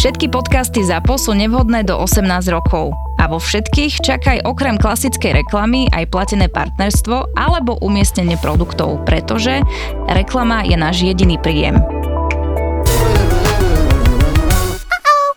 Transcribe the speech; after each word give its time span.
Všetky 0.00 0.32
podcasty 0.32 0.80
ZAPO 0.80 1.20
sú 1.20 1.36
nevhodné 1.36 1.84
do 1.84 1.92
18 1.92 2.24
rokov. 2.48 2.96
A 3.20 3.28
vo 3.28 3.36
všetkých 3.36 4.00
čakaj 4.00 4.48
okrem 4.48 4.80
klasickej 4.80 5.44
reklamy 5.44 5.92
aj 5.92 6.08
platené 6.08 6.48
partnerstvo 6.48 7.36
alebo 7.36 7.76
umiestnenie 7.84 8.40
produktov, 8.40 9.04
pretože 9.04 9.60
reklama 10.08 10.64
je 10.64 10.72
náš 10.72 11.04
jediný 11.04 11.36
príjem. 11.36 11.76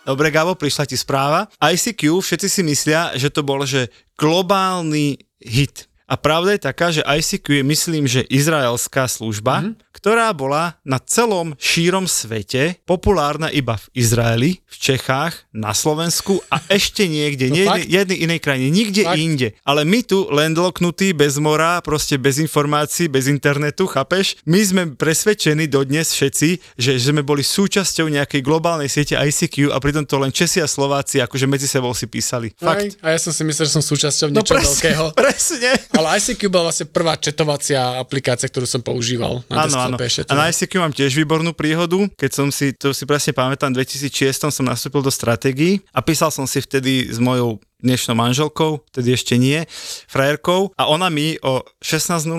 Dobre, 0.08 0.32
Gabo, 0.32 0.56
prišla 0.56 0.88
ti 0.88 0.96
správa. 0.96 1.52
ICQ, 1.60 2.24
všetci 2.24 2.48
si 2.48 2.64
myslia, 2.64 3.12
že 3.20 3.28
to 3.36 3.44
bol 3.44 3.60
že 3.68 3.92
globálny 4.16 5.20
hit. 5.44 5.92
A 6.08 6.16
pravda 6.16 6.56
je 6.56 6.62
taká, 6.64 6.88
že 6.96 7.04
ICQ 7.04 7.60
je 7.60 7.64
myslím, 7.68 8.08
že 8.08 8.24
izraelská 8.32 9.12
služba, 9.12 9.60
mm-hmm. 9.60 9.83
Ktorá 9.94 10.34
bola 10.34 10.82
na 10.82 10.98
celom 10.98 11.54
šírom 11.62 12.10
svete 12.10 12.82
populárna 12.84 13.54
iba 13.54 13.78
v 13.78 13.86
Izraeli, 13.94 14.52
v 14.66 14.76
Čechách, 14.76 15.46
na 15.54 15.72
Slovensku 15.72 16.42
a 16.50 16.58
ešte 16.78 17.06
niekde, 17.06 17.54
no 17.54 17.56
nie 17.56 17.66
fakt? 17.70 17.86
jednej 17.86 18.18
inej 18.26 18.40
krajine, 18.42 18.68
nikde 18.74 19.06
fakt? 19.06 19.22
inde. 19.22 19.48
Ale 19.62 19.86
my 19.86 20.02
tu 20.02 20.26
landlocknutí, 20.34 21.14
bez 21.14 21.38
mora, 21.38 21.78
proste 21.86 22.18
bez 22.18 22.42
informácií, 22.42 23.06
bez 23.06 23.30
internetu, 23.30 23.86
chápeš? 23.86 24.42
My 24.50 24.60
sme 24.66 24.82
presvedčení 24.98 25.70
dodnes 25.70 26.10
všetci, 26.10 26.50
že, 26.76 26.98
že 26.98 27.14
sme 27.14 27.22
boli 27.22 27.46
súčasťou 27.46 28.10
nejakej 28.10 28.42
globálnej 28.42 28.90
siete 28.90 29.14
ICQ 29.14 29.70
a 29.70 29.78
pritom 29.78 30.04
to 30.10 30.18
len 30.18 30.34
Česi 30.34 30.58
a 30.58 30.68
Slováci 30.68 31.22
akože 31.22 31.46
medzi 31.46 31.70
sebou 31.70 31.94
si 31.94 32.10
písali. 32.10 32.50
Fakt. 32.58 32.98
Aj, 33.06 33.14
a 33.14 33.14
ja 33.14 33.20
som 33.22 33.30
si 33.30 33.46
myslel, 33.46 33.70
že 33.70 33.74
som 33.78 33.86
súčasťou 33.86 34.34
no 34.34 34.42
niečo 34.42 34.58
presne, 34.58 34.70
veľkého. 34.74 35.06
Presne. 35.24 35.72
Ale 35.94 36.08
ICQ 36.18 36.42
bola 36.50 36.74
vlastne 36.74 36.90
prvá 36.90 37.14
četovacia 37.22 38.02
aplikácia, 38.02 38.50
ktorú 38.50 38.66
som 38.66 38.82
používal 38.82 39.46
na 39.46 39.70
áno. 39.88 39.96
A 40.00 40.34
na 40.34 40.50
ICQ 40.50 40.72
mám 40.80 40.94
tiež 40.94 41.12
výbornú 41.16 41.52
príhodu, 41.52 42.08
keď 42.16 42.32
som 42.32 42.48
si, 42.54 42.72
to 42.72 42.96
si 42.96 43.04
presne 43.04 43.36
pamätám, 43.36 43.76
v 43.76 43.84
2006 43.84 44.52
som 44.54 44.64
nastúpil 44.64 45.04
do 45.04 45.12
stratégií 45.12 45.84
a 45.92 46.00
písal 46.00 46.32
som 46.32 46.48
si 46.48 46.64
vtedy 46.64 47.12
s 47.12 47.20
mojou 47.20 47.60
dnešnou 47.84 48.16
manželkou, 48.16 48.80
tedy 48.96 49.12
ešte 49.12 49.36
nie, 49.36 49.68
frajerkou 50.08 50.72
a 50.80 50.88
ona 50.88 51.12
mi 51.12 51.36
o 51.44 51.68
16.00 51.84 52.32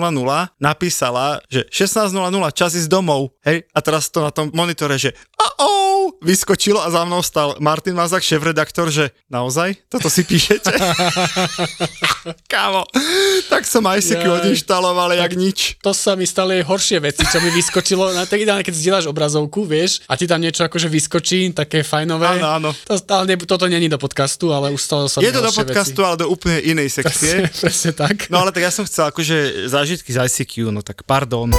napísala, 0.57 1.37
že 1.53 1.69
16.00 1.69 2.17
čas 2.57 2.73
ísť 2.73 2.89
domov, 2.89 3.37
hej, 3.45 3.61
a 3.69 3.79
teraz 3.85 4.09
to 4.09 4.25
na 4.25 4.33
tom 4.33 4.49
monitore, 4.57 4.97
že 4.97 5.13
oh, 5.59 6.13
vyskočilo 6.21 6.81
a 6.81 6.91
za 6.91 7.05
mnou 7.05 7.23
stal 7.23 7.55
Martin 7.59 7.95
Mazak, 7.95 8.23
šéf-redaktor, 8.23 8.91
že 8.91 9.11
naozaj? 9.31 9.75
Toto 9.87 10.09
si 10.09 10.27
píšete? 10.27 10.71
Kámo, 12.51 12.85
tak 13.47 13.65
som 13.69 13.85
ICQ 13.85 14.23
ja, 14.23 14.33
odinštaloval, 14.41 15.13
jak 15.15 15.33
nič. 15.37 15.59
To 15.85 15.93
sa 15.93 16.17
mi 16.17 16.25
stali 16.25 16.65
horšie 16.65 16.99
veci, 16.99 17.23
čo 17.25 17.37
mi 17.39 17.49
vyskočilo, 17.53 18.11
na 18.13 18.25
tak 18.25 18.41
ideálne, 18.41 18.65
keď 18.65 18.75
zdieľaš 18.75 19.05
obrazovku, 19.09 19.63
vieš, 19.63 20.01
a 20.09 20.17
ti 20.17 20.25
tam 20.25 20.41
niečo 20.41 20.65
akože 20.65 20.89
vyskočí, 20.89 21.53
také 21.53 21.85
fajnové. 21.85 22.41
Áno, 22.41 22.47
áno. 22.49 22.69
To, 22.89 22.95
ale 23.13 23.37
toto 23.45 23.69
není 23.69 23.87
do 23.87 24.01
podcastu, 24.01 24.51
ale 24.51 24.73
už 24.73 24.81
stalo 24.81 25.05
sa 25.07 25.21
Je 25.21 25.31
to 25.31 25.41
do 25.41 25.53
podcastu, 25.53 26.01
veci. 26.01 26.07
ale 26.07 26.15
do 26.19 26.27
úplne 26.27 26.59
inej 26.61 26.89
sekcie. 27.01 27.47
Presne, 27.47 27.61
presne 27.61 27.91
tak. 27.95 28.15
No 28.27 28.43
ale 28.43 28.51
tak 28.51 28.65
ja 28.65 28.71
som 28.73 28.83
chcel 28.83 29.07
akože 29.09 29.69
zážitky 29.71 30.11
z 30.11 30.25
ICQ, 30.25 30.73
no 30.73 30.81
tak 30.83 31.05
pardon. 31.07 31.53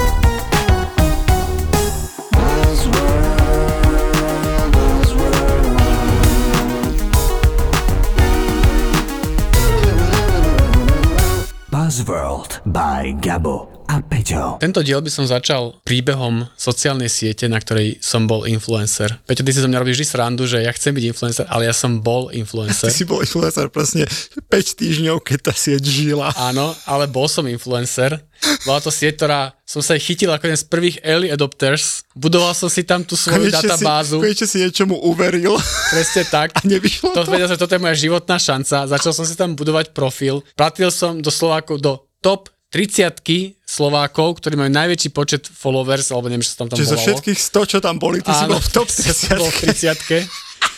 Buzzworld 11.87 12.59
by 12.65 13.15
Gabo 13.21 13.76
a 13.87 14.03
Peťo. 14.03 14.59
Tento 14.59 14.83
diel 14.83 14.99
by 14.99 15.07
som 15.07 15.23
začal 15.23 15.79
príbehom 15.87 16.43
sociálnej 16.59 17.07
siete, 17.07 17.47
na 17.47 17.57
ktorej 17.57 18.03
som 18.03 18.27
bol 18.27 18.43
influencer. 18.43 19.15
Peťo, 19.23 19.47
ty 19.47 19.55
si 19.55 19.63
zo 19.63 19.71
mňa 19.71 19.79
robíš 19.79 20.03
vždy 20.03 20.07
srandu, 20.07 20.43
že 20.43 20.59
ja 20.59 20.71
chcem 20.75 20.91
byť 20.91 21.05
influencer, 21.07 21.45
ale 21.47 21.71
ja 21.71 21.73
som 21.73 22.03
bol 22.03 22.27
influencer. 22.35 22.89
Ty 22.91 22.95
si 22.95 23.07
bol 23.07 23.23
influencer 23.23 23.71
presne 23.71 24.03
5 24.05 24.51
týždňov, 24.51 25.23
keď 25.23 25.51
tá 25.51 25.53
sieť 25.55 25.87
žila. 25.87 26.35
Áno, 26.35 26.75
ale 26.83 27.07
bol 27.07 27.31
som 27.31 27.47
influencer. 27.47 28.19
Bola 28.67 28.83
to 28.83 28.91
sieť, 28.91 29.23
ktorá 29.23 29.55
som 29.63 29.81
sa 29.81 29.97
chytil 29.97 30.29
ako 30.29 30.51
jeden 30.51 30.59
z 30.59 30.67
prvých 30.67 30.97
early 31.01 31.31
adopters. 31.31 32.03
Budoval 32.13 32.53
som 32.53 32.67
si 32.67 32.83
tam 32.83 33.01
tú 33.01 33.15
svoju 33.15 33.49
konečne 33.49 33.71
databázu. 33.71 34.19
Si, 34.19 34.23
konečne 34.23 34.47
si 34.47 34.57
niečomu 34.61 34.95
uveril. 34.99 35.55
Presne 35.89 36.23
tak. 36.27 36.53
A 36.53 36.59
nevyšlo 36.67 37.15
to. 37.15 37.23
to. 37.23 37.31
Vedel, 37.31 37.49
že 37.49 37.57
toto 37.57 37.73
je 37.73 37.81
moja 37.81 37.95
životná 37.97 38.37
šanca. 38.37 38.87
Začal 38.87 39.11
som 39.15 39.25
si 39.25 39.33
tam 39.33 39.55
budovať 39.57 39.95
profil. 39.95 40.45
Platil 40.53 40.91
som 40.93 41.17
do 41.23 41.31
Slovákov 41.33 41.81
do 41.81 42.03
top 42.21 42.51
30 42.67 43.63
Slovákov, 43.63 44.43
ktorí 44.43 44.59
majú 44.59 44.71
najväčší 44.71 45.09
počet 45.15 45.47
followers, 45.47 46.11
alebo 46.11 46.27
neviem, 46.27 46.43
čo 46.43 46.55
sa 46.55 46.65
tam 46.65 46.67
tam 46.71 46.77
Čiže 46.79 46.91
zo 46.91 46.97
všetkých 46.99 47.39
100, 47.39 47.71
čo 47.71 47.77
tam 47.79 47.95
boli, 47.95 48.19
ty 48.19 48.31
Áno, 48.31 48.39
si 48.39 48.45
bol 48.51 48.61
v 48.63 48.71
top 48.75 48.87
30 48.91 50.27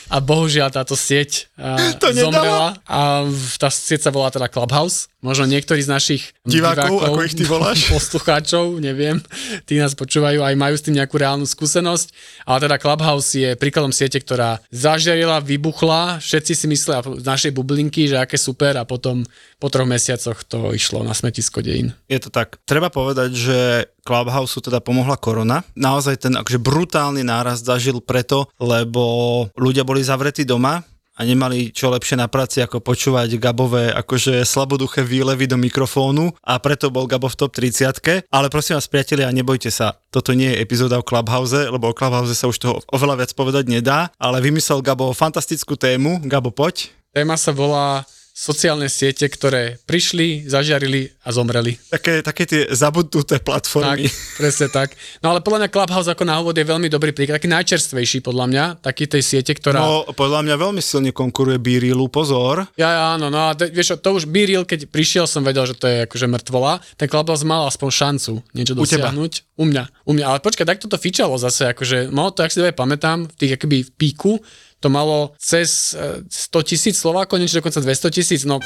a 0.10 0.18
bohužiaľ 0.18 0.74
táto 0.74 0.98
sieť 0.98 1.48
to 2.02 2.10
zomrela 2.12 2.76
a 2.90 3.30
tá 3.62 3.70
sieť 3.70 4.10
sa 4.10 4.12
volá 4.12 4.34
teda 4.34 4.50
Clubhouse. 4.50 5.08
Možno 5.20 5.52
niektorí 5.52 5.84
z 5.84 5.92
našich 5.92 6.24
divákov, 6.48 6.96
divákov 6.96 7.08
ako 7.12 7.20
ich 7.28 7.36
ty 7.36 7.44
voláš? 7.44 7.80
poslucháčov, 7.96 8.80
neviem, 8.80 9.20
tí 9.68 9.76
nás 9.76 9.92
počúvajú, 9.92 10.40
aj 10.40 10.56
majú 10.56 10.76
s 10.80 10.86
tým 10.88 10.96
nejakú 10.96 11.20
reálnu 11.20 11.44
skúsenosť, 11.44 12.08
ale 12.48 12.58
teda 12.64 12.76
Clubhouse 12.80 13.36
je 13.36 13.50
príkladom 13.60 13.92
siete, 13.92 14.18
ktorá 14.18 14.64
zažiarila, 14.72 15.44
vybuchla, 15.44 16.24
všetci 16.24 16.54
si 16.56 16.66
myslia 16.72 17.04
z 17.04 17.26
našej 17.28 17.52
bublinky, 17.52 18.08
že 18.08 18.16
aké 18.16 18.40
super 18.40 18.80
a 18.80 18.88
potom 18.88 19.28
po 19.60 19.68
troch 19.68 19.86
mesiacoch 19.86 20.40
to 20.48 20.72
išlo 20.72 21.04
na 21.04 21.12
smetisko 21.12 21.60
dejín. 21.60 21.92
Je 22.08 22.18
to 22.24 22.32
tak. 22.32 22.56
Treba 22.64 22.88
povedať, 22.88 23.30
že 23.36 23.60
Clubhouse 24.04 24.60
teda 24.60 24.80
pomohla 24.84 25.20
korona. 25.20 25.64
Naozaj 25.76 26.16
ten 26.28 26.34
akože 26.36 26.60
brutálny 26.60 27.22
nárast 27.24 27.68
zažil 27.68 28.00
preto, 28.04 28.50
lebo 28.58 29.46
ľudia 29.56 29.88
boli 29.88 30.04
zavretí 30.04 30.44
doma, 30.44 30.84
a 31.20 31.28
nemali 31.28 31.76
čo 31.76 31.92
lepšie 31.92 32.16
na 32.16 32.32
práci 32.32 32.64
ako 32.64 32.80
počúvať 32.80 33.36
Gabové 33.36 33.92
akože 33.92 34.40
slaboduché 34.48 35.04
výlevy 35.04 35.52
do 35.52 35.60
mikrofónu. 35.60 36.32
A 36.40 36.56
preto 36.64 36.88
bol 36.88 37.12
Gabo 37.12 37.28
v 37.28 37.36
top 37.36 37.52
30 37.52 38.32
ale 38.32 38.48
prosím 38.48 38.80
vás 38.80 38.88
priatelia, 38.88 39.28
nebojte 39.36 39.68
sa, 39.68 40.00
toto 40.08 40.32
nie 40.32 40.48
je 40.56 40.64
epizóda 40.64 40.96
o 40.96 41.04
Clubhouse, 41.04 41.68
lebo 41.68 41.92
o 41.92 41.98
Clubhouse 41.98 42.32
sa 42.32 42.48
už 42.48 42.58
toho 42.64 42.80
oveľa 42.96 43.20
viac 43.20 43.32
povedať 43.36 43.68
nedá, 43.68 44.08
ale 44.16 44.40
vymyslel 44.40 44.80
Gabo 44.80 45.12
fantastickú 45.12 45.76
tému, 45.76 46.24
Gabo 46.24 46.56
poď. 46.56 46.88
Téma 47.12 47.36
sa 47.36 47.52
volá 47.52 48.08
sociálne 48.40 48.88
siete, 48.88 49.28
ktoré 49.28 49.76
prišli, 49.84 50.48
zažiarili 50.48 51.12
a 51.28 51.36
zomreli. 51.36 51.76
Také, 51.92 52.24
také 52.24 52.48
tie 52.48 52.62
zabudnuté 52.72 53.44
platformy. 53.44 54.08
Tak, 54.08 54.40
presne 54.40 54.68
tak. 54.72 54.96
No 55.20 55.36
ale 55.36 55.44
podľa 55.44 55.68
mňa 55.68 55.74
Clubhouse 55.76 56.08
ako 56.08 56.24
na 56.24 56.40
úvod 56.40 56.56
je 56.56 56.64
veľmi 56.64 56.88
dobrý 56.88 57.12
príklad, 57.12 57.44
taký 57.44 57.52
najčerstvejší 57.52 58.24
podľa 58.24 58.46
mňa, 58.48 58.64
taký 58.80 59.12
tej 59.12 59.28
siete, 59.28 59.52
ktorá... 59.52 59.84
No 59.84 60.08
podľa 60.16 60.48
mňa 60.48 60.56
veľmi 60.56 60.80
silne 60.80 61.12
konkuruje 61.12 61.60
Birilu, 61.60 62.08
pozor. 62.08 62.64
Ja, 62.80 63.20
áno, 63.20 63.28
no 63.28 63.52
a 63.52 63.60
vieš, 63.60 64.00
to 64.00 64.16
už 64.16 64.32
Biril, 64.32 64.64
keď 64.64 64.88
prišiel, 64.88 65.28
som 65.28 65.44
vedel, 65.44 65.68
že 65.68 65.76
to 65.76 65.92
je 65.92 66.08
akože 66.08 66.32
mŕtvola. 66.32 66.80
Ten 66.96 67.12
Clubhouse 67.12 67.44
mal 67.44 67.68
aspoň 67.68 67.90
šancu 67.92 68.34
niečo 68.56 68.72
dosiahnuť. 68.72 69.60
U, 69.60 69.62
u 69.62 69.64
mňa. 69.68 69.84
U 70.08 70.12
mňa. 70.16 70.26
Ale 70.32 70.40
počkaj, 70.40 70.64
tak 70.64 70.80
toto 70.80 70.96
fičalo 70.96 71.36
zase, 71.36 71.76
akože, 71.76 72.08
no 72.08 72.32
to, 72.32 72.48
ak 72.48 72.56
si 72.56 72.64
dobre 72.64 72.72
pamätám, 72.72 73.28
v 73.28 73.36
tých 73.36 73.60
akoby 73.60 73.84
v 73.84 73.92
píku, 74.00 74.40
to 74.80 74.88
malo 74.90 75.36
cez 75.38 75.96
100 76.30 76.60
e, 76.60 76.64
tisíc 76.64 76.96
Slovákov, 76.96 77.40
niečo 77.40 77.60
dokonca 77.60 77.84
200 77.84 78.16
tisíc, 78.16 78.42
no 78.48 78.60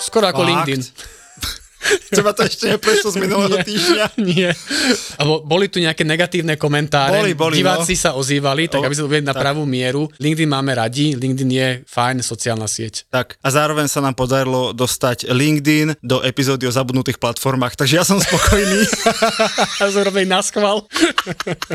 skoro 0.00 0.28
ako 0.28 0.42
Fakt? 0.44 0.48
LinkedIn. 0.48 0.80
Teba 2.16 2.36
to 2.36 2.44
ešte 2.44 2.76
neprešlo 2.76 3.08
z 3.12 3.16
minulého 3.16 3.56
nie, 3.56 3.66
týždňa? 3.66 4.04
Nie. 4.20 4.50
Abo 5.16 5.40
boli 5.40 5.72
tu 5.72 5.80
nejaké 5.80 6.04
negatívne 6.04 6.54
komentáre, 6.60 7.16
boli, 7.16 7.32
boli, 7.32 7.54
diváci 7.60 7.96
no. 7.96 8.00
sa 8.00 8.10
ozývali, 8.16 8.68
tak 8.68 8.84
aby 8.84 8.94
sme 8.94 9.20
to 9.20 9.32
na 9.32 9.36
pravú 9.36 9.64
mieru. 9.64 10.08
LinkedIn 10.20 10.50
máme 10.50 10.76
radi, 10.76 11.16
LinkedIn 11.16 11.50
je 11.50 11.68
fajn 11.88 12.20
sociálna 12.20 12.68
sieť. 12.68 13.08
Tak 13.08 13.40
a 13.40 13.48
zároveň 13.48 13.88
sa 13.88 14.04
nám 14.04 14.14
podarilo 14.14 14.76
dostať 14.76 15.32
LinkedIn 15.32 16.00
do 16.04 16.20
epizódy 16.20 16.68
o 16.68 16.72
zabudnutých 16.72 17.16
platformách, 17.16 17.74
takže 17.76 17.94
ja 18.00 18.04
som 18.04 18.20
spokojný. 18.20 18.86
a 19.82 19.84
robili 20.04 20.28
na 20.28 20.44
schvál. 20.44 20.84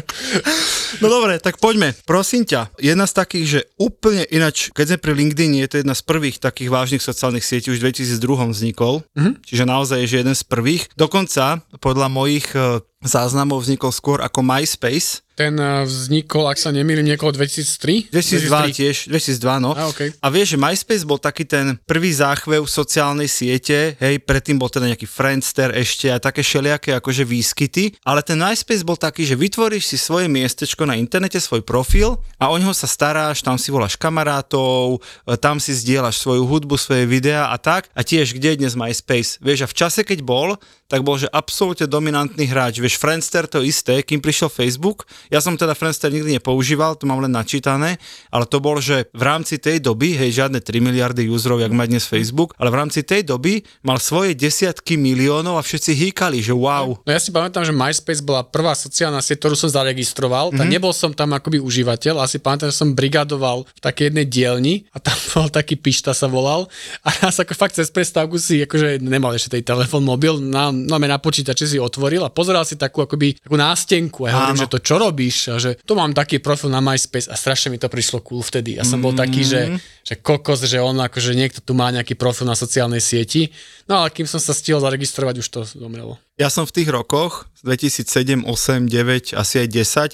no 1.02 1.08
dobre, 1.10 1.42
tak 1.42 1.58
poďme. 1.58 1.98
Prosím 2.06 2.46
ťa, 2.46 2.72
jedna 2.78 3.06
z 3.10 3.14
takých, 3.14 3.46
že 3.48 3.60
úplne 3.82 4.24
inač, 4.30 4.70
keď 4.72 4.96
sme 4.96 4.98
pri 5.02 5.14
LinkedIn, 5.18 5.52
je 5.66 5.68
to 5.68 5.76
jedna 5.82 5.96
z 5.98 6.04
prvých 6.06 6.38
takých 6.40 6.70
vážnych 6.70 7.04
sociálnych 7.04 7.46
sietí, 7.46 7.74
už 7.74 7.82
v 7.82 7.92
2002 7.92 8.54
vznikol, 8.54 9.02
mm-hmm. 9.16 9.34
čiže 9.44 9.64
naozaj 9.66 9.95
naozaj 9.96 10.12
že 10.12 10.22
jeden 10.28 10.36
z 10.36 10.44
prvých. 10.44 10.84
Dokonca 11.00 11.64
podľa 11.80 12.12
mojich 12.12 12.52
e, 12.52 12.84
záznamov 13.06 13.62
vznikol 13.64 13.94
skôr 13.94 14.20
ako 14.20 14.42
MySpace, 14.42 15.26
ten 15.36 15.60
eh, 15.60 15.84
vznikol, 15.84 16.48
ak 16.48 16.56
sa 16.56 16.72
nemýlim, 16.72 17.04
niekoho 17.04 17.36
2003? 17.36 18.10
2002 18.10 18.72
tiež, 18.72 18.96
2002, 19.12 19.60
no. 19.60 19.76
A, 19.76 19.92
okay. 19.92 20.16
a 20.16 20.28
vieš, 20.32 20.56
že 20.56 20.58
MySpace 20.58 21.04
bol 21.04 21.20
taký 21.20 21.44
ten 21.44 21.76
prvý 21.84 22.16
záchvev 22.16 22.64
sociálnej 22.66 23.28
siete, 23.28 24.00
hej, 24.00 24.24
predtým 24.24 24.56
bol 24.56 24.72
teda 24.72 24.88
nejaký 24.96 25.06
Friendster 25.06 25.76
ešte 25.76 26.08
a 26.08 26.24
také 26.24 26.40
všelijaké 26.40 26.96
akože 26.96 27.28
výskyty, 27.28 28.00
ale 28.08 28.24
ten 28.24 28.40
MySpace 28.40 28.88
bol 28.88 28.96
taký, 28.96 29.28
že 29.28 29.36
vytvoríš 29.36 29.92
si 29.92 29.98
svoje 30.00 30.32
miestečko 30.32 30.88
na 30.88 30.96
internete, 30.96 31.38
svoj 31.44 31.68
profil 31.68 32.16
a 32.40 32.48
o 32.48 32.56
neho 32.56 32.72
sa 32.72 32.88
staráš, 32.88 33.44
tam 33.44 33.60
si 33.60 33.76
voláš 33.76 34.00
kamarátov, 34.00 35.04
e, 35.28 35.36
tam 35.36 35.60
si 35.60 35.76
zdieľaš 35.76 36.24
svoju 36.24 36.48
hudbu, 36.48 36.80
svoje 36.80 37.04
videá 37.04 37.52
a 37.52 37.60
tak. 37.60 37.92
A 37.92 38.08
tiež, 38.08 38.32
kde 38.32 38.56
je 38.56 38.60
dnes 38.64 38.74
MySpace? 38.80 39.36
Vieš, 39.44 39.68
a 39.68 39.72
v 39.72 39.76
čase, 39.76 40.08
keď 40.08 40.24
bol, 40.24 40.56
tak 40.86 41.02
bol, 41.02 41.18
že 41.18 41.26
absolútne 41.34 41.90
dominantný 41.90 42.46
hráč. 42.46 42.78
Vieš, 42.78 43.02
Friendster 43.02 43.50
to 43.50 43.66
isté, 43.66 44.06
kým 44.06 44.22
prišiel 44.22 44.54
Facebook. 44.54 45.10
Ja 45.34 45.42
som 45.42 45.58
teda 45.58 45.74
Friendster 45.74 46.14
nikdy 46.14 46.38
nepoužíval, 46.38 46.94
to 46.98 47.10
mám 47.10 47.26
len 47.26 47.34
načítané, 47.34 47.98
ale 48.30 48.46
to 48.46 48.62
bol, 48.62 48.78
že 48.78 49.10
v 49.10 49.24
rámci 49.26 49.58
tej 49.58 49.82
doby, 49.82 50.14
hej, 50.14 50.46
žiadne 50.46 50.62
3 50.62 50.86
miliardy 50.86 51.26
userov, 51.26 51.58
jak 51.58 51.74
má 51.74 51.90
dnes 51.90 52.06
Facebook, 52.06 52.54
ale 52.62 52.70
v 52.70 52.78
rámci 52.86 53.02
tej 53.02 53.26
doby 53.26 53.66
mal 53.82 53.98
svoje 53.98 54.38
desiatky 54.38 54.94
miliónov 54.94 55.58
a 55.58 55.66
všetci 55.66 55.92
hýkali, 55.98 56.46
že 56.46 56.54
wow. 56.54 57.02
No 57.02 57.10
ja 57.10 57.18
si 57.18 57.34
pamätám, 57.34 57.66
že 57.66 57.74
MySpace 57.74 58.22
bola 58.22 58.46
prvá 58.46 58.78
sociálna 58.78 59.26
sieť, 59.26 59.42
ktorú 59.42 59.58
som 59.58 59.74
zaregistroval. 59.74 60.54
Mm-hmm. 60.54 60.70
nebol 60.70 60.94
som 60.94 61.10
tam 61.18 61.34
akoby 61.34 61.58
užívateľ, 61.58 62.22
asi 62.22 62.38
pamätám, 62.38 62.70
že 62.70 62.78
som 62.78 62.94
brigadoval 62.94 63.66
v 63.66 63.80
takej 63.82 64.14
jednej 64.14 64.28
dielni 64.30 64.76
a 64.94 65.02
tam 65.02 65.18
bol 65.34 65.48
taký 65.50 65.82
pišta 65.82 66.14
sa 66.14 66.30
volal 66.30 66.70
a 67.02 67.10
nás 67.26 67.42
ako 67.42 67.58
fakt 67.58 67.74
cez 67.74 67.90
prestávku 67.90 68.38
si 68.38 68.62
akože 68.62 69.02
nemal 69.02 69.34
ešte 69.34 69.58
tej 69.58 69.64
telefón 69.66 70.06
mobil, 70.06 70.38
na, 70.44 70.75
no 70.76 71.00
na 71.00 71.20
počítači 71.20 71.66
si 71.66 71.78
otvoril 71.80 72.22
a 72.28 72.30
pozeral 72.30 72.68
si 72.68 72.76
takú 72.76 73.02
akoby 73.02 73.40
takú 73.40 73.56
nástenku 73.56 74.28
a 74.28 74.28
ja 74.28 74.34
hovorím, 74.36 74.60
že 74.62 74.72
to 74.72 74.80
čo 74.84 74.96
robíš? 75.00 75.38
A 75.50 75.56
že 75.56 75.80
to 75.88 75.96
mám 75.96 76.12
taký 76.12 76.44
profil 76.44 76.68
na 76.70 76.84
MySpace 76.84 77.32
a 77.32 77.40
strašne 77.40 77.72
mi 77.72 77.80
to 77.80 77.88
prišlo 77.88 78.20
cool 78.28 78.44
vtedy. 78.44 78.76
Ja 78.76 78.84
som 78.84 79.00
bol 79.00 79.16
taký, 79.16 79.48
že, 79.48 79.62
mm. 79.72 79.78
že 80.04 80.16
kokos, 80.20 80.68
že 80.68 80.84
on 80.84 81.00
akože 81.00 81.32
niekto 81.32 81.64
tu 81.64 81.72
má 81.72 81.88
nejaký 81.96 82.20
profil 82.20 82.46
na 82.46 82.60
sociálnej 82.60 83.00
sieti. 83.00 83.50
No 83.88 84.04
ale 84.04 84.12
kým 84.12 84.28
som 84.28 84.44
sa 84.44 84.52
stihol 84.52 84.84
zaregistrovať, 84.84 85.36
už 85.40 85.48
to 85.48 85.60
zomrelo. 85.64 86.20
Ja 86.36 86.52
som 86.52 86.68
v 86.68 86.76
tých 86.76 86.92
rokoch, 86.92 87.48
2007, 87.64 88.44
8, 88.44 88.92
9, 88.92 89.40
asi 89.40 89.56
aj 89.64 89.68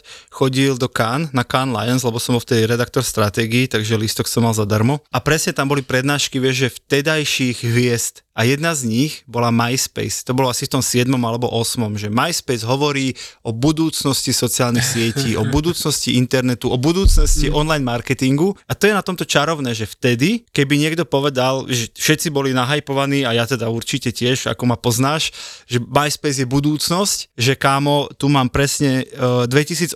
10, 0.06 0.30
chodil 0.30 0.78
do 0.78 0.86
Cannes, 0.86 1.34
na 1.34 1.42
Cannes 1.42 1.74
Lions, 1.74 2.06
lebo 2.06 2.22
som 2.22 2.38
bol 2.38 2.46
v 2.46 2.54
tej 2.54 2.62
redaktor 2.70 3.02
stratégii, 3.02 3.66
takže 3.66 3.98
lístok 3.98 4.30
som 4.30 4.46
mal 4.46 4.54
zadarmo. 4.54 5.02
A 5.10 5.18
presne 5.18 5.50
tam 5.50 5.74
boli 5.74 5.82
prednášky, 5.82 6.38
vieš, 6.38 6.70
že 6.70 6.76
vtedajších 6.78 7.66
hviezd 7.66 8.22
a 8.32 8.48
jedna 8.48 8.72
z 8.72 8.88
nich 8.88 9.28
bola 9.28 9.52
MySpace. 9.52 10.24
To 10.24 10.32
bolo 10.32 10.48
asi 10.48 10.64
v 10.64 10.80
tom 10.80 10.84
7. 10.86 11.10
alebo 11.12 11.52
8. 11.52 11.84
že 12.00 12.08
MySpace 12.08 12.64
hovorí 12.64 13.12
o 13.44 13.52
budúcnosti 13.52 14.32
sociálnych 14.32 14.88
sietí, 14.88 15.36
o 15.36 15.44
budúcnosti 15.44 16.16
internetu, 16.16 16.72
o 16.72 16.80
budúcnosti 16.80 17.52
mm. 17.52 17.54
online 17.58 17.84
marketingu 17.84 18.56
a 18.70 18.78
to 18.78 18.88
je 18.88 18.96
na 18.96 19.04
tomto 19.04 19.28
čarovné, 19.28 19.76
že 19.76 19.84
vtedy, 19.84 20.48
keby 20.56 20.80
niekto 20.80 21.04
povedal, 21.04 21.68
že 21.68 21.92
všetci 21.92 22.32
boli 22.32 22.56
nahypovaní 22.56 23.28
a 23.28 23.36
ja 23.36 23.44
teda 23.44 23.68
určite 23.68 24.16
tiež, 24.16 24.48
ako 24.48 24.64
ma 24.64 24.80
poznáš, 24.80 25.36
že 25.68 25.84
MySpace 25.84 26.11
je 26.18 26.48
budúcnosť, 26.48 27.36
že 27.38 27.54
kámo, 27.56 28.12
tu 28.20 28.28
mám 28.28 28.52
presne 28.52 29.08
uh, 29.16 29.48
2008 29.48 29.96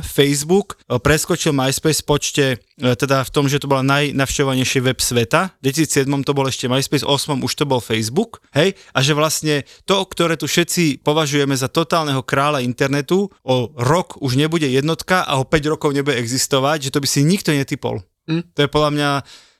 Facebook 0.00 0.80
uh, 0.86 0.96
preskočil 0.96 1.52
MySpace 1.52 2.00
v 2.00 2.06
počte 2.06 2.46
uh, 2.56 2.94
teda 2.96 3.26
v 3.26 3.30
tom, 3.30 3.44
že 3.50 3.60
to 3.60 3.68
bola 3.68 3.84
najnavštevovanejší 3.84 4.78
web 4.80 4.98
sveta. 5.00 5.52
V 5.60 5.72
2007 5.72 6.08
to 6.24 6.32
bol 6.32 6.46
ešte 6.48 6.70
MySpace, 6.70 7.04
8 7.04 7.44
už 7.44 7.52
to 7.52 7.64
bol 7.68 7.80
Facebook, 7.82 8.40
hej, 8.56 8.76
a 8.94 8.98
že 9.04 9.12
vlastne 9.12 9.66
to, 9.84 10.00
ktoré 10.06 10.40
tu 10.40 10.48
všetci 10.48 11.04
považujeme 11.04 11.52
za 11.52 11.68
totálneho 11.68 12.24
kráľa 12.24 12.64
internetu, 12.64 13.28
o 13.44 13.72
rok 13.76 14.20
už 14.20 14.36
nebude 14.40 14.68
jednotka 14.68 15.24
a 15.24 15.40
o 15.40 15.44
5 15.44 15.72
rokov 15.76 15.92
nebude 15.92 16.16
existovať, 16.16 16.88
že 16.88 16.92
to 16.94 17.02
by 17.02 17.08
si 17.08 17.20
nikto 17.26 17.52
netypol. 17.52 18.00
Hm? 18.30 18.46
To 18.54 18.58
je 18.62 18.68
podľa 18.70 18.90
mňa 18.94 19.10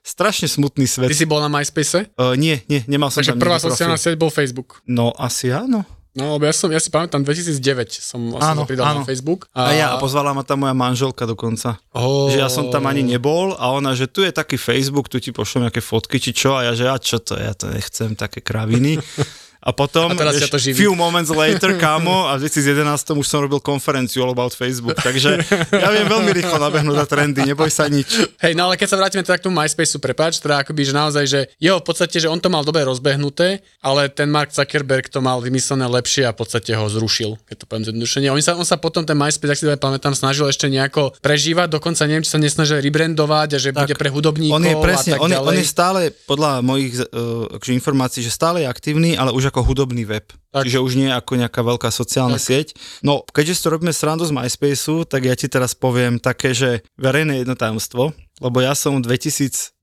strašne 0.01 0.49
smutný 0.49 0.89
svet. 0.89 1.13
Ty 1.13 1.17
si 1.17 1.29
bol 1.29 1.41
na 1.45 1.51
MySpace? 1.53 2.09
Uh, 2.17 2.35
nie, 2.37 2.61
nie, 2.67 2.85
nemal 2.89 3.13
som 3.13 3.21
Takže 3.21 3.37
tam 3.37 3.41
prvá 3.41 3.59
sociálna 3.61 3.97
sieť 4.01 4.17
bol 4.17 4.33
Facebook. 4.33 4.81
No, 4.89 5.13
asi 5.17 5.53
áno. 5.53 5.85
No, 6.11 6.43
ja, 6.43 6.51
som, 6.51 6.67
ja 6.75 6.83
si 6.83 6.91
pamätám, 6.91 7.23
2009 7.23 8.03
som 8.03 8.35
áno, 8.43 8.67
pridal 8.67 8.83
áno. 8.83 9.01
na 9.03 9.07
Facebook. 9.07 9.47
A... 9.55 9.71
a 9.71 9.79
ja, 9.79 9.87
a 9.95 10.03
pozvala 10.03 10.35
ma 10.35 10.43
tam 10.43 10.67
moja 10.67 10.75
manželka 10.75 11.23
dokonca. 11.23 11.79
Oh. 11.95 12.27
Že 12.35 12.39
ja 12.43 12.51
som 12.51 12.67
tam 12.67 12.91
ani 12.91 13.07
nebol 13.07 13.55
a 13.55 13.71
ona, 13.71 13.95
že 13.95 14.11
tu 14.11 14.27
je 14.27 14.35
taký 14.35 14.59
Facebook, 14.59 15.07
tu 15.07 15.23
ti 15.23 15.31
pošlem 15.31 15.71
nejaké 15.71 15.79
fotky 15.79 16.19
či 16.19 16.35
čo 16.35 16.59
a 16.59 16.67
ja, 16.67 16.73
že 16.75 16.91
ja 16.91 16.99
čo 16.99 17.23
to, 17.23 17.39
ja 17.39 17.55
to 17.55 17.71
nechcem, 17.71 18.19
také 18.19 18.43
kraviny. 18.43 18.99
A 19.61 19.77
potom, 19.77 20.09
a 20.09 20.17
teraz 20.17 20.41
vieš, 20.41 20.49
to 20.49 20.57
živí. 20.57 20.89
few 20.89 20.97
moments 20.97 21.29
later, 21.29 21.77
kámo, 21.77 22.33
a 22.33 22.41
v 22.41 22.49
2011 22.49 23.13
už 23.13 23.27
som 23.29 23.45
robil 23.45 23.61
konferenciu 23.61 24.25
all 24.25 24.33
about 24.33 24.57
Facebook, 24.57 24.97
takže 24.97 25.37
ja 25.69 25.89
viem 25.93 26.09
veľmi 26.09 26.33
rýchlo 26.33 26.57
nabehnúť 26.57 26.97
na 26.97 27.05
trendy, 27.05 27.45
neboj 27.45 27.69
sa 27.69 27.85
nič. 27.85 28.09
Hej, 28.41 28.57
no 28.57 28.73
ale 28.73 28.81
keď 28.81 28.89
sa 28.89 28.97
vrátime 28.97 29.21
teda 29.21 29.37
k 29.37 29.45
tomu 29.45 29.61
MySpaceu, 29.61 30.01
prepáč, 30.01 30.41
teda 30.41 30.65
akoby, 30.65 30.81
že 30.89 30.93
naozaj, 30.97 31.25
že 31.29 31.41
jeho 31.61 31.77
v 31.77 31.85
podstate, 31.85 32.17
že 32.17 32.33
on 32.33 32.41
to 32.41 32.49
mal 32.49 32.65
dobre 32.65 32.89
rozbehnuté, 32.89 33.61
ale 33.85 34.09
ten 34.09 34.33
Mark 34.33 34.49
Zuckerberg 34.49 35.13
to 35.13 35.21
mal 35.21 35.45
vymyslené 35.45 35.85
lepšie 35.85 36.25
a 36.25 36.33
v 36.33 36.41
podstate 36.41 36.73
ho 36.73 36.89
zrušil, 36.89 37.37
keď 37.45 37.57
to 37.61 37.65
poviem 37.69 37.85
zjednodušene. 37.85 38.33
On 38.33 38.41
sa, 38.41 38.57
on 38.57 38.65
sa 38.65 38.81
potom 38.81 39.05
ten 39.05 39.13
MySpace, 39.13 39.53
ak 39.53 39.59
si 39.61 39.69
to 39.69 39.77
pamätám, 39.77 40.17
snažil 40.17 40.49
ešte 40.49 40.73
nejako 40.73 41.13
prežívať, 41.21 41.69
dokonca 41.69 42.09
neviem, 42.09 42.25
či 42.25 42.33
sa 42.33 42.41
nesnažil 42.41 42.81
rebrandovať 42.81 43.49
a 43.53 43.59
že 43.61 43.77
tak, 43.77 43.93
bude 43.93 43.97
pre 44.01 44.09
hudobníkov 44.09 44.57
on 44.57 44.65
je 44.65 44.77
presne, 44.81 45.13
a 45.13 45.21
tak 45.21 45.25
on, 45.29 45.31
je, 45.37 45.37
on 45.37 45.57
je 45.61 45.67
stále, 45.69 46.01
podľa 46.25 46.65
mojich 46.65 46.97
uh, 46.97 47.69
informácií, 47.69 48.25
že 48.25 48.33
stále 48.33 48.65
je 48.65 48.67
aktívny, 48.67 49.21
ale 49.21 49.37
už 49.37 49.50
ako 49.51 49.67
hudobný 49.67 50.07
web. 50.07 50.31
Tak. 50.51 50.67
Čiže 50.67 50.83
už 50.83 50.93
nie 50.99 51.07
ako 51.07 51.39
nejaká 51.39 51.63
veľká 51.63 51.89
sociálna 51.89 52.35
tak. 52.37 52.47
sieť. 52.51 52.69
No, 53.07 53.23
keďže 53.23 53.55
si 53.55 53.63
to 53.63 53.71
robíme 53.71 53.95
srandu 53.95 54.27
z 54.27 54.35
MySpaceu, 54.35 55.07
tak 55.07 55.23
ja 55.23 55.39
ti 55.39 55.47
teraz 55.47 55.79
poviem 55.79 56.19
také, 56.19 56.51
že 56.51 56.83
verejné 56.99 57.47
jedno 57.47 57.55
tajomstvo, 57.55 58.11
lebo 58.41 58.59
ja 58.59 58.75
som 58.75 58.99
v 58.99 59.07
2009 59.07 59.79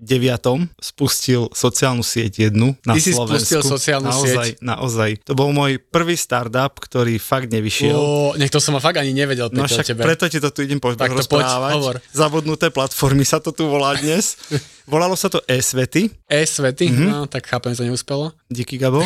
spustil 0.82 1.48
sociálnu 1.54 2.02
sieť 2.02 2.50
jednu 2.50 2.74
na 2.84 2.98
Ty 2.98 3.02
Slovensku. 3.14 3.38
si 3.38 3.54
spustil 3.54 3.62
sociálnu 3.64 4.10
naozaj, 4.10 4.34
sieť? 4.34 4.56
Naozaj, 4.60 5.10
To 5.24 5.34
bol 5.38 5.54
môj 5.54 5.78
prvý 5.80 6.18
startup, 6.18 6.76
ktorý 6.76 7.16
fakt 7.16 7.48
nevyšiel. 7.48 7.94
O, 7.94 8.34
nech 8.36 8.50
to 8.50 8.58
som 8.58 8.74
ma 8.74 8.82
fakt 8.82 8.98
ani 8.98 9.14
nevedel. 9.14 9.48
No 9.54 9.64
však 9.64 9.94
tebe. 9.94 10.04
preto 10.04 10.26
ti 10.28 10.42
to 10.42 10.50
tu 10.50 10.66
idem 10.66 10.82
po- 10.82 10.98
tak 10.98 11.14
rozprávať. 11.14 11.72
Poď, 11.72 11.78
hovor. 11.78 11.96
Zabudnuté 12.12 12.74
platformy 12.74 13.24
sa 13.24 13.38
to 13.38 13.54
tu 13.54 13.70
volá 13.70 13.96
dnes. 13.96 14.36
Volalo 14.92 15.14
sa 15.14 15.30
to 15.30 15.40
e-svety. 15.46 16.10
E-svety? 16.28 16.92
Mm-hmm. 16.92 17.08
No, 17.08 17.28
tak 17.28 17.46
chápem, 17.46 17.72
že 17.72 17.84
to 17.84 17.88
neúspelo. 17.88 18.32
Díky, 18.48 18.80
Gabo. 18.80 19.04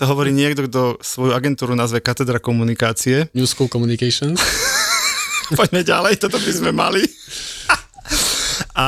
To 0.00 0.10
hovorí 0.10 0.34
niekto, 0.34 0.66
kto 0.66 0.91
svoju 1.00 1.32
agentúru 1.32 1.72
nazve 1.72 2.02
Katedra 2.02 2.42
komunikácie. 2.42 3.30
New 3.32 3.48
School 3.48 3.70
Communications. 3.70 4.36
Poďme 5.58 5.84
ďalej, 5.84 6.20
toto 6.20 6.36
by 6.40 6.52
sme 6.52 6.70
mali. 6.72 7.02
A 8.72 8.86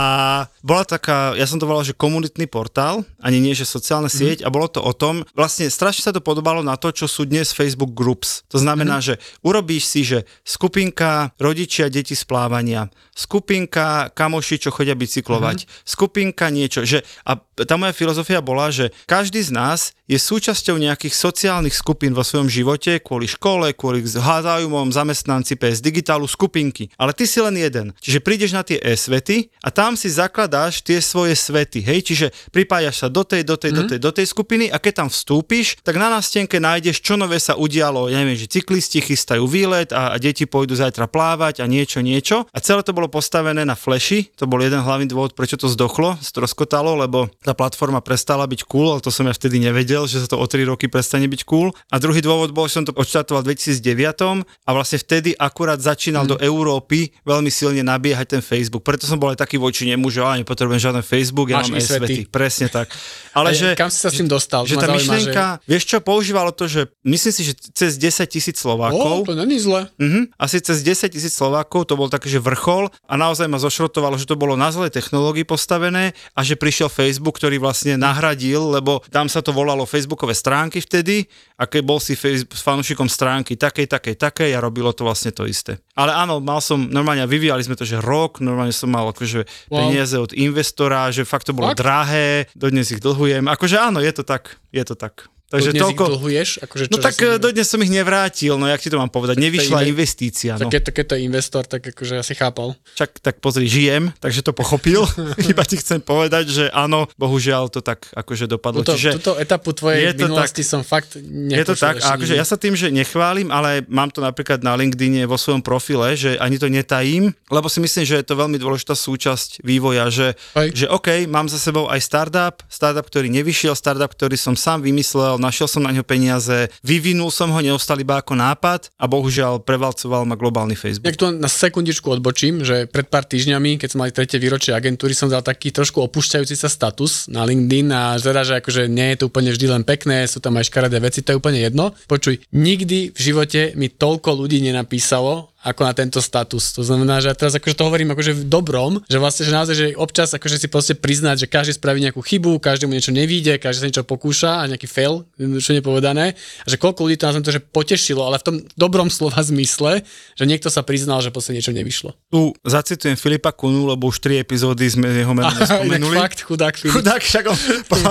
bola 0.64 0.84
taká, 0.88 1.36
ja 1.36 1.44
som 1.44 1.60
to 1.60 1.68
volal, 1.68 1.84
že 1.84 1.92
komunitný 1.92 2.48
portál, 2.48 3.04
ani 3.20 3.36
nie, 3.36 3.52
že 3.52 3.68
sociálna 3.68 4.08
mhm. 4.08 4.16
sieť 4.16 4.38
mm. 4.40 4.46
a 4.46 4.52
bolo 4.52 4.68
to 4.72 4.80
o 4.80 4.92
tom, 4.96 5.28
vlastne 5.36 5.68
strašne 5.68 6.08
sa 6.08 6.12
to 6.12 6.24
podobalo 6.24 6.64
na 6.64 6.80
to, 6.80 6.88
čo 6.88 7.04
sú 7.04 7.28
dnes 7.28 7.52
Facebook 7.52 7.92
Groups. 7.92 8.48
To 8.48 8.56
znamená, 8.56 9.00
mm. 9.00 9.04
že 9.04 9.14
urobíš 9.44 9.84
si, 9.84 10.00
že 10.04 10.24
skupinka 10.44 11.36
rodičia, 11.36 11.92
deti 11.92 12.16
z 12.16 12.24
plávania, 12.24 12.88
skupinka 13.12 14.08
kamoši, 14.16 14.56
čo 14.56 14.72
chodia 14.72 14.96
bicyklovať, 14.96 15.58
mm. 15.64 15.68
skupinka 15.84 16.48
niečo, 16.48 16.88
že 16.88 17.04
a 17.28 17.36
tá 17.54 17.78
moja 17.78 17.94
filozofia 17.94 18.42
bola, 18.42 18.72
že 18.74 18.90
každý 19.06 19.38
z 19.44 19.54
nás 19.54 19.94
je 20.04 20.20
súčasťou 20.20 20.76
nejakých 20.76 21.16
sociálnych 21.16 21.72
skupín 21.72 22.12
vo 22.12 22.20
svojom 22.20 22.50
živote, 22.50 23.00
kvôli 23.00 23.24
škole, 23.24 23.72
kvôli 23.72 24.04
záujmom, 24.04 24.92
zamestnanci 24.92 25.56
PS 25.56 25.80
digitálu, 25.80 26.28
skupinky. 26.28 26.92
Ale 27.00 27.16
ty 27.16 27.24
si 27.24 27.40
len 27.40 27.56
jeden. 27.56 27.96
Čiže 28.04 28.20
prídeš 28.20 28.52
na 28.52 28.66
tie 28.66 28.76
e-svety 28.76 29.48
a 29.64 29.72
tam 29.74 29.98
si 29.98 30.06
zakladáš 30.06 30.80
tie 30.86 31.02
svoje 31.02 31.34
svety, 31.34 31.82
hej, 31.82 32.00
čiže 32.06 32.26
pripájaš 32.54 33.02
sa 33.02 33.08
do 33.10 33.26
tej, 33.26 33.42
do 33.42 33.58
tej, 33.58 33.74
mm. 33.74 33.76
do 33.76 33.82
mhm. 33.82 33.90
tej, 33.90 33.98
do 33.98 34.10
tej 34.14 34.26
skupiny 34.30 34.64
a 34.70 34.78
keď 34.78 35.04
tam 35.04 35.08
vstúpiš, 35.10 35.82
tak 35.82 35.98
na 35.98 36.06
nástenke 36.08 36.62
nájdeš, 36.62 37.02
čo 37.02 37.18
nové 37.18 37.42
sa 37.42 37.58
udialo, 37.58 38.06
ja 38.06 38.22
neviem, 38.22 38.38
že 38.38 38.46
cyklisti 38.46 39.02
chystajú 39.02 39.44
výlet 39.50 39.90
a, 39.90 40.14
a 40.14 40.16
deti 40.22 40.46
pôjdu 40.46 40.78
zajtra 40.78 41.10
plávať 41.10 41.60
a 41.60 41.66
niečo, 41.66 41.98
niečo. 41.98 42.46
A 42.54 42.62
celé 42.62 42.86
to 42.86 42.94
bolo 42.94 43.10
postavené 43.10 43.66
na 43.66 43.74
flashi, 43.74 44.30
to 44.38 44.46
bol 44.46 44.62
jeden 44.62 44.78
hlavný 44.78 45.10
dôvod, 45.10 45.34
prečo 45.34 45.58
to 45.58 45.66
zdochlo, 45.66 46.14
stroskotalo, 46.22 46.94
lebo 46.94 47.26
tá 47.42 47.52
platforma 47.56 47.98
prestala 47.98 48.46
byť 48.46 48.62
cool, 48.70 48.94
ale 48.94 49.02
to 49.02 49.10
som 49.10 49.26
ja 49.26 49.34
vtedy 49.34 49.58
nevedel, 49.58 50.06
že 50.06 50.22
sa 50.22 50.30
to 50.30 50.38
o 50.38 50.46
3 50.46 50.62
roky 50.70 50.86
prestane 50.86 51.26
byť 51.26 51.42
cool. 51.48 51.74
A 51.90 51.98
druhý 51.98 52.22
dôvod 52.22 52.54
bol, 52.54 52.70
že 52.70 52.78
som 52.78 52.86
to 52.86 52.94
odštartoval 52.94 53.42
v 53.42 53.56
2009 53.56 54.44
a 54.44 54.70
vlastne 54.70 55.02
vtedy 55.02 55.34
akurát 55.34 55.80
začínal 55.80 56.28
mm. 56.28 56.30
do 56.30 56.36
Európy 56.38 57.10
veľmi 57.24 57.50
silne 57.50 57.82
nabiehať 57.82 58.38
ten 58.38 58.42
Facebook. 58.44 58.86
Preto 58.86 59.08
som 59.08 59.18
bol 59.18 59.32
aj 59.32 59.42
taký 59.42 59.56
voči 59.64 59.88
nemu, 59.88 60.04
že 60.12 60.20
ja 60.20 60.36
nepotrebujem 60.36 60.76
žiaden 60.76 61.00
Facebook, 61.00 61.48
ja 61.48 61.64
Máš 61.64 61.72
mám 61.72 61.80
e-svety. 61.80 62.28
presne 62.28 62.68
tak. 62.68 62.92
Ale 63.32 63.56
že, 63.56 63.72
kam 63.74 63.88
si 63.88 63.98
sa 63.98 64.12
s 64.12 64.20
tým 64.20 64.28
dostal? 64.28 64.68
že 64.68 64.76
tá 64.76 64.86
zaujíma, 64.86 65.00
myšlienka, 65.00 65.44
vieš 65.64 65.84
čo, 65.88 65.96
používalo 66.04 66.52
to, 66.52 66.68
že 66.68 66.92
myslím 67.02 67.32
si, 67.32 67.42
že 67.48 67.52
cez 67.72 67.96
10 67.96 68.28
tisíc 68.28 68.60
Že... 68.60 68.60
O, 68.60 68.68
Slovákov, 68.68 69.16
to 69.26 69.34
není 69.34 69.56
zle. 69.58 69.88
Uh-huh. 69.96 70.28
Asi 70.36 70.60
cez 70.60 70.84
10 70.84 71.08
tisíc 71.08 71.32
Slovákov 71.32 71.88
to 71.88 71.96
bol 71.96 72.06
taký, 72.06 72.28
že 72.28 72.38
vrchol 72.38 72.92
a 73.08 73.14
naozaj 73.16 73.48
ma 73.48 73.58
zošrotovalo, 73.58 74.14
že 74.14 74.28
to 74.28 74.36
bolo 74.36 74.54
na 74.54 74.68
zlej 74.70 74.92
technológii 74.92 75.48
postavené 75.48 76.12
a 76.36 76.40
že 76.44 76.54
prišiel 76.54 76.86
Facebook, 76.86 77.40
ktorý 77.40 77.58
vlastne 77.58 77.96
nahradil, 77.96 78.60
lebo 78.70 79.00
tam 79.08 79.26
sa 79.26 79.40
to 79.40 79.50
volalo 79.50 79.88
Facebookové 79.88 80.36
stránky 80.36 80.78
vtedy 80.78 81.24
a 81.56 81.64
keď 81.64 81.82
bol 81.82 81.98
si 81.98 82.14
face- 82.14 82.44
s 82.44 82.60
fanúšikom 82.62 83.06
stránky 83.06 83.54
takej, 83.54 83.86
takej, 83.86 84.14
takej 84.18 84.50
a 84.54 84.58
robilo 84.58 84.90
to 84.90 85.06
vlastne 85.06 85.30
to 85.30 85.46
isté. 85.46 85.78
Ale 85.94 86.10
áno, 86.10 86.42
mal 86.42 86.58
som, 86.58 86.82
normálne 86.90 87.22
vyvíjali 87.24 87.62
sme 87.62 87.78
to, 87.78 87.86
že 87.86 88.02
rok, 88.02 88.42
normálne 88.42 88.74
som 88.74 88.90
mal 88.90 89.06
akože 89.10 89.46
Wow. 89.68 89.88
peniaze 89.88 90.16
od 90.18 90.32
investora, 90.32 91.10
že 91.10 91.26
fakt 91.26 91.48
to 91.48 91.52
bolo 91.56 91.72
Fakt? 91.72 91.80
drahé, 91.82 92.46
dodnes 92.54 92.90
ich 92.90 93.00
dlhujem. 93.02 93.44
Akože 93.48 93.76
áno, 93.80 93.98
je 94.00 94.12
to 94.12 94.22
tak, 94.22 94.60
je 94.70 94.84
to 94.84 94.94
tak. 94.94 95.28
Takže 95.52 95.70
Dnes 95.70 95.76
ich 95.76 95.84
toľko... 95.84 96.04
dlhuješ? 96.16 96.48
Akože 96.64 96.84
No 96.88 96.96
čo, 96.98 97.04
tak 97.04 97.14
že 97.14 97.36
si- 97.36 97.40
dodnes 97.40 97.66
som 97.68 97.80
ich 97.84 97.92
nevrátil, 97.92 98.56
no 98.56 98.64
jak 98.64 98.80
ti 98.80 98.88
to 98.88 98.96
mám 98.96 99.12
povedať, 99.12 99.36
nevyšla 99.38 99.84
inve- 99.84 99.92
investícia. 99.92 100.56
No. 100.56 100.66
Tak 100.66 100.72
keď 100.72 100.82
to, 100.82 100.90
keď 100.96 101.04
to 101.04 101.14
je 101.14 101.22
investor, 101.22 101.62
tak 101.68 101.80
akože 101.94 102.14
asi 102.18 102.32
chápal. 102.32 102.74
Čak, 102.96 103.20
tak 103.20 103.34
pozri, 103.44 103.68
žijem, 103.68 104.10
takže 104.18 104.40
to 104.40 104.56
pochopil. 104.56 105.04
Iba 105.52 105.62
ti 105.68 105.76
chcem 105.76 106.00
povedať, 106.00 106.48
že 106.48 106.64
áno, 106.72 107.06
bohužiaľ 107.20 107.68
to 107.68 107.84
tak 107.84 108.08
akože 108.16 108.48
dopadlo. 108.48 108.82
Túto, 108.82 108.96
Čiže 108.96 109.20
túto 109.20 109.32
etapu 109.36 109.76
tvojej 109.76 110.10
je 110.10 110.12
to 110.16 110.26
minulosti 110.26 110.64
som 110.64 110.80
fakt 110.80 111.20
je 111.20 111.64
to 111.64 111.76
tak, 111.76 112.00
a 112.00 112.16
akože 112.16 112.34
ja 112.34 112.46
sa 112.48 112.56
tým, 112.56 112.74
že 112.74 112.88
nechválim, 112.88 113.52
ale 113.52 113.84
mám 113.86 114.08
to 114.08 114.24
napríklad 114.24 114.64
na 114.64 114.74
LinkedIne 114.74 115.28
vo 115.28 115.36
svojom 115.36 115.60
profile, 115.60 116.16
že 116.16 116.40
ani 116.40 116.56
to 116.56 116.66
netajím, 116.72 117.30
lebo 117.52 117.68
si 117.68 117.78
myslím, 117.84 118.04
že 118.08 118.16
je 118.20 118.26
to 118.26 118.34
veľmi 118.34 118.56
dôležitá 118.56 118.96
súčasť 118.96 119.60
vývoja, 119.62 120.08
že, 120.08 120.34
Hej. 120.56 120.68
že 120.72 120.86
OK, 120.90 121.28
mám 121.28 121.46
za 121.46 121.60
sebou 121.60 121.86
aj 121.86 122.00
startup, 122.00 122.64
startup, 122.66 123.06
ktorý 123.06 123.28
nevyšiel, 123.30 123.76
startup, 123.76 124.10
ktorý 124.10 124.34
som 124.34 124.56
sám 124.56 124.82
vymyslel, 124.82 125.33
našiel 125.40 125.70
som 125.70 125.84
na 125.84 125.92
ňo 125.94 126.04
peniaze, 126.04 126.68
vyvinul 126.84 127.30
som 127.30 127.50
ho, 127.50 127.60
neostal 127.62 128.00
iba 128.02 128.20
ako 128.20 128.36
nápad 128.36 128.92
a 128.98 129.04
bohužiaľ 129.08 129.62
prevalcoval 129.64 130.28
ma 130.28 130.36
globálny 130.36 130.74
Facebook. 130.74 131.06
Jak 131.08 131.18
tu 131.18 131.30
na 131.30 131.48
sekundičku 131.48 132.06
odbočím, 132.10 132.66
že 132.66 132.90
pred 132.90 133.06
pár 133.08 133.24
týždňami, 133.24 133.78
keď 133.78 133.88
sme 133.88 134.06
mali 134.06 134.12
tretie 134.12 134.42
výročie 134.42 134.76
agentúry, 134.76 135.16
som 135.16 135.32
dal 135.32 135.40
taký 135.40 135.72
trošku 135.72 136.02
opúšťajúci 136.04 136.58
sa 136.58 136.68
status 136.68 137.30
na 137.30 137.46
LinkedIn 137.46 137.88
a 137.94 138.02
zera, 138.20 138.44
že 138.44 138.60
akože 138.60 138.90
nie 138.90 139.14
je 139.14 139.24
to 139.24 139.28
úplne 139.30 139.54
vždy 139.54 139.66
len 139.70 139.82
pekné, 139.86 140.26
sú 140.28 140.42
tam 140.42 140.58
aj 140.58 140.68
škaredé 140.68 140.98
veci, 141.00 141.24
to 141.24 141.32
je 141.32 141.40
úplne 141.40 141.62
jedno. 141.62 141.94
Počuj, 142.10 142.42
nikdy 142.52 143.14
v 143.14 143.18
živote 143.18 143.72
mi 143.78 143.88
toľko 143.88 144.34
ľudí 144.34 144.60
nenapísalo, 144.60 145.53
ako 145.64 145.80
na 145.88 145.92
tento 145.96 146.20
status. 146.20 146.76
To 146.76 146.84
znamená, 146.84 147.24
že 147.24 147.32
teraz 147.32 147.56
akože 147.56 147.72
to 147.72 147.88
hovorím 147.88 148.12
akože 148.12 148.36
v 148.36 148.44
dobrom, 148.44 149.00
že 149.08 149.16
vlastne, 149.16 149.48
že 149.48 149.52
naozaj, 149.56 149.74
že 149.74 149.86
občas 149.96 150.36
akože 150.36 150.60
si 150.60 150.68
proste 150.68 150.94
priznať, 150.94 151.44
že 151.44 151.46
každý 151.48 151.72
spraví 151.80 152.04
nejakú 152.04 152.20
chybu, 152.20 152.60
každému 152.60 152.92
niečo 152.92 153.16
nevíde, 153.16 153.56
každý 153.56 153.80
sa 153.80 153.86
niečo 153.88 154.04
pokúša 154.04 154.60
a 154.60 154.68
nejaký 154.68 154.84
fail, 154.84 155.24
čo 155.58 155.72
nepovedané. 155.72 156.36
A 156.36 156.66
že 156.68 156.76
koľko 156.76 157.08
ľudí 157.08 157.16
to 157.16 157.32
nás 157.32 157.40
to, 157.40 157.50
že 157.50 157.64
potešilo, 157.64 158.28
ale 158.28 158.36
v 158.40 158.44
tom 158.44 158.56
dobrom 158.76 159.08
slova 159.08 159.40
zmysle, 159.40 160.04
že 160.36 160.44
niekto 160.44 160.68
sa 160.68 160.84
priznal, 160.84 161.24
že 161.24 161.32
proste 161.32 161.56
niečo 161.56 161.72
nevyšlo. 161.72 162.12
Tu 162.28 162.52
zacitujem 162.62 163.16
Filipa 163.16 163.50
Kunu, 163.56 163.88
lebo 163.88 164.12
už 164.12 164.20
tri 164.20 164.44
epizódy 164.44 164.84
sme 164.84 165.08
jeho 165.08 165.32
meno 165.32 165.48
Inak 165.48 165.64
nespomenuli. 165.64 166.16
fakt, 166.20 166.40
chudák 166.44 166.74
Filip. 166.76 166.92
Chudák, 167.00 167.22
však 167.24 167.44
on, 167.48 167.58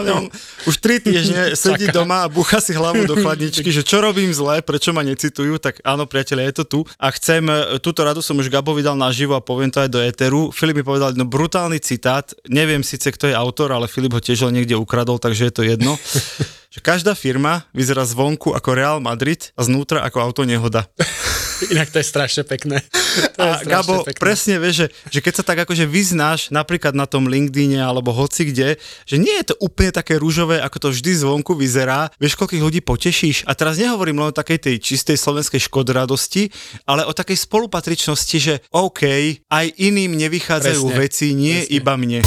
on 0.10 0.26
už 0.66 0.76
tri 0.82 0.98
týždne 0.98 1.54
sedí 1.60 1.92
doma 1.94 2.26
a 2.26 2.28
búcha 2.32 2.58
si 2.58 2.74
hlavu 2.74 3.06
do 3.06 3.14
chladničky, 3.20 3.70
že 3.70 3.86
čo 3.86 4.02
robím 4.02 4.32
zle, 4.34 4.64
prečo 4.66 4.96
ma 4.96 5.06
necitujú, 5.06 5.62
tak 5.62 5.84
áno, 5.86 6.10
priatelia, 6.10 6.50
je 6.50 6.64
to 6.64 6.66
tu. 6.66 6.80
A 6.98 7.12
chcem, 7.14 7.43
e, 7.48 7.78
túto 7.80 8.04
radu 8.04 8.20
som 8.24 8.38
už 8.40 8.52
Gabovi 8.52 8.84
dal 8.84 8.96
naživo 8.96 9.36
a 9.36 9.44
poviem 9.44 9.72
to 9.72 9.84
aj 9.84 9.90
do 9.90 10.00
éteru. 10.00 10.52
Filip 10.52 10.80
mi 10.80 10.86
povedal 10.86 11.12
jedno 11.12 11.28
brutálny 11.28 11.80
citát, 11.80 12.30
neviem 12.48 12.84
síce, 12.84 13.10
kto 13.10 13.32
je 13.32 13.36
autor, 13.36 13.74
ale 13.76 13.92
Filip 13.92 14.14
ho 14.14 14.22
tiež 14.22 14.48
len 14.50 14.62
niekde 14.62 14.80
ukradol, 14.80 15.20
takže 15.20 15.50
je 15.50 15.54
to 15.54 15.64
jedno. 15.64 15.98
že 16.74 16.82
každá 16.82 17.14
firma 17.14 17.70
vyzerá 17.70 18.02
zvonku 18.02 18.58
ako 18.58 18.70
Real 18.74 18.98
Madrid 18.98 19.54
a 19.54 19.62
znútra 19.62 20.02
ako 20.02 20.18
auto 20.26 20.42
nehoda. 20.42 20.90
Inak 21.70 21.90
to 21.90 22.02
je 22.02 22.06
strašne 22.06 22.44
pekné. 22.44 22.82
To 23.38 23.46
je 23.46 23.54
A 23.54 23.62
strašne 23.62 23.70
Gabo, 23.70 23.96
pekné. 24.04 24.20
presne 24.20 24.56
vieš, 24.58 24.76
že, 24.76 24.88
že 25.10 25.20
keď 25.22 25.34
sa 25.38 25.44
tak 25.46 25.58
akože 25.64 25.86
vyznáš 25.86 26.50
napríklad 26.50 26.98
na 26.98 27.06
tom 27.06 27.30
LinkedIne 27.30 27.78
alebo 27.78 28.10
hoci 28.10 28.50
kde, 28.50 28.76
že 29.06 29.16
nie 29.16 29.34
je 29.44 29.54
to 29.54 29.56
úplne 29.62 29.94
také 29.94 30.18
rúžové, 30.18 30.58
ako 30.60 30.78
to 30.78 30.88
vždy 30.92 31.12
zvonku 31.14 31.54
vyzerá, 31.54 32.10
vieš, 32.18 32.36
koľkých 32.36 32.64
ľudí 32.64 32.82
potešíš. 32.82 33.46
A 33.46 33.54
teraz 33.54 33.78
nehovorím 33.78 34.18
len 34.20 34.30
o 34.30 34.36
takej 34.36 34.60
tej 34.60 34.76
čistej 34.82 35.16
slovenskej 35.16 35.62
škodradosti, 35.62 36.50
ale 36.84 37.06
o 37.06 37.14
takej 37.14 37.38
spolupatričnosti, 37.38 38.38
že 38.42 38.54
OK, 38.74 39.02
aj 39.48 39.66
iným 39.78 40.18
nevychádzajú 40.18 40.82
Presne, 40.84 41.00
veci, 41.00 41.28
nie 41.38 41.58
presne. 41.64 41.76
iba 41.78 41.94
mne. 41.96 42.20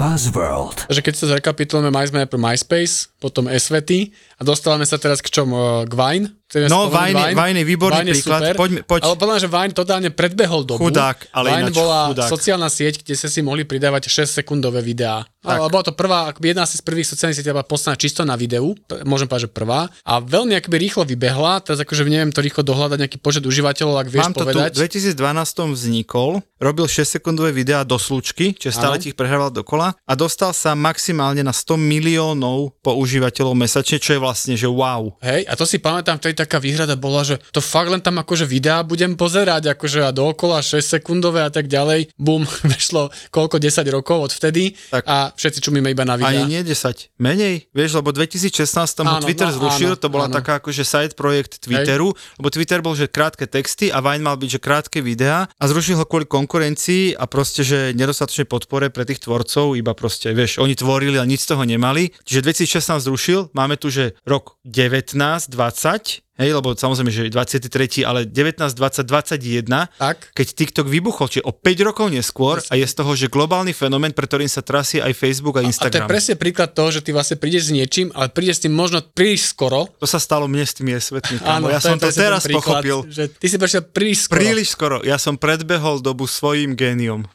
Buzzworld. 0.00 0.88
Takže 0.88 1.02
keď 1.04 1.14
sa 1.14 1.24
zrekapitulujeme, 1.28 1.92
mali 1.92 2.08
sme 2.08 2.24
najprv 2.24 2.40
MySpace, 2.40 3.12
potom 3.20 3.52
SVT 3.52 4.08
a 4.40 4.48
dostávame 4.48 4.88
sa 4.88 4.96
teraz 4.96 5.20
k 5.20 5.28
čom? 5.28 5.52
K 5.84 5.92
Vine? 5.92 6.39
No, 6.66 6.90
Vine 6.90 7.30
Vine 7.30 7.62
je 7.62 7.66
výborný 7.66 8.02
Vine 8.02 8.10
je 8.10 8.14
príklad. 8.18 8.40
super, 8.42 8.54
Poďme- 8.58 8.82
poď. 8.82 9.00
Ale 9.06 9.14
podľa 9.14 9.36
že 9.38 9.48
Vine 9.48 9.70
totálne 9.70 10.10
predbehol 10.10 10.66
dobu. 10.66 10.82
Chudák, 10.82 11.30
ale 11.30 11.46
Vine 11.46 11.60
ináč 11.70 11.74
bola 11.78 11.98
chudák. 12.10 12.26
sociálna 12.26 12.66
sieť, 12.66 13.06
kde 13.06 13.14
ste 13.14 13.28
si 13.30 13.40
mohli 13.40 13.62
pridávať 13.62 14.10
6-sekundové 14.10 14.82
videá. 14.82 15.22
Tak. 15.40 15.56
Ale 15.56 15.72
bola 15.72 15.84
to 15.86 15.94
prvá, 15.96 16.36
jedna 16.36 16.68
z 16.68 16.84
prvých 16.84 17.08
sociálnych 17.08 17.32
sietí 17.32 17.48
bola 17.48 17.64
postavená 17.64 17.96
čisto 17.96 18.28
na 18.28 18.36
videu, 18.36 18.76
môžem 19.08 19.24
povedať, 19.24 19.48
že 19.48 19.56
prvá. 19.56 19.88
A 20.04 20.20
veľmi 20.20 20.52
akoby 20.52 20.76
rýchlo 20.76 21.08
vybehla, 21.08 21.64
teraz 21.64 21.80
akože 21.80 22.04
neviem 22.04 22.28
to 22.28 22.44
rýchlo 22.44 22.60
dohľadať 22.60 22.98
nejaký 23.00 23.18
počet 23.24 23.48
užívateľov, 23.48 24.04
ak 24.04 24.08
vieš 24.12 24.26
Mám 24.28 24.36
to 24.36 24.44
povedať. 24.44 24.76
tu, 24.76 24.84
v 24.84 25.16
2012 25.16 25.72
vznikol, 25.72 26.30
robil 26.60 26.84
6-sekundové 26.84 27.56
videá 27.56 27.88
do 27.88 27.96
slučky, 27.96 28.52
čiže 28.52 28.74
stále 28.74 29.00
ti 29.00 29.12
ich 29.12 29.16
prehrával 29.16 29.48
dokola 29.48 29.96
a 29.96 30.12
dostal 30.12 30.52
sa 30.52 30.76
maximálne 30.76 31.40
na 31.40 31.56
100 31.56 31.72
miliónov 31.80 32.76
používateľov 32.84 33.56
mesačne, 33.56 33.96
čo 33.96 34.12
je 34.12 34.20
vlastne, 34.20 34.54
že 34.60 34.68
wow. 34.68 35.16
Hej, 35.24 35.48
a 35.48 35.56
to 35.56 35.64
si 35.64 35.80
pamätám, 35.80 36.20
vtedy 36.20 36.36
taká 36.40 36.56
výhrada 36.56 36.96
bola, 36.96 37.20
že 37.20 37.36
to 37.52 37.60
fakt 37.60 37.92
len 37.92 38.00
tam 38.00 38.16
akože 38.20 38.48
videá 38.48 38.80
budem 38.80 39.14
pozerať, 39.14 39.76
akože 39.76 40.08
a 40.08 40.10
dookola 40.10 40.64
6 40.64 40.80
sekundové 41.00 41.44
a 41.44 41.52
tak 41.52 41.68
ďalej. 41.68 42.16
Bum, 42.16 42.48
vešlo 42.72 43.12
koľko, 43.28 43.60
10 43.60 43.84
rokov 43.92 44.30
od 44.30 44.32
vtedy 44.32 44.72
Tak. 44.88 45.04
a 45.04 45.16
všetci 45.36 45.58
čumíme 45.60 45.92
iba 45.92 46.08
na 46.08 46.16
videá. 46.16 46.42
Ani 46.42 46.48
nie 46.48 46.62
10, 46.64 47.12
menej, 47.20 47.68
vieš, 47.76 48.00
lebo 48.00 48.10
2016 48.14 48.56
ho 49.04 49.16
Áno, 49.20 49.24
Twitter 49.24 49.52
no, 49.52 49.56
zrušil, 49.60 49.92
áno, 49.94 50.00
to 50.00 50.08
bola 50.08 50.26
áno. 50.30 50.34
taká 50.40 50.62
akože 50.62 50.82
side 50.86 51.14
projekt 51.18 51.60
Twitteru, 51.60 52.16
lebo 52.40 52.48
Twitter 52.48 52.80
bol, 52.80 52.96
že 52.96 53.10
krátke 53.10 53.44
texty 53.44 53.92
a 53.92 54.00
Vine 54.00 54.24
mal 54.24 54.40
byť, 54.40 54.48
že 54.56 54.60
krátke 54.62 54.98
videá 55.04 55.50
a 55.50 55.64
zrušil 55.68 56.00
ho 56.00 56.06
kvôli 56.08 56.24
konkurencii 56.24 57.18
a 57.18 57.24
proste, 57.28 57.66
že 57.66 57.92
nedostatočnej 57.92 58.48
podpore 58.48 58.88
pre 58.88 59.04
tých 59.04 59.26
tvorcov, 59.26 59.76
iba 59.76 59.92
proste, 59.92 60.32
vieš, 60.32 60.62
oni 60.62 60.78
tvorili 60.78 61.20
a 61.20 61.24
nič 61.26 61.44
z 61.44 61.48
toho 61.54 61.62
nemali. 61.66 62.14
Čiže 62.24 62.40
2016 62.70 63.06
zrušil, 63.06 63.40
máme 63.52 63.76
tu, 63.76 63.92
že 63.92 64.16
rok 64.24 64.56
19, 64.64 65.18
20, 65.50 66.29
hej, 66.40 66.50
lebo 66.50 66.72
samozrejme, 66.72 67.12
že 67.12 67.28
23, 67.28 67.68
ale 68.02 68.24
19, 68.24 68.56
20, 68.72 69.04
21, 69.04 69.68
Tak. 70.00 70.32
keď 70.32 70.46
TikTok 70.50 70.88
vybuchol, 70.88 71.28
čiže 71.28 71.44
o 71.44 71.52
5 71.52 71.86
rokov 71.86 72.08
neskôr 72.08 72.58
a 72.58 72.74
je 72.74 72.82
z 72.82 72.94
toho, 72.96 73.12
že 73.12 73.28
globálny 73.28 73.70
fenomén, 73.70 74.16
pre 74.16 74.24
ktorým 74.24 74.48
sa 74.48 74.64
trasie 74.64 74.98
aj 74.98 75.12
Facebook 75.12 75.60
a 75.60 75.60
A 75.60 75.62
to 75.62 75.66
je 75.66 75.70
Instagram. 75.70 76.08
presne 76.08 76.34
príklad 76.34 76.72
toho, 76.72 76.88
že 76.88 77.04
ty 77.04 77.12
vlastne 77.12 77.36
prídeš 77.36 77.68
s 77.68 77.72
niečím, 77.72 78.08
ale 78.10 78.26
prídeš 78.26 78.56
s 78.56 78.62
tým 78.64 78.72
možno 78.72 79.04
príliš 79.04 79.52
skoro. 79.52 79.92
To 80.00 80.08
sa 80.08 80.16
stalo 80.16 80.48
mne 80.48 80.64
s 80.64 80.72
tými 80.72 80.96
svetmi, 80.96 81.36
kámo. 81.38 81.68
Ja 81.68 81.76
to 81.78 81.92
som 81.92 82.00
to 82.00 82.08
presne 82.08 82.22
teraz 82.24 82.42
príklad, 82.48 82.80
pochopil. 82.80 82.98
Že 83.04 83.24
ty 83.36 83.46
si 83.46 83.56
prišiel 83.60 83.82
príliš 83.84 84.18
skoro. 84.24 84.38
Príliš 84.40 84.68
skoro. 84.72 84.96
Ja 85.04 85.20
som 85.20 85.36
predbehol 85.36 86.00
dobu 86.00 86.24
svojim 86.24 86.72
géniom. 86.72 87.28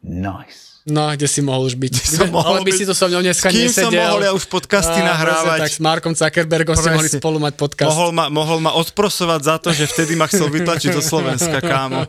Nice. 0.00 0.75
No, 0.86 1.10
kde 1.10 1.26
si 1.26 1.42
mohol 1.42 1.66
už 1.66 1.74
byť. 1.74 1.94
som 1.98 2.30
mohol 2.30 2.56
ale 2.56 2.58
by 2.62 2.70
byť? 2.70 2.78
si 2.78 2.84
to 2.86 2.94
so 2.94 3.10
mnou 3.10 3.18
dneska 3.18 3.50
kým 3.50 3.66
som 3.66 3.90
nesedel. 3.90 4.06
mohol 4.06 4.20
ja 4.22 4.30
už 4.30 4.46
podcasty 4.46 5.02
Á, 5.02 5.06
nahrávať? 5.10 5.58
presne 5.58 5.64
Tak 5.66 5.72
s 5.74 5.80
Markom 5.82 6.14
Zuckerbergom 6.14 6.74
ste 6.78 6.90
mohli 6.94 7.10
spolu 7.10 7.38
mať 7.42 7.54
podcast. 7.58 7.90
Mohol 7.90 8.10
ma, 8.14 8.24
mohol 8.30 8.58
ma 8.62 8.70
odprosovať 8.78 9.40
za 9.42 9.56
to, 9.58 9.74
že 9.74 9.82
vtedy 9.84 10.14
ma 10.14 10.30
chcel 10.30 10.46
vytlačiť 10.46 10.94
do 10.94 11.02
Slovenska, 11.02 11.58
kámo. 11.58 12.06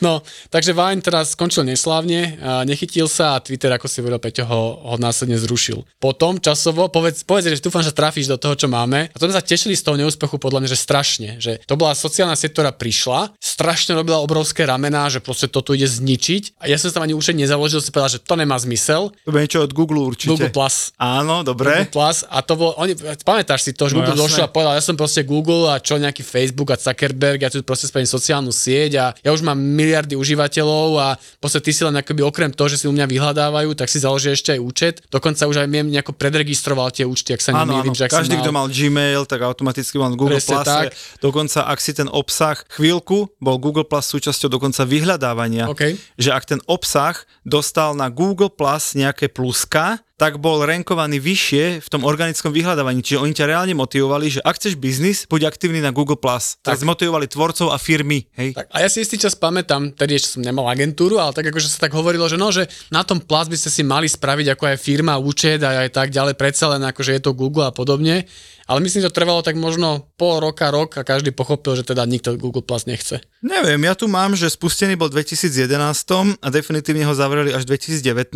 No, 0.00 0.24
takže 0.48 0.72
Vine 0.72 1.00
teraz 1.00 1.36
skončil 1.36 1.64
neslávne, 1.64 2.36
nechytil 2.64 3.06
sa 3.06 3.36
a 3.36 3.42
Twitter, 3.42 3.70
ako 3.72 3.86
si 3.86 4.00
hovoril, 4.00 4.18
Peťo, 4.18 4.44
ho, 4.48 4.62
ho 4.94 4.96
následne 4.96 5.36
zrušil. 5.36 5.84
Potom 6.00 6.40
časovo, 6.40 6.88
povedz, 6.88 7.24
povedz, 7.24 7.52
že 7.52 7.60
dúfam, 7.60 7.84
že 7.84 7.92
trafíš 7.92 8.28
do 8.30 8.40
toho, 8.40 8.56
čo 8.56 8.66
máme. 8.66 9.12
A 9.12 9.16
to 9.16 9.28
sme 9.28 9.36
sa 9.36 9.44
tešili 9.44 9.76
z 9.76 9.84
toho 9.84 9.96
neúspechu 10.00 10.36
podľa 10.40 10.64
mňa, 10.64 10.70
že 10.72 10.78
strašne. 10.78 11.28
Že 11.38 11.62
to 11.64 11.74
bola 11.76 11.92
sociálna 11.92 12.34
sieť, 12.34 12.56
ktorá 12.56 12.70
prišla, 12.74 13.36
strašne 13.38 13.94
robila 13.94 14.20
obrovské 14.20 14.64
ramená, 14.64 15.08
že 15.12 15.20
proste 15.20 15.46
toto 15.48 15.76
ide 15.76 15.86
zničiť. 15.86 16.58
A 16.60 16.68
ja 16.68 16.80
som 16.80 16.88
sa 16.90 17.00
tam 17.00 17.06
ani 17.06 17.14
už 17.16 17.34
nezaložil, 17.34 17.80
si 17.80 17.92
povedal, 17.92 18.16
že 18.16 18.20
to 18.22 18.34
nemá 18.38 18.56
zmysel. 18.56 19.12
To 19.24 19.30
bude 19.30 19.44
niečo 19.44 19.64
od 19.64 19.72
Google 19.74 20.04
určite. 20.06 20.32
Google 20.32 20.50
Plus. 20.54 20.92
Áno, 20.96 21.44
dobre. 21.44 21.84
Google 21.84 21.92
Plus 21.92 22.24
a 22.28 22.38
to 22.40 22.52
bolo, 22.56 22.72
oni, 22.80 22.94
pamätáš 23.22 23.66
si 23.66 23.72
to, 23.72 23.88
že 23.88 23.94
No 23.94 24.02
Google 24.02 24.16
jasné. 24.16 24.24
došiel 24.26 24.44
a 24.46 24.50
povedal, 24.50 24.72
ja 24.76 24.82
som 24.84 24.96
proste 24.98 25.22
Google 25.22 25.70
a 25.70 25.78
čo 25.78 25.98
nejaký 25.98 26.22
Facebook 26.22 26.70
a 26.72 26.76
Zuckerberg, 26.78 27.42
ja 27.42 27.50
tu 27.50 27.62
proste 27.62 27.86
spravím 27.86 28.08
sociálnu 28.08 28.50
sieť 28.50 28.92
a 28.98 29.04
ja 29.14 29.30
už 29.30 29.42
mám 29.46 29.53
miliardy 29.54 30.14
užívateľov 30.14 30.88
a 30.98 31.08
proste 31.38 31.62
ty 31.62 31.70
si 31.70 31.82
len 31.82 31.94
akoby 31.94 32.20
okrem 32.20 32.50
toho, 32.50 32.68
že 32.68 32.82
si 32.82 32.86
u 32.86 32.92
mňa 32.92 33.06
vyhľadávajú, 33.06 33.72
tak 33.78 33.88
si 33.88 34.02
založí 34.02 34.34
ešte 34.34 34.54
aj 34.54 34.60
účet. 34.60 34.94
Dokonca 35.08 35.46
už 35.46 35.64
aj 35.64 35.68
miem 35.70 35.86
nejako 35.88 36.12
predregistroval 36.14 36.90
tie 36.90 37.06
účty, 37.06 37.32
ak 37.32 37.42
sa 37.42 37.54
Áno, 37.54 37.72
nemýlim, 37.74 37.94
áno. 37.94 37.98
že 37.98 38.10
Každý, 38.10 38.36
mal... 38.36 38.42
kto 38.42 38.50
mal 38.52 38.66
Gmail, 38.68 39.22
tak 39.24 39.40
automaticky 39.42 39.96
mal 39.96 40.12
Google 40.12 40.42
Presne 40.42 40.60
Plus. 40.60 40.66
tak. 40.68 40.86
Dokonca, 41.22 41.58
ak 41.70 41.78
si 41.78 41.92
ten 41.94 42.10
obsah 42.10 42.58
chvíľku, 42.74 43.30
bol 43.38 43.56
Google 43.56 43.86
Plus 43.86 44.04
súčasťou 44.10 44.50
dokonca 44.50 44.82
vyhľadávania. 44.84 45.70
OK. 45.70 45.94
Že 46.18 46.30
ak 46.34 46.44
ten 46.44 46.60
obsah 46.66 47.14
dostal 47.42 47.94
na 47.94 48.10
Google 48.10 48.50
Plus 48.50 48.98
nejaké 48.98 49.30
pluska, 49.30 50.02
tak 50.14 50.38
bol 50.38 50.62
rankovaný 50.62 51.18
vyššie 51.18 51.82
v 51.82 51.88
tom 51.90 52.06
organickom 52.06 52.54
vyhľadávaní. 52.54 53.02
Čiže 53.02 53.18
oni 53.18 53.32
ťa 53.34 53.50
reálne 53.50 53.74
motivovali, 53.74 54.38
že 54.38 54.40
ak 54.46 54.62
chceš 54.62 54.78
biznis, 54.78 55.26
buď 55.26 55.50
aktívny 55.50 55.82
na 55.82 55.90
Google+. 55.90 56.14
Plus. 56.14 56.56
Tak 56.62 56.78
motivovali 56.86 57.26
tvorcov 57.26 57.74
a 57.74 57.78
firmy. 57.82 58.30
Hej. 58.38 58.54
Tak, 58.54 58.66
a 58.70 58.76
ja 58.78 58.88
si 58.88 59.02
istý 59.02 59.18
čas 59.18 59.34
pamätám, 59.34 59.90
tedy 59.90 60.14
ešte 60.14 60.38
som 60.38 60.42
nemal 60.46 60.70
agentúru, 60.70 61.18
ale 61.18 61.34
tak 61.34 61.50
akože 61.50 61.66
sa 61.66 61.90
tak 61.90 61.92
hovorilo, 61.98 62.30
že 62.30 62.38
no, 62.38 62.54
že 62.54 62.70
na 62.94 63.02
tom 63.02 63.18
Plus 63.18 63.50
by 63.50 63.58
ste 63.58 63.70
si 63.74 63.82
mali 63.82 64.06
spraviť 64.06 64.54
ako 64.54 64.64
aj 64.70 64.76
firma, 64.78 65.18
účet 65.18 65.58
a 65.66 65.82
aj 65.82 65.90
tak 65.90 66.14
ďalej, 66.14 66.38
predsa 66.38 66.70
len 66.70 66.86
akože 66.86 67.18
je 67.18 67.22
to 67.22 67.34
Google 67.34 67.66
a 67.66 67.74
podobne. 67.74 68.30
Ale 68.64 68.80
myslím, 68.80 69.04
že 69.04 69.12
to 69.12 69.18
trvalo 69.20 69.44
tak 69.44 69.54
možno 69.54 70.08
pol 70.16 70.40
roka, 70.40 70.72
rok 70.72 70.96
a 70.96 71.04
každý 71.04 71.36
pochopil, 71.36 71.76
že 71.76 71.84
teda 71.84 72.08
nikto 72.08 72.32
Google 72.40 72.64
Plus 72.64 72.88
nechce. 72.88 73.20
Neviem, 73.44 73.76
ja 73.84 73.92
tu 73.92 74.08
mám, 74.08 74.32
že 74.32 74.48
spustený 74.48 74.96
bol 74.96 75.12
v 75.12 75.20
2011 75.20 76.40
a 76.40 76.46
definitívne 76.48 77.04
ho 77.04 77.12
zavreli 77.12 77.52
až 77.52 77.68
2019. 77.68 78.32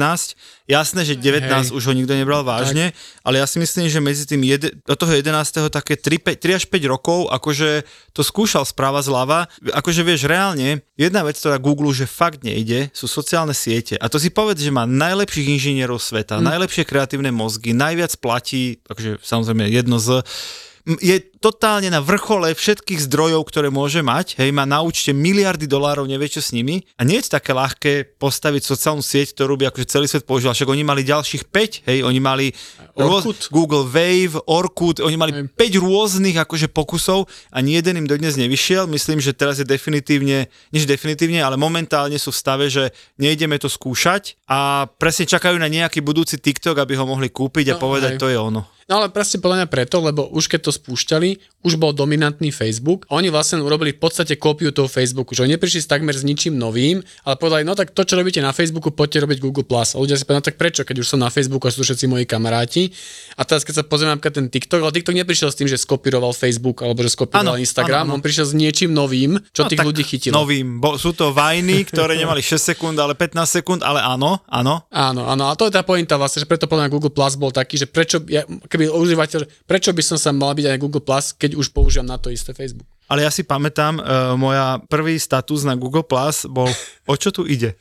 Jasné, 0.69 1.01
že 1.09 1.17
19 1.17 1.49
Hej. 1.49 1.73
už 1.73 1.83
ho 1.89 1.93
nikto 1.97 2.13
nebral 2.13 2.45
vážne, 2.45 2.93
ale 3.25 3.41
ja 3.41 3.49
si 3.49 3.57
myslím, 3.57 3.89
že 3.89 4.05
medzi 4.05 4.29
tým 4.29 4.45
jed, 4.45 4.77
do 4.85 4.97
toho 4.97 5.17
11. 5.17 5.73
také 5.73 5.97
3, 5.97 6.37
3 6.37 6.59
až 6.61 6.65
5 6.69 6.93
rokov, 6.93 7.33
akože 7.33 7.89
to 8.13 8.21
skúšal 8.21 8.69
správa 8.69 9.01
zľava. 9.01 9.49
Akože 9.73 10.05
vieš, 10.05 10.29
reálne, 10.29 10.85
jedna 11.01 11.25
vec, 11.25 11.41
ktorá 11.41 11.57
Google 11.57 11.97
že 11.97 12.05
fakt 12.05 12.45
nejde, 12.45 12.93
sú 12.93 13.09
sociálne 13.09 13.57
siete. 13.57 13.97
A 13.97 14.13
to 14.13 14.21
si 14.21 14.29
povedz, 14.29 14.61
že 14.61 14.69
má 14.69 14.85
najlepších 14.85 15.49
inžinierov 15.57 16.05
sveta, 16.05 16.37
Hm. 16.37 16.45
najlepšie 16.45 16.85
kreatívne 16.85 17.33
mozgy, 17.33 17.73
najviac 17.73 18.13
platí, 18.21 18.85
akože 18.85 19.25
samozrejme 19.25 19.73
jedno 19.73 19.97
z 19.97 20.18
je 21.01 21.21
totálne 21.39 21.87
na 21.89 22.03
vrchole 22.03 22.51
všetkých 22.53 23.07
zdrojov, 23.07 23.47
ktoré 23.47 23.71
môže 23.71 24.03
mať, 24.03 24.37
hej, 24.37 24.51
má 24.51 24.67
na 24.67 24.83
účte 24.83 25.15
miliardy 25.15 25.65
dolárov, 25.65 26.05
nevie 26.05 26.27
čo 26.27 26.43
s 26.43 26.51
nimi 26.51 26.83
a 26.99 27.07
nie 27.07 27.19
je 27.19 27.31
také 27.31 27.55
ľahké 27.55 28.19
postaviť 28.19 28.63
sociálnu 28.63 29.01
sieť, 29.01 29.39
ktorú 29.39 29.55
by 29.55 29.71
akože 29.71 29.87
celý 29.87 30.07
svet 30.07 30.27
používal, 30.27 30.53
však 30.53 30.69
oni 30.69 30.83
mali 30.83 31.07
ďalších 31.07 31.47
5, 31.47 31.87
hej, 31.89 31.99
oni 32.03 32.21
mali 32.21 32.47
Orkut. 32.99 33.49
Google 33.51 33.87
Wave, 33.87 34.37
Orkut, 34.45 34.99
oni 34.99 35.15
mali 35.15 35.33
5 35.33 35.55
rôznych 35.79 36.35
akože 36.37 36.67
pokusov 36.69 37.31
a 37.55 37.63
ani 37.63 37.79
jeden 37.79 38.03
im 38.03 38.07
dodnes 38.07 38.35
nevyšiel, 38.39 38.87
myslím, 38.87 39.19
že 39.19 39.35
teraz 39.35 39.59
je 39.59 39.67
definitívne, 39.67 40.47
než 40.71 40.87
definitívne, 40.87 41.43
ale 41.43 41.59
momentálne 41.59 42.19
sú 42.19 42.31
v 42.31 42.39
stave, 42.39 42.67
že 42.71 42.91
nejdeme 43.17 43.59
to 43.59 43.67
skúšať 43.67 44.39
a 44.47 44.87
presne 44.87 45.27
čakajú 45.27 45.59
na 45.59 45.67
nejaký 45.67 46.03
budúci 46.03 46.39
TikTok, 46.39 46.79
aby 46.79 46.95
ho 46.95 47.07
mohli 47.07 47.31
kúpiť 47.31 47.75
a 47.75 47.77
No, 47.77 47.83
povedať, 47.83 48.13
hej. 48.15 48.21
to 48.23 48.27
je 48.31 48.39
ono. 48.39 48.63
No 48.89 49.05
ale 49.05 49.13
presne 49.13 49.45
podľa 49.45 49.63
mňa 49.63 49.69
preto, 49.69 50.01
lebo 50.01 50.33
už 50.33 50.49
keď 50.49 50.61
to 50.65 50.73
spúšťali, 50.73 51.28
už 51.59 51.75
bol 51.75 51.91
dominantný 51.91 52.55
Facebook. 52.55 53.03
a 53.11 53.19
Oni 53.19 53.29
vlastne 53.29 53.59
urobili 53.59 53.91
v 53.91 53.99
podstate 53.99 54.39
kópiu 54.39 54.71
toho 54.71 54.87
Facebooku, 54.87 55.35
že 55.35 55.43
oni 55.43 55.59
neprišli 55.59 55.83
s 55.83 55.91
takmer 55.91 56.15
s 56.15 56.23
ničím 56.23 56.55
novým, 56.55 57.03
ale 57.27 57.35
povedali, 57.35 57.67
no 57.67 57.75
tak 57.75 57.91
to, 57.91 58.07
čo 58.07 58.15
robíte 58.15 58.39
na 58.39 58.55
Facebooku, 58.55 58.95
poďte 58.95 59.27
robiť 59.27 59.39
Google+. 59.43 59.67
A 59.67 59.99
ľudia 59.99 60.15
si 60.15 60.23
povedali, 60.23 60.41
no 60.41 60.49
tak 60.49 60.57
prečo, 60.57 60.87
keď 60.87 61.03
už 61.03 61.07
som 61.11 61.19
na 61.19 61.29
Facebooku 61.29 61.67
a 61.67 61.75
sú 61.75 61.83
všetci 61.83 62.07
moji 62.07 62.25
kamaráti. 62.25 62.95
A 63.35 63.43
teraz, 63.43 63.67
keď 63.67 63.75
sa 63.75 63.85
pozrieme 63.85 64.15
napríklad 64.15 64.39
ten 64.39 64.47
TikTok, 64.47 64.81
ale 64.87 64.95
TikTok 64.95 65.19
neprišiel 65.19 65.51
s 65.51 65.59
tým, 65.59 65.67
že 65.67 65.77
skopíroval 65.77 66.31
Facebook 66.31 66.87
alebo 66.87 67.03
že 67.03 67.11
skopíroval 67.11 67.59
Áno, 67.59 67.61
Instagram, 67.61 68.07
áno, 68.07 68.15
áno. 68.15 68.17
on 68.17 68.23
prišiel 68.23 68.47
s 68.47 68.55
niečím 68.55 68.95
novým, 68.95 69.37
čo 69.51 69.67
No, 69.67 69.69
tých 69.69 69.83
ľudí 69.83 70.07
chytilo. 70.07 70.39
Novým. 70.39 70.79
Bo, 70.79 70.95
sú 70.95 71.11
to 71.11 71.35
vajny, 71.35 71.91
ktoré 71.91 72.15
nemali 72.15 72.39
6 72.39 72.55
sekúnd, 72.73 72.97
ale 73.03 73.19
15 73.19 73.35
sekúnd, 73.61 73.81
ale 73.83 73.99
áno, 73.99 74.39
áno. 74.47 74.87
Áno, 74.89 75.23
áno, 75.27 75.45
a 75.51 75.59
to 75.59 75.67
je 75.67 75.75
tá 75.75 75.83
pointa 75.83 76.15
vlastne, 76.15 76.39
že 76.41 76.49
preto 76.49 76.71
podľa 76.71 76.87
Google 76.87 77.11
Plus 77.11 77.35
bol 77.35 77.51
taký, 77.51 77.83
že 77.83 77.91
prečo, 77.91 78.23
ja, 78.31 78.47
keby 78.47 78.87
užívateľ, 78.95 79.67
prečo 79.67 79.91
by 79.91 80.03
som 80.07 80.17
sa 80.17 80.31
mal 80.31 80.55
byť 80.55 80.67
aj 80.71 80.79
Google 80.79 81.03
Plus, 81.03 81.18
keď 81.21 81.55
už 81.57 81.71
používam 81.71 82.07
na 82.07 82.19
to 82.19 82.29
isté 82.33 82.53
Facebook. 82.53 82.89
Ale 83.09 83.25
ja 83.25 83.33
si 83.33 83.41
pamätám, 83.41 83.97
uh, 83.99 84.37
moja 84.37 84.85
prvý 84.85 85.17
status 85.17 85.65
na 85.65 85.73
Google 85.73 86.05
Plus 86.05 86.45
bol, 86.45 86.69
o 87.09 87.15
čo 87.17 87.33
tu 87.33 87.49
ide. 87.49 87.73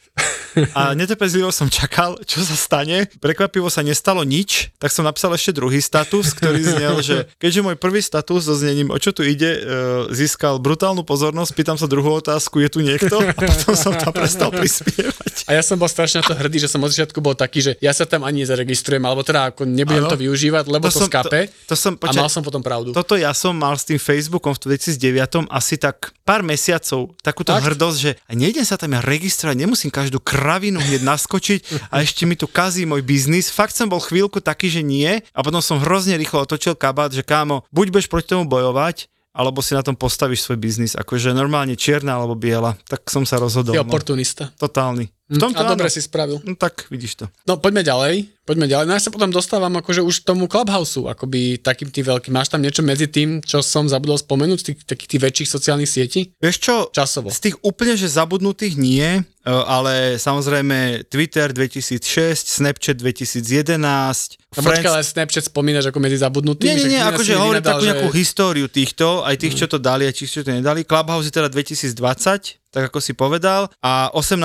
A 0.74 0.98
netrpezlivo 0.98 1.54
som 1.54 1.70
čakal, 1.70 2.18
čo 2.26 2.42
sa 2.42 2.58
stane. 2.58 3.06
Prekvapivo 3.22 3.70
sa 3.70 3.86
nestalo 3.86 4.26
nič, 4.26 4.74
tak 4.82 4.90
som 4.90 5.06
napísal 5.06 5.36
ešte 5.38 5.54
druhý 5.54 5.84
status, 5.84 6.34
ktorý 6.34 6.62
znel, 6.64 6.96
že 7.06 7.30
keďže 7.38 7.62
môj 7.62 7.76
prvý 7.78 8.02
status 8.02 8.48
so 8.50 8.56
znením, 8.58 8.90
o 8.90 8.98
čo 8.98 9.14
tu 9.14 9.22
ide, 9.22 9.52
uh, 9.52 9.62
získal 10.10 10.58
brutálnu 10.58 11.06
pozornosť, 11.06 11.52
pýtam 11.54 11.78
sa 11.78 11.86
druhú 11.86 12.18
otázku, 12.18 12.64
je 12.64 12.70
tu 12.72 12.80
niekto? 12.82 13.20
A 13.22 13.38
potom 13.38 13.76
som 13.78 13.94
tam 13.94 14.16
prestal 14.16 14.50
prispievať. 14.50 15.46
A 15.46 15.60
ja 15.60 15.62
som 15.62 15.78
bol 15.78 15.92
strašne 15.92 16.24
na 16.24 16.26
to 16.26 16.36
hrdý, 16.40 16.58
že 16.64 16.72
som 16.72 16.82
od 16.82 16.90
začiatku 16.90 17.20
bol 17.22 17.38
taký, 17.38 17.62
že 17.62 17.72
ja 17.84 17.92
sa 17.94 18.08
tam 18.08 18.24
ani 18.26 18.48
nezaregistrujem, 18.48 19.04
alebo 19.04 19.22
teda 19.22 19.54
ako 19.54 19.68
nebudem 19.68 20.08
Áno. 20.08 20.12
to 20.12 20.18
využívať, 20.18 20.66
lebo 20.72 20.88
to, 20.88 20.96
to 20.96 21.00
som- 21.06 21.12
skape. 21.12 21.52
To, 21.68 21.74
to 21.74 21.76
som, 21.76 21.94
a 21.96 22.00
počkaj, 22.02 22.22
mal 22.24 22.32
som 22.32 22.42
potom 22.42 22.64
pravdu. 22.64 22.96
Toto 22.96 23.14
ja 23.20 23.36
som 23.36 23.54
mal 23.54 23.78
s 23.78 23.86
tým 23.86 24.00
Facebookom 24.02 24.58
v 24.58 24.74
2009 24.74 25.17
asi 25.48 25.76
tak 25.76 26.14
pár 26.22 26.44
mesiacov 26.44 27.18
takúto 27.20 27.50
Fakt? 27.50 27.66
hrdosť, 27.66 27.98
že 27.98 28.12
nejdem 28.30 28.62
sa 28.62 28.76
tam 28.76 28.92
ja 28.92 29.02
registrovať, 29.02 29.56
nemusím 29.56 29.90
každú 29.90 30.20
kravinu 30.20 30.78
hneď 30.78 31.02
naskočiť 31.02 31.60
a 31.90 32.00
ešte 32.06 32.28
mi 32.28 32.36
tu 32.36 32.46
kazí 32.46 32.84
môj 32.84 33.02
biznis. 33.02 33.50
Fakt 33.50 33.74
som 33.74 33.88
bol 33.88 33.98
chvíľku 33.98 34.38
taký, 34.38 34.68
že 34.68 34.84
nie 34.84 35.10
a 35.24 35.40
potom 35.40 35.60
som 35.60 35.80
hrozne 35.80 36.14
rýchlo 36.16 36.44
otočil 36.44 36.74
kabát, 36.74 37.10
že 37.10 37.22
kámo, 37.22 37.66
buď 37.70 37.86
budeš 37.90 38.08
proti 38.08 38.30
tomu 38.30 38.46
bojovať, 38.46 39.08
alebo 39.32 39.62
si 39.62 39.74
na 39.74 39.82
tom 39.82 39.94
postavíš 39.94 40.42
svoj 40.42 40.58
biznis, 40.58 40.94
akože 40.94 41.30
normálne 41.30 41.74
čierna 41.74 42.18
alebo 42.18 42.34
biela, 42.34 42.74
tak 42.86 43.06
som 43.06 43.22
sa 43.22 43.38
rozhodol. 43.38 43.74
Ty 43.74 43.82
No, 43.82 43.86
oportunista. 43.86 44.50
totálny. 44.58 45.14
V 45.28 45.36
tomto 45.36 45.60
a 45.60 45.68
dobre 45.68 45.88
áno. 45.88 45.94
si 45.94 46.00
spravil. 46.00 46.40
No 46.48 46.56
tak, 46.56 46.88
vidíš 46.88 47.20
to. 47.20 47.26
No 47.44 47.60
poďme 47.60 47.84
ďalej, 47.84 48.32
poďme 48.48 48.64
ďalej. 48.64 48.86
No 48.88 48.96
ja 48.96 49.02
sa 49.04 49.12
potom 49.12 49.28
dostávam 49.28 49.76
akože 49.76 50.00
už 50.00 50.24
k 50.24 50.28
tomu 50.32 50.48
Clubhouse, 50.48 50.96
akoby 51.04 51.60
takým 51.60 51.92
tým 51.92 52.08
veľkým. 52.08 52.32
Máš 52.32 52.48
tam 52.48 52.64
niečo 52.64 52.80
medzi 52.80 53.12
tým, 53.12 53.44
čo 53.44 53.60
som 53.60 53.92
zabudol 53.92 54.16
spomenúť, 54.16 54.60
tých, 54.64 54.78
takých 54.88 55.10
tých 55.12 55.22
väčších 55.28 55.50
sociálnych 55.52 55.92
sietí? 55.92 56.32
Vieš 56.40 56.56
čo, 56.64 56.76
Časovo. 56.96 57.28
z 57.28 57.52
tých 57.52 57.60
úplne 57.60 58.00
že 58.00 58.08
zabudnutých 58.08 58.80
nie, 58.80 59.04
e, 59.04 59.22
ale 59.44 60.16
samozrejme 60.16 61.04
Twitter 61.12 61.52
2006, 61.52 62.00
Snapchat 62.48 62.96
2011, 62.96 64.40
No 64.58 64.64
počkaj, 64.64 64.90
ale 64.90 65.04
Snapchat 65.04 65.52
spomínaš 65.52 65.92
ako 65.92 66.00
medzi 66.00 66.18
zabudnutými. 66.18 66.72
Nie, 66.72 66.80
nie, 66.80 66.98
nie, 66.98 67.02
akože 67.04 67.36
hovorím 67.36 67.62
takú 67.62 67.84
že- 67.84 67.90
nejakú 67.92 68.08
históriu 68.16 68.66
týchto, 68.72 69.22
aj 69.22 69.36
tých, 69.38 69.54
čo 69.54 69.68
to 69.68 69.78
dali, 69.78 70.08
aj 70.08 70.16
tých, 70.18 70.32
čo 70.32 70.42
to 70.42 70.56
nedali. 70.56 70.82
Clubhouse 70.82 71.28
je 71.28 71.36
teda 71.36 71.52
2020, 71.52 72.58
tak 72.72 72.94
ako 72.94 73.00
si 73.00 73.14
povedal, 73.16 73.72
a 73.82 74.12
18. 74.14 74.38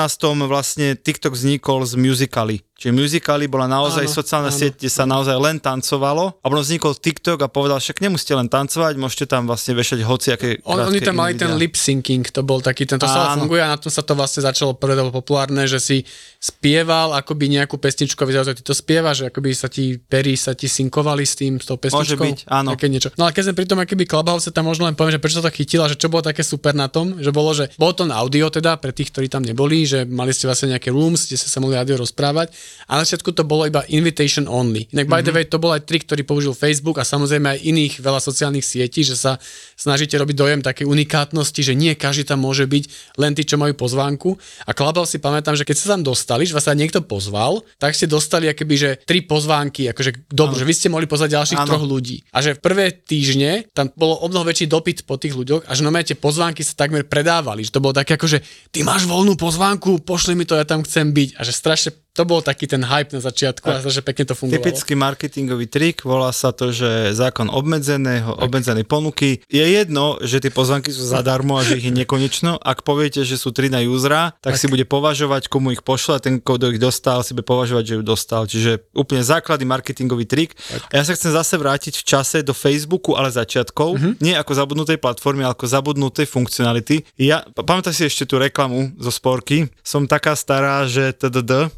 vlastne 0.47 0.95
TikTok 0.99 1.35
vznikol 1.35 1.85
z 1.87 1.95
Musicaly. 1.99 2.63
Čiže 2.83 2.99
Musicaly 2.99 3.47
bola 3.47 3.71
naozaj 3.71 4.11
Áno, 4.11 4.11
sociálna 4.11 4.51
áno, 4.51 4.59
sieť, 4.59 4.75
kde 4.75 4.91
sa 4.91 5.07
naozaj 5.07 5.39
len 5.39 5.63
tancovalo 5.63 6.35
a 6.43 6.47
potom 6.51 6.67
vznikol 6.67 6.99
TikTok 6.99 7.39
a 7.39 7.47
povedal, 7.47 7.79
však 7.79 8.03
nemusíte 8.03 8.35
len 8.35 8.51
tancovať, 8.51 8.99
môžete 8.99 9.31
tam 9.31 9.47
vlastne 9.47 9.79
vešať 9.79 10.03
hociaké 10.03 10.59
On, 10.67 10.83
oni 10.83 10.99
tam 10.99 11.23
mali 11.23 11.39
ten 11.39 11.55
lip 11.55 11.79
syncing, 11.79 12.27
to 12.27 12.43
bol 12.43 12.59
taký, 12.59 12.83
ten 12.83 12.99
to 12.99 13.07
stále 13.07 13.39
funguje 13.39 13.63
a 13.63 13.71
na 13.71 13.79
tom 13.79 13.87
sa 13.87 14.03
to 14.03 14.19
vlastne 14.19 14.43
začalo 14.43 14.75
bolo 14.75 15.15
populárne, 15.15 15.63
že 15.71 15.79
si 15.79 15.97
spieval 16.43 17.15
akoby 17.15 17.55
nejakú 17.55 17.79
pesničku 17.79 18.19
a 18.19 18.27
vyzeralo, 18.27 18.51
že 18.51 18.59
ty 18.59 18.65
to 18.67 18.75
spievaš, 18.75 19.23
že 19.23 19.25
akoby 19.31 19.55
sa 19.55 19.71
ti 19.71 19.95
pery 20.03 20.35
sa 20.35 20.59
ti 20.59 20.67
synkovali 20.67 21.23
s 21.23 21.39
tým, 21.39 21.63
s 21.63 21.71
tou 21.71 21.79
pesničkou. 21.79 22.19
Môže 22.19 22.19
byť, 22.19 22.39
áno. 22.51 22.75
Také 22.75 22.91
niečo. 22.91 23.15
No 23.15 23.31
ale 23.31 23.33
keď 23.39 23.43
sme 23.47 23.55
pri 23.63 23.67
tom 23.71 23.79
akoby 23.79 24.11
Clubhouse, 24.11 24.51
tam 24.51 24.67
možno 24.67 24.91
len 24.91 24.99
poviem, 24.99 25.15
že 25.15 25.23
prečo 25.23 25.39
to 25.39 25.55
chytila, 25.55 25.87
že 25.87 25.95
čo 25.95 26.11
bolo 26.11 26.27
také 26.27 26.43
super 26.43 26.75
na 26.75 26.91
tom, 26.91 27.23
že 27.23 27.31
bolo, 27.31 27.55
že 27.55 27.71
bolo 27.79 27.95
to 27.95 28.03
na 28.03 28.19
audio 28.19 28.51
teda, 28.51 28.75
pre 28.83 28.91
tých, 28.91 29.15
ktorí 29.15 29.31
tam 29.31 29.47
neboli, 29.47 29.87
že 29.87 30.03
mali 30.03 30.35
ste 30.35 30.51
vlastne 30.51 30.75
nejaké 30.75 30.91
rooms, 30.91 31.31
kde 31.31 31.39
ste 31.39 31.47
sa 31.47 31.63
mohli 31.63 31.79
audio 31.79 31.95
rozprávať 32.03 32.51
a 32.87 32.97
na 32.97 33.03
začiatku 33.03 33.33
to 33.33 33.43
bolo 33.43 33.65
iba 33.65 33.83
invitation 33.89 34.45
only. 34.45 34.89
Inak 34.91 35.07
by 35.07 35.21
Mhm. 35.21 35.27
the 35.27 35.33
way, 35.33 35.45
to 35.45 35.57
bol 35.57 35.71
aj 35.71 35.85
trik, 35.85 36.05
ktorý 36.05 36.23
použil 36.23 36.53
Facebook 36.53 36.97
a 36.97 37.05
samozrejme 37.05 37.47
aj 37.47 37.59
iných 37.63 37.93
veľa 37.99 38.19
sociálnych 38.19 38.63
sietí, 38.63 39.03
že 39.03 39.15
sa 39.15 39.37
snažíte 39.75 40.15
robiť 40.15 40.37
dojem 40.37 40.61
takej 40.61 40.87
unikátnosti, 40.87 41.61
že 41.61 41.75
nie 41.75 41.95
každý 41.95 42.25
tam 42.25 42.41
môže 42.41 42.65
byť, 42.65 42.85
len 43.17 43.33
tí, 43.33 43.43
čo 43.43 43.57
majú 43.57 43.75
pozvánku. 43.75 44.35
A 44.65 44.73
Clubhouse 44.73 45.11
si 45.11 45.19
pamätám, 45.19 45.55
že 45.55 45.65
keď 45.65 45.77
sa 45.77 45.87
tam 45.93 46.03
dostali, 46.03 46.45
že 46.45 46.55
vás 46.55 46.65
sa 46.65 46.75
niekto 46.75 47.03
pozval, 47.03 47.63
tak 47.77 47.93
ste 47.93 48.07
dostali 48.07 48.47
akoby, 48.47 48.75
že 48.75 48.91
tri 49.03 49.23
pozvánky, 49.23 49.91
akože 49.91 50.31
dobro, 50.31 50.55
že 50.55 50.65
vy 50.65 50.75
ste 50.75 50.89
mohli 50.89 51.07
pozvať 51.07 51.35
ďalších 51.35 51.59
Áno. 51.59 51.69
troch 51.69 51.85
ľudí. 51.85 52.23
A 52.31 52.39
že 52.41 52.55
v 52.55 52.61
prvé 52.61 52.87
týždne 52.93 53.67
tam 53.71 53.91
bolo 53.93 54.19
o 54.19 54.27
mnoho 54.27 54.45
väčší 54.45 54.67
dopyt 54.67 55.05
po 55.05 55.17
tých 55.17 55.35
ľuďoch 55.35 55.67
a 55.67 55.73
že 55.73 55.83
normálne 55.83 56.07
tie 56.07 56.19
pozvánky 56.19 56.63
sa 56.63 56.75
takmer 56.77 57.05
predávali. 57.05 57.63
Že 57.63 57.73
to 57.73 57.83
bolo 57.83 57.95
také 57.95 58.15
ako, 58.15 58.27
že 58.27 58.39
ty 58.71 58.83
máš 58.83 59.05
voľnú 59.05 59.35
pozvánku, 59.35 60.03
pošli 60.03 60.33
mi 60.33 60.45
to, 60.45 60.55
ja 60.55 60.65
tam 60.65 60.83
chcem 60.83 61.11
byť. 61.11 61.29
A 61.37 61.43
že 61.43 61.53
strašne 61.53 61.91
to 62.13 62.29
bol 62.29 62.45
taký 62.45 62.69
ten 62.69 62.85
hype 62.85 63.17
na 63.17 63.25
začiatku 63.25 63.65
a 63.65 63.81
že 63.89 64.05
pekne 64.05 64.29
to 64.29 64.37
fungovalo. 64.37 64.61
Typický 64.61 64.93
marketingový 64.93 65.65
trik, 65.65 66.05
volá 66.05 66.29
sa 66.29 66.53
to, 66.53 66.69
že 66.69 67.17
zákon 67.17 67.49
obmedzeného, 67.49 68.37
obmedzenej 68.37 68.85
ponuky. 68.85 69.41
Je 69.49 69.65
jedno, 69.65 70.21
že 70.21 70.45
tie 70.45 70.53
pozvanky 70.53 70.93
sú 70.93 71.09
zadarmo 71.09 71.57
a 71.57 71.65
že 71.65 71.81
ich 71.81 71.89
je 71.89 71.95
nekonečno. 71.97 72.61
Ak 72.61 72.85
poviete, 72.85 73.25
že 73.25 73.41
sú 73.41 73.49
tri 73.57 73.73
na 73.73 73.81
usera, 73.89 74.37
tak, 74.45 74.55
tak. 74.55 74.61
si 74.61 74.69
bude 74.69 74.85
považovať, 74.85 75.49
komu 75.49 75.73
ich 75.73 75.81
pošle 75.81 76.21
a 76.21 76.21
ten, 76.21 76.37
kto 76.37 76.77
ich 76.77 76.81
dostal, 76.81 77.25
si 77.25 77.33
bude 77.33 77.49
považovať, 77.49 77.85
že 77.89 77.95
ju 77.97 78.03
dostal. 78.05 78.45
Čiže 78.45 78.93
úplne 78.93 79.25
základy 79.25 79.65
marketingový 79.65 80.29
trik. 80.29 80.53
Tak. 80.53 80.93
A 80.93 80.95
ja 81.01 81.03
sa 81.09 81.17
chcem 81.17 81.33
zase 81.33 81.57
vrátiť 81.57 81.97
v 81.97 82.05
čase 82.05 82.45
do 82.45 82.53
Facebooku, 82.53 83.17
ale 83.17 83.33
začiatkov. 83.33 83.97
Mm-hmm. 83.97 84.13
Nie 84.21 84.37
ako 84.37 84.53
zabudnutej 84.53 85.01
platformy, 85.01 85.49
ale 85.49 85.57
ako 85.57 85.65
zabudnutej 85.65 86.29
funkcionality. 86.29 87.09
Ja, 87.17 87.49
pamätáš 87.57 88.05
si 88.05 88.05
ešte 88.05 88.29
tú 88.29 88.37
reklamu 88.37 88.93
zo 89.01 89.09
sporky? 89.09 89.73
Som 89.81 90.05
taká 90.05 90.37
stará, 90.37 90.85
že 90.85 91.17
tdd, 91.17 91.73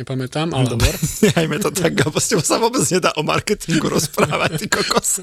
Nepamätám, 0.00 0.56
ale 0.56 0.64
dobor. 0.64 0.96
Nehajme 1.28 1.60
to 1.60 1.68
tak, 1.68 1.92
lebo 1.92 2.16
s 2.16 2.32
sa 2.40 2.56
vôbec 2.56 2.80
nedá 2.88 3.12
o 3.20 3.22
marketingu 3.22 3.84
rozprávať, 3.84 4.64
ty 4.64 4.66
kokos. 4.72 5.20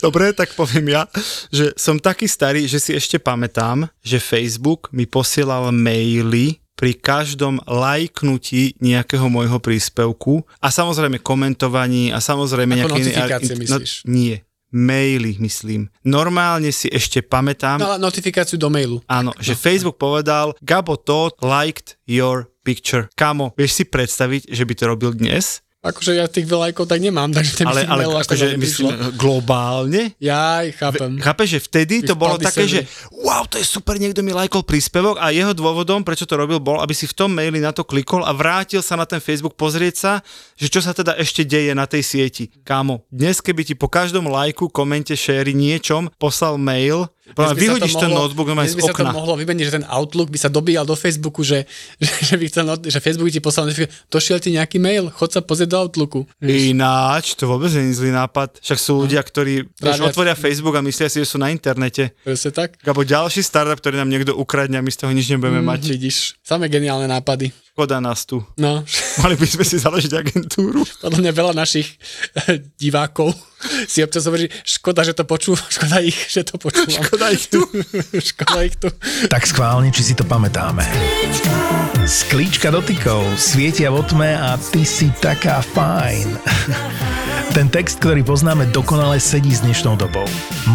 Dobre, 0.00 0.32
tak 0.32 0.56
poviem 0.56 0.96
ja, 0.96 1.04
že 1.52 1.76
som 1.76 2.00
taký 2.00 2.24
starý, 2.24 2.64
že 2.64 2.80
si 2.80 2.96
ešte 2.96 3.20
pamätám, 3.20 3.84
že 4.00 4.16
Facebook 4.16 4.88
mi 4.96 5.04
posielal 5.04 5.68
maily 5.76 6.56
pri 6.72 6.96
každom 6.96 7.60
lajknutí 7.68 8.80
nejakého 8.80 9.28
môjho 9.28 9.60
príspevku 9.60 10.40
a 10.62 10.72
samozrejme 10.72 11.20
komentovaní 11.20 12.08
a 12.08 12.22
samozrejme 12.22 12.80
Ako 12.80 12.80
nejaké... 12.80 12.94
notifikácie 12.96 13.54
no, 13.58 13.60
myslíš? 13.60 13.92
nie, 14.08 14.40
maily, 14.70 15.36
myslím. 15.40 15.88
Normálne 16.04 16.70
si 16.72 16.86
ešte 16.92 17.24
pamätám... 17.24 17.80
No, 17.80 17.96
notifikáciu 17.96 18.60
do 18.60 18.68
mailu. 18.68 19.00
Áno, 19.08 19.32
že 19.40 19.56
no. 19.56 19.60
Facebook 19.60 19.96
povedal, 19.96 20.52
Gabo 20.60 20.96
Todd 21.00 21.34
liked 21.40 21.96
your 22.04 22.52
picture. 22.68 23.08
Kamo, 23.16 23.56
vieš 23.56 23.80
si 23.80 23.84
predstaviť, 23.88 24.52
že 24.52 24.64
by 24.68 24.74
to 24.76 24.84
robil 24.84 25.16
dnes? 25.16 25.64
Akože 25.78 26.18
ja 26.18 26.26
tých 26.26 26.50
veľajkov 26.50 26.90
tak 26.90 26.98
nemám, 26.98 27.30
takže 27.36 27.62
ten 27.62 27.66
ale, 27.70 27.86
ale 27.86 28.02
akože 28.10 28.58
myslím 28.58 29.14
globálne. 29.14 30.12
Ja 30.18 30.60
chápem. 30.74 31.22
Chápeš, 31.22 31.48
že 31.54 31.60
vtedy 31.70 31.94
to 32.02 32.18
bolo 32.18 32.34
také, 32.34 32.66
že 32.66 32.82
wow, 33.14 33.46
to 33.46 33.62
je 33.62 33.64
super, 33.64 33.94
niekto 33.94 34.20
mi 34.26 34.34
lajkol 34.34 34.66
príspevok 34.66 35.22
a 35.22 35.30
jeho 35.30 35.54
dôvodom, 35.54 36.02
prečo 36.02 36.26
to 36.26 36.34
robil, 36.34 36.58
bol, 36.58 36.82
aby 36.82 36.90
si 36.92 37.06
v 37.06 37.14
tom 37.14 37.30
maili 37.30 37.62
na 37.62 37.70
to 37.70 37.86
klikol 37.86 38.26
a 38.26 38.34
vrátil 38.34 38.82
sa 38.82 38.98
na 38.98 39.06
ten 39.06 39.22
Facebook 39.22 39.54
pozrieť 39.54 39.94
sa, 39.94 40.12
že 40.58 40.66
čo 40.66 40.82
sa 40.82 40.90
teda 40.90 41.14
ešte 41.14 41.46
deje 41.46 41.70
na 41.78 41.86
tej 41.86 42.02
sieti. 42.02 42.50
Kámo, 42.66 43.06
dnes 43.08 43.38
keby 43.38 43.62
ti 43.62 43.78
po 43.78 43.86
každom 43.86 44.26
lajku, 44.26 44.66
komente, 44.74 45.14
share 45.14 45.54
niečom 45.54 46.10
poslal 46.18 46.58
mail, 46.58 47.06
vyhodíš 47.36 47.94
ten 47.98 48.12
notebook 48.12 48.48
normálne 48.48 48.70
z 48.70 48.78
okna. 48.78 48.84
by 48.84 48.90
sa 48.90 48.96
to 48.96 49.16
mohlo 49.16 49.34
vymeniť, 49.36 49.64
že 49.68 49.74
ten 49.80 49.86
Outlook 49.88 50.28
by 50.32 50.38
sa 50.38 50.48
dobíjal 50.48 50.84
do 50.88 50.96
Facebooku, 50.96 51.44
že, 51.44 51.68
že, 52.02 52.12
že, 52.24 52.34
by 52.38 52.44
chcel, 52.48 52.64
že 52.88 52.98
Facebook 53.02 53.28
ti 53.28 53.40
poslal 53.42 53.68
došiel 54.08 54.38
ti 54.40 54.54
nejaký 54.54 54.78
mail, 54.80 55.12
chod 55.12 55.34
sa 55.34 55.40
pozrieť 55.44 55.68
do 55.74 55.78
Outlooku. 55.84 56.20
Vieš. 56.40 56.72
Ináč, 56.72 57.36
to 57.36 57.50
vôbec 57.50 57.68
nie 57.74 57.92
je 57.92 58.00
zlý 58.00 58.12
nápad. 58.14 58.60
Však 58.62 58.78
sú 58.78 58.92
no. 58.96 59.00
ľudia, 59.04 59.20
ktorí 59.20 59.68
vieš, 59.68 60.00
otvoria 60.00 60.38
Facebook 60.38 60.76
a 60.78 60.82
myslia 60.82 61.08
si, 61.10 61.20
že 61.20 61.28
sú 61.28 61.36
na 61.36 61.52
internete. 61.52 62.16
Presne 62.24 62.50
tak. 62.54 62.80
Alebo 62.82 63.04
ďalší 63.04 63.44
startup, 63.44 63.78
ktorý 63.78 64.00
nám 64.00 64.10
niekto 64.10 64.32
ukradne 64.34 64.80
a 64.80 64.82
my 64.84 64.90
z 64.90 64.98
toho 65.04 65.12
nič 65.12 65.28
nebudeme 65.28 65.60
mm, 65.60 65.68
mať. 65.68 65.80
Vidíš, 65.94 66.38
samé 66.40 66.66
geniálne 66.72 67.06
nápady. 67.08 67.52
Škoda 67.78 68.02
nás 68.02 68.26
tu. 68.26 68.42
No. 68.58 68.82
Mali 69.22 69.38
by 69.38 69.46
sme 69.46 69.62
si 69.62 69.78
založiť 69.78 70.10
agentúru. 70.10 70.82
Podľa 70.98 71.22
mňa 71.22 71.30
veľa 71.30 71.54
našich 71.54 71.86
eh, 72.50 72.58
divákov 72.74 73.30
si 73.86 74.02
občas 74.02 74.26
hovorí, 74.26 74.50
škoda, 74.66 75.06
že 75.06 75.14
to 75.14 75.22
počú, 75.22 75.54
škoda 75.78 76.02
ich, 76.02 76.18
že 76.26 76.42
to 76.42 76.58
počúvam. 76.58 76.90
Škoda 76.90 77.30
ich 77.30 77.46
tu. 77.46 77.62
škoda 78.34 78.66
ich 78.66 78.74
tu. 78.82 78.90
Tak 79.30 79.46
schválne, 79.46 79.94
či 79.94 80.10
si 80.10 80.18
to 80.18 80.26
pamätáme. 80.26 80.82
Sklíčka 82.02 82.74
dotykov 82.74 83.38
svietia 83.38 83.94
vo 83.94 84.02
tme 84.02 84.34
a 84.34 84.58
ty 84.58 84.82
si 84.82 85.14
taká 85.22 85.62
fajn. 85.62 86.34
Ten 87.54 87.70
text, 87.70 88.02
ktorý 88.02 88.26
poznáme, 88.26 88.74
dokonale 88.74 89.22
sedí 89.22 89.54
s 89.54 89.62
dnešnou 89.62 89.94
dobou. 89.94 90.26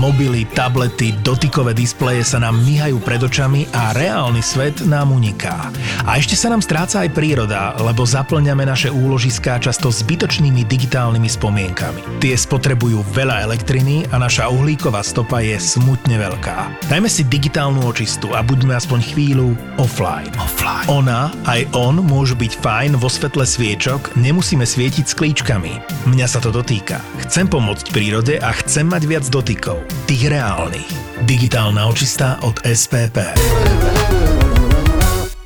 Mobily, 0.02 0.50
tablety, 0.50 1.14
dotykové 1.22 1.78
displeje 1.78 2.26
sa 2.26 2.42
nám 2.42 2.58
myhajú 2.66 2.98
pred 3.06 3.22
očami 3.22 3.70
a 3.78 3.94
reálny 3.94 4.42
svet 4.42 4.82
nám 4.90 5.14
uniká. 5.14 5.70
A 6.10 6.18
ešte 6.18 6.34
sa 6.34 6.50
nám 6.50 6.66
stráca 6.66 7.06
aj 7.06 7.14
príroda, 7.14 7.78
lebo 7.78 8.02
zaplňame 8.02 8.66
naše 8.66 8.90
úložiská 8.90 9.62
často 9.62 9.94
zbytočnými 9.94 10.66
digitálnymi 10.66 11.30
spomienkami. 11.30 12.02
Tie 12.18 12.34
spotrebujú 12.34 13.06
veľa 13.14 13.46
elektriny 13.46 14.10
a 14.10 14.18
naša 14.18 14.50
uhlíková 14.50 15.06
stopa 15.06 15.46
je 15.46 15.62
smutne 15.62 16.18
veľká. 16.18 16.90
Dajme 16.90 17.06
si 17.12 17.22
digitálnu 17.30 17.86
očistu 17.86 18.34
a 18.34 18.42
buďme 18.42 18.74
aspoň 18.74 19.14
chvíľu 19.14 19.54
offline. 19.78 20.34
offline. 20.42 20.90
Ona 20.90 21.30
aj 21.46 21.70
on 21.78 22.02
môžu 22.02 22.34
byť 22.34 22.58
fajn 22.66 22.92
vo 22.98 23.12
svetle 23.12 23.46
sviečok, 23.46 24.18
nemusíme 24.18 24.66
svietiť 24.66 25.06
sklíčkami. 25.06 26.08
Mňa 26.10 26.26
sa 26.26 26.42
to 26.42 26.50
dotýka. 26.50 26.98
Chcem 27.28 27.46
pomôcť 27.46 27.94
prírode 27.94 28.42
a 28.42 28.50
chcem 28.58 28.90
mať 28.90 29.04
viac 29.06 29.26
dotykov. 29.30 29.83
Tých 30.08 30.24
reálnych. 30.32 30.90
Digitálna 31.28 31.88
očista 31.88 32.40
od 32.44 32.60
SPP. 32.64 33.20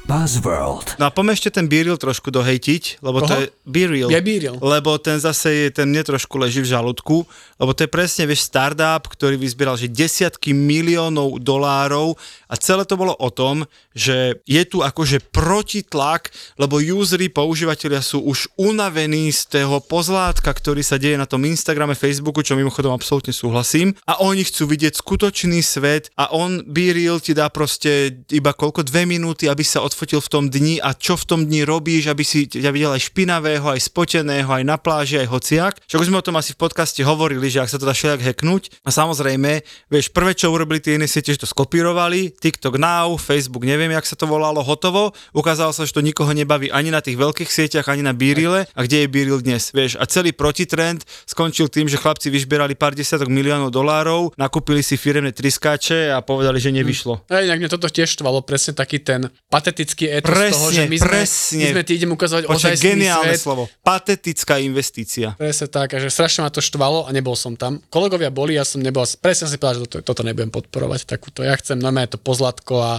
Buzzworld. 0.07 0.95
No 1.03 1.07
a 1.07 1.11
poďme 1.11 1.35
ešte 1.35 1.51
ten 1.51 1.67
Beeril 1.67 1.99
trošku 1.99 2.31
dohejtiť, 2.31 3.03
lebo 3.03 3.19
Koho? 3.19 3.27
to 3.27 3.33
je 3.43 3.45
Beeril. 3.67 4.07
Je 4.07 4.21
Beeril. 4.23 4.55
Lebo 4.63 4.95
ten 5.03 5.19
zase 5.19 5.51
je, 5.51 5.67
ten 5.75 5.91
mne 5.91 5.99
trošku 5.99 6.39
leží 6.39 6.63
v 6.63 6.71
žalúdku, 6.71 7.27
lebo 7.59 7.75
to 7.75 7.83
je 7.83 7.91
presne, 7.91 8.23
vieš, 8.23 8.47
startup, 8.47 9.03
ktorý 9.03 9.35
vyzbieral, 9.35 9.75
že 9.75 9.91
desiatky 9.91 10.55
miliónov 10.55 11.43
dolárov 11.43 12.15
a 12.47 12.55
celé 12.55 12.87
to 12.87 12.95
bolo 12.95 13.11
o 13.11 13.27
tom, 13.27 13.67
že 13.91 14.39
je 14.47 14.63
tu 14.63 14.79
akože 14.79 15.27
protitlak, 15.35 16.31
lebo 16.55 16.79
usery, 16.79 17.27
používateľia 17.27 17.99
sú 17.99 18.23
už 18.23 18.47
unavení 18.55 19.27
z 19.35 19.59
toho 19.59 19.83
pozlátka, 19.83 20.55
ktorý 20.55 20.79
sa 20.79 20.95
deje 20.95 21.19
na 21.19 21.27
tom 21.27 21.43
Instagrame, 21.43 21.99
Facebooku, 21.99 22.39
čo 22.39 22.55
mimochodom 22.55 22.95
absolútne 22.95 23.35
súhlasím 23.35 23.91
a 24.07 24.23
oni 24.23 24.47
chcú 24.47 24.71
vidieť 24.71 24.95
skutočný 24.95 25.59
svet 25.59 26.15
a 26.15 26.31
on 26.31 26.63
Beeril 26.63 27.19
ti 27.19 27.35
dá 27.35 27.51
proste 27.51 28.23
iba 28.31 28.55
koľko, 28.55 28.87
dve 28.87 29.03
minúty, 29.03 29.51
aby 29.51 29.67
sa 29.67 29.83
od 29.83 29.97
odfotil 29.97 30.21
v 30.21 30.29
tom 30.29 30.45
dni 30.45 30.77
a 30.77 30.93
čo 30.93 31.17
v 31.17 31.25
tom 31.25 31.41
dni 31.49 31.65
robíš, 31.65 32.13
aby 32.13 32.21
si 32.21 32.45
ťa 32.45 32.69
videl 32.69 32.93
aj 32.93 33.09
špinavého, 33.09 33.65
aj 33.65 33.81
spoteného, 33.81 34.45
aj 34.45 34.61
na 34.61 34.77
pláži, 34.77 35.17
aj 35.17 35.27
hociak. 35.33 35.73
Čo 35.89 35.97
už 35.97 36.13
sme 36.13 36.21
o 36.21 36.25
tom 36.25 36.37
asi 36.37 36.53
v 36.53 36.61
podcaste 36.61 37.01
hovorili, 37.01 37.49
že 37.49 37.65
ak 37.65 37.73
sa 37.73 37.81
to 37.81 37.89
dá 37.89 37.97
všelijak 37.97 38.21
hacknúť. 38.21 38.85
A 38.85 38.93
samozrejme, 38.93 39.65
vieš, 39.89 40.13
prvé, 40.13 40.37
čo 40.37 40.53
urobili 40.53 40.77
tie 40.77 41.01
iné 41.01 41.09
siete, 41.09 41.33
že 41.33 41.41
to 41.41 41.49
skopírovali, 41.49 42.36
TikTok 42.37 42.77
Now, 42.77 43.17
Facebook, 43.17 43.65
neviem, 43.65 43.89
jak 43.91 44.05
sa 44.05 44.13
to 44.13 44.29
volalo, 44.29 44.61
hotovo. 44.61 45.11
Ukázalo 45.33 45.73
sa, 45.73 45.83
že 45.83 45.93
to 45.93 46.05
nikoho 46.05 46.29
nebaví 46.31 46.69
ani 46.69 46.93
na 46.93 47.01
tých 47.01 47.17
veľkých 47.17 47.49
sieťach, 47.49 47.89
ani 47.89 48.05
na 48.05 48.13
Birille. 48.13 48.69
A 48.77 48.79
kde 48.85 49.05
je 49.05 49.07
Biril 49.09 49.41
dnes, 49.41 49.73
vieš? 49.73 49.97
A 49.97 50.05
celý 50.05 50.31
protitrend 50.31 51.01
skončil 51.25 51.67
tým, 51.67 51.89
že 51.89 51.97
chlapci 51.97 52.29
vyšberali 52.29 52.77
pár 52.77 52.93
desiatok 52.93 53.27
miliónov 53.33 53.73
dolárov, 53.73 54.37
nakúpili 54.37 54.85
si 54.85 54.95
firemné 54.95 55.33
triskáče 55.33 56.13
a 56.13 56.21
povedali, 56.21 56.61
že 56.61 56.69
nevyšlo. 56.69 57.25
Hm. 57.25 57.33
Aj, 57.33 57.43
inak 57.43 57.59
mňa 57.65 57.69
toto 57.73 57.89
tiež 57.89 58.17
štvalo 58.21 58.45
presne 58.45 58.77
taký 58.77 59.01
ten 59.01 59.33
patetický 59.49 60.13
etos 60.13 60.29
presne, 60.29 60.53
toho, 60.53 60.67
že 60.69 60.83
my 60.85 60.97
sme, 60.97 61.09
presne. 61.09 61.57
my 61.57 61.67
sme 61.73 61.83
ti 61.83 61.93
idem 61.97 62.11
ukazovať 62.13 62.43
Počkej, 62.45 62.77
geniálne 62.77 63.33
svet. 63.33 63.41
slovo. 63.41 63.63
Patetická 63.81 64.61
investícia. 64.61 65.33
Presne 65.35 65.67
tak, 65.67 65.97
že 65.97 66.09
strašne 66.13 66.45
ma 66.45 66.51
to 66.53 66.61
štvalo 66.61 67.07
a 67.07 67.09
nebol 67.09 67.33
som 67.33 67.57
tam. 67.57 67.81
Kolegovia 67.89 68.29
boli, 68.29 68.55
ja 68.55 68.63
som 68.63 68.79
nebol, 68.79 69.03
presne 69.19 69.49
si 69.49 69.57
povedal, 69.57 69.81
že 69.81 69.81
toto, 69.89 70.13
toto 70.13 70.21
nebudem 70.21 70.53
podporovať, 70.53 71.09
takúto. 71.09 71.41
Ja 71.41 71.57
chcem 71.57 71.79
normálne 71.81 72.11
to 72.11 72.19
pozlatko 72.27 72.75
a 72.83 72.93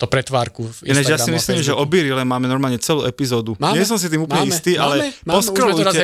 to 0.00 0.08
pretvárku 0.08 0.64
Ináč 0.88 1.12
ja 1.12 1.20
si 1.20 1.28
myslím, 1.28 1.60
že 1.60 1.76
o 1.76 1.84
Birile 1.84 2.24
máme 2.24 2.48
normálne 2.48 2.80
celú 2.80 3.04
epizódu. 3.04 3.52
Máme? 3.60 3.76
Nie 3.76 3.84
som 3.84 4.00
si 4.00 4.08
tým 4.08 4.24
úplne 4.24 4.48
máme, 4.48 4.56
istý, 4.56 4.80
máme, 4.80 4.84
ale 4.84 4.94
máme, 5.28 5.36
poskrolujte. 5.36 6.00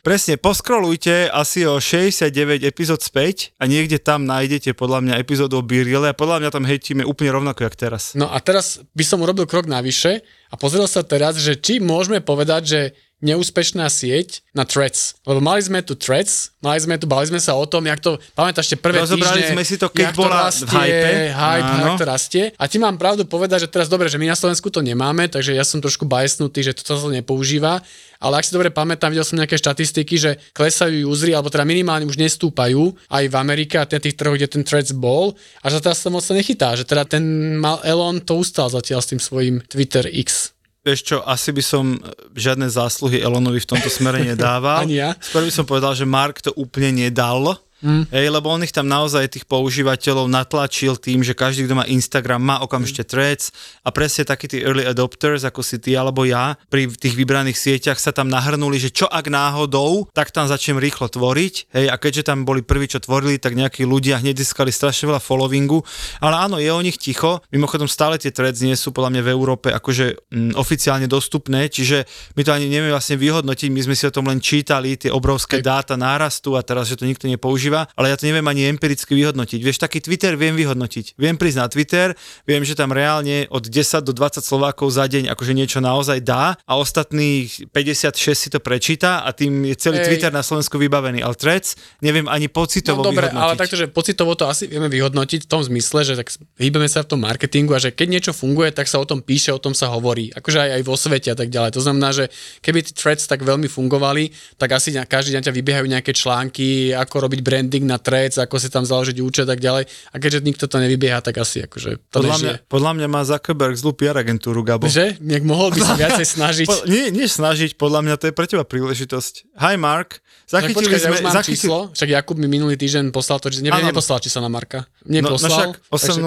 Presne, 0.00 0.34
poskrolujte 0.40 1.28
asi 1.28 1.68
o 1.68 1.76
69 1.76 2.64
epizód 2.64 3.04
späť 3.04 3.52
a 3.60 3.68
niekde 3.68 4.00
tam 4.00 4.24
nájdete 4.24 4.72
podľa 4.72 5.04
mňa 5.04 5.14
epizódu 5.20 5.60
o 5.60 5.62
Birile 5.66 6.08
a 6.08 6.16
podľa 6.16 6.40
mňa 6.40 6.50
tam 6.54 6.64
hejtíme 6.64 7.04
úplne 7.04 7.36
rovnako, 7.36 7.68
jak 7.68 7.76
teraz. 7.76 8.16
No 8.16 8.32
a 8.32 8.40
teraz 8.40 8.80
by 8.96 9.04
som 9.04 9.20
urobil 9.20 9.44
krok 9.44 9.68
navyše 9.68 10.24
a 10.48 10.54
pozrel 10.56 10.88
sa 10.88 11.04
teraz, 11.04 11.36
že 11.36 11.60
či 11.60 11.82
môžeme 11.84 12.24
povedať, 12.24 12.62
že 12.64 12.80
neúspešná 13.24 13.88
sieť 13.88 14.44
na 14.52 14.68
threads. 14.68 15.16
Lebo 15.24 15.40
mali 15.40 15.64
sme 15.64 15.80
tu 15.80 15.96
threads, 15.96 16.52
mali 16.60 16.76
sme 16.76 17.00
tu, 17.00 17.08
bali 17.08 17.24
sme 17.24 17.40
sa 17.40 17.56
o 17.56 17.64
tom, 17.64 17.88
jak 17.88 17.98
to, 18.04 18.20
pamätáš 18.36 18.70
ešte 18.70 18.84
prvé 18.84 19.00
Rozobrali 19.00 19.40
týždne, 19.40 19.56
sme 19.56 19.64
si 19.64 19.74
to, 19.80 19.88
keď 19.88 20.12
bola 20.12 20.52
rastie, 20.52 20.68
v 20.68 20.72
hype. 20.76 21.32
hype 21.32 21.72
jak 21.80 21.96
to 21.96 22.06
rastie. 22.06 22.44
A 22.60 22.64
ti 22.68 22.76
mám 22.76 23.00
pravdu 23.00 23.24
povedať, 23.24 23.66
že 23.66 23.72
teraz 23.72 23.88
dobre, 23.88 24.12
že 24.12 24.20
my 24.20 24.28
na 24.28 24.36
Slovensku 24.36 24.68
to 24.68 24.84
nemáme, 24.84 25.26
takže 25.32 25.56
ja 25.56 25.64
som 25.64 25.80
trošku 25.80 26.04
bajesnutý, 26.04 26.60
že 26.60 26.76
to 26.76 26.94
sa 26.94 27.08
nepoužíva. 27.08 27.80
Ale 28.24 28.40
ak 28.40 28.46
si 28.46 28.56
dobre 28.56 28.72
pamätám, 28.72 29.12
videl 29.12 29.26
som 29.26 29.36
nejaké 29.36 29.60
štatistiky, 29.60 30.14
že 30.16 30.30
klesajú 30.56 31.12
usery, 31.12 31.36
alebo 31.36 31.52
teda 31.52 31.68
minimálne 31.68 32.08
už 32.08 32.16
nestúpajú 32.16 32.96
aj 33.12 33.24
v 33.28 33.34
Amerike 33.36 33.76
a 33.76 33.84
tých 33.84 34.16
trhoch, 34.16 34.38
kde 34.38 34.48
ten 34.48 34.64
threads 34.64 34.96
bol. 34.96 35.36
A 35.60 35.68
že 35.68 35.84
teraz 35.84 36.00
sa 36.00 36.08
moc 36.08 36.24
nechytá, 36.32 36.72
že 36.72 36.88
teda 36.88 37.04
ten 37.04 37.56
mal 37.60 37.84
Elon 37.84 38.24
to 38.24 38.40
ustal 38.40 38.72
zatiaľ 38.72 39.04
s 39.04 39.10
tým 39.12 39.20
svojím 39.20 39.56
Twitter 39.68 40.08
X. 40.08 40.53
Vieš 40.84 41.00
čo, 41.00 41.16
asi 41.24 41.48
by 41.48 41.62
som 41.64 41.96
žiadne 42.36 42.68
zásluhy 42.68 43.24
Elonovi 43.24 43.56
v 43.56 43.68
tomto 43.72 43.88
smere 43.88 44.20
nedával. 44.36 44.84
Ani 44.84 45.00
ja. 45.00 45.16
Skôr 45.16 45.40
by 45.40 45.52
som 45.52 45.64
povedal, 45.64 45.96
že 45.96 46.04
Mark 46.04 46.44
to 46.44 46.52
úplne 46.60 47.08
nedal 47.08 47.56
Mm. 47.84 48.08
Hej, 48.08 48.32
lebo 48.32 48.48
on 48.48 48.64
ich 48.64 48.72
tam 48.72 48.88
naozaj 48.88 49.28
tých 49.28 49.44
používateľov 49.44 50.24
natlačil 50.32 50.96
tým, 50.96 51.20
že 51.20 51.36
každý, 51.36 51.68
kto 51.68 51.76
má 51.76 51.84
Instagram, 51.84 52.40
má 52.40 52.56
okamžite 52.64 53.04
threads 53.04 53.52
a 53.84 53.92
presne 53.92 54.24
takí 54.24 54.48
tí 54.48 54.64
early 54.64 54.88
adopters, 54.88 55.44
ako 55.44 55.60
si 55.60 55.76
ty 55.76 55.92
alebo 55.92 56.24
ja, 56.24 56.56
pri 56.72 56.88
tých 56.88 57.12
vybraných 57.12 57.60
sieťach 57.60 58.00
sa 58.00 58.16
tam 58.16 58.32
nahrnuli, 58.32 58.80
že 58.80 58.88
čo 58.88 59.04
ak 59.04 59.28
náhodou, 59.28 60.08
tak 60.16 60.32
tam 60.32 60.48
začnem 60.48 60.80
rýchlo 60.80 61.12
tvoriť. 61.12 61.76
Hej, 61.76 61.86
a 61.92 62.00
keďže 62.00 62.32
tam 62.32 62.48
boli 62.48 62.64
prví, 62.64 62.88
čo 62.88 63.04
tvorili, 63.04 63.36
tak 63.36 63.52
nejakí 63.52 63.84
ľudia 63.84 64.24
hneď 64.24 64.40
získali 64.40 64.72
strašne 64.72 65.12
veľa 65.12 65.20
followingu. 65.20 65.84
Ale 66.24 66.40
áno, 66.40 66.56
je 66.56 66.72
o 66.72 66.80
nich 66.80 66.96
ticho. 66.96 67.44
Mimochodom 67.52 67.84
stále 67.84 68.16
tie 68.16 68.32
threads 68.32 68.64
nie 68.64 68.72
sú 68.80 68.96
podľa 68.96 69.12
mňa 69.12 69.22
v 69.28 69.32
Európe 69.36 69.68
akože 69.74 70.32
mm, 70.32 70.52
oficiálne 70.56 71.04
dostupné, 71.04 71.68
čiže 71.68 72.08
my 72.32 72.42
to 72.46 72.54
ani 72.56 72.72
nevieme 72.72 72.94
vlastne 72.94 73.20
vyhodnotiť, 73.20 73.68
my 73.68 73.80
sme 73.84 73.94
si 73.98 74.08
o 74.08 74.14
tom 74.14 74.24
len 74.30 74.40
čítali, 74.40 74.96
tie 74.96 75.10
obrovské 75.12 75.60
dáta 75.60 75.98
nárastu 75.98 76.54
a 76.54 76.62
teraz, 76.62 76.88
že 76.88 76.96
to 76.96 77.04
nikto 77.04 77.26
nepoužíva, 77.26 77.73
ale 77.82 78.06
ja 78.12 78.16
to 78.16 78.24
neviem 78.30 78.46
ani 78.46 78.70
empiricky 78.70 79.12
vyhodnotiť. 79.18 79.60
Vieš, 79.60 79.82
taký 79.82 79.98
Twitter 79.98 80.38
viem 80.38 80.54
vyhodnotiť. 80.54 81.18
Viem 81.18 81.34
prísť 81.34 81.58
na 81.58 81.66
Twitter, 81.66 82.14
viem, 82.46 82.62
že 82.62 82.78
tam 82.78 82.94
reálne 82.94 83.50
od 83.50 83.66
10 83.66 84.06
do 84.06 84.14
20 84.14 84.40
Slovákov 84.40 84.94
za 84.94 85.10
deň 85.10 85.34
akože 85.34 85.52
niečo 85.52 85.82
naozaj 85.82 86.22
dá 86.22 86.54
a 86.62 86.72
ostatných 86.78 87.72
56 87.74 88.14
si 88.34 88.48
to 88.52 88.62
prečíta 88.62 89.26
a 89.26 89.34
tým 89.34 89.66
je 89.66 89.74
celý 89.74 89.98
Ej. 90.00 90.06
Twitter 90.06 90.30
na 90.30 90.46
Slovensku 90.46 90.78
vybavený. 90.78 91.24
Ale 91.24 91.34
Threads 91.34 91.74
neviem 92.04 92.30
ani 92.30 92.46
pocitovo 92.46 93.02
no, 93.02 93.10
dobre, 93.10 93.32
vyhodnotiť. 93.32 93.44
ale 93.44 93.58
takto, 93.58 93.76
že 93.80 93.86
pocitovo 93.88 94.36
to 94.38 94.46
asi 94.46 94.70
vieme 94.70 94.86
vyhodnotiť 94.92 95.46
v 95.46 95.48
tom 95.48 95.62
zmysle, 95.64 96.04
že 96.06 96.14
tak 96.20 96.28
hýbeme 96.60 96.86
sa 96.86 97.02
v 97.02 97.16
tom 97.16 97.20
marketingu 97.24 97.72
a 97.74 97.80
že 97.80 97.90
keď 97.90 98.08
niečo 98.10 98.32
funguje, 98.36 98.70
tak 98.70 98.86
sa 98.86 99.00
o 99.00 99.06
tom 99.08 99.24
píše, 99.24 99.50
o 99.50 99.60
tom 99.62 99.72
sa 99.72 99.88
hovorí. 99.88 100.30
Akože 100.36 100.58
aj, 100.60 100.70
aj 100.80 100.82
vo 100.84 100.94
svete 100.94 101.28
a 101.32 101.36
tak 101.38 101.48
ďalej. 101.48 101.70
To 101.74 101.82
znamená, 101.82 102.12
že 102.12 102.28
keby 102.60 102.84
tí 102.84 102.92
threads 102.92 103.24
tak 103.24 103.40
veľmi 103.40 103.66
fungovali, 103.66 104.30
tak 104.60 104.76
asi 104.76 104.92
každý 104.94 105.38
deň 105.38 105.42
ťa 105.48 105.56
vybiehajú 105.56 105.86
nejaké 105.88 106.12
články, 106.12 106.92
ako 106.92 107.24
robiť 107.24 107.40
branding 107.54 107.86
na 107.86 108.02
threads, 108.02 108.34
ako 108.42 108.58
si 108.58 108.66
tam 108.66 108.82
založiť 108.82 109.22
účet 109.22 109.46
a 109.46 109.54
tak 109.54 109.62
ďalej. 109.62 109.86
A 110.10 110.14
keďže 110.18 110.42
nikto 110.42 110.66
to 110.66 110.82
nevybieha, 110.82 111.22
tak 111.22 111.38
asi 111.38 111.62
akože 111.62 112.02
to 112.10 112.18
podľa 112.18 112.36
mňa, 112.42 112.52
podľa 112.66 112.92
mňa 112.98 113.06
má 113.06 113.20
Zuckerberg 113.22 113.78
zlú 113.78 113.94
PR 113.94 114.18
agentúru, 114.18 114.66
Gabo. 114.66 114.90
Že? 114.90 115.22
Nejak 115.22 115.44
mohol 115.46 115.70
by 115.70 115.80
sa 115.86 115.94
viacej 115.94 116.26
snažiť. 116.34 116.66
Po, 116.66 116.74
nie, 116.90 117.14
nie 117.14 117.30
snažiť, 117.30 117.78
podľa 117.78 118.00
mňa 118.02 118.14
to 118.18 118.24
je 118.26 118.34
pre 118.34 118.50
teba 118.50 118.66
príležitosť. 118.66 119.54
Hi 119.62 119.78
Mark, 119.78 120.18
zachytili 120.50 120.90
počkaj, 120.90 120.98
sme... 120.98 121.06
Ja 121.06 121.14
už 121.14 121.22
mám 121.22 121.36
zachytili... 121.38 121.54
číslo, 121.62 121.78
však 121.94 122.08
Jakub 122.10 122.36
mi 122.42 122.50
minulý 122.50 122.74
týždeň 122.74 123.14
poslal 123.14 123.38
to, 123.38 123.54
že 123.54 123.62
neviem, 123.62 123.86
neposlal 123.86 124.18
číslo 124.18 124.42
na 124.42 124.50
Marka. 124.50 124.90
Neposlal. 125.06 125.78
No, 125.78 125.94
no 125.94 125.96
však 126.00 126.18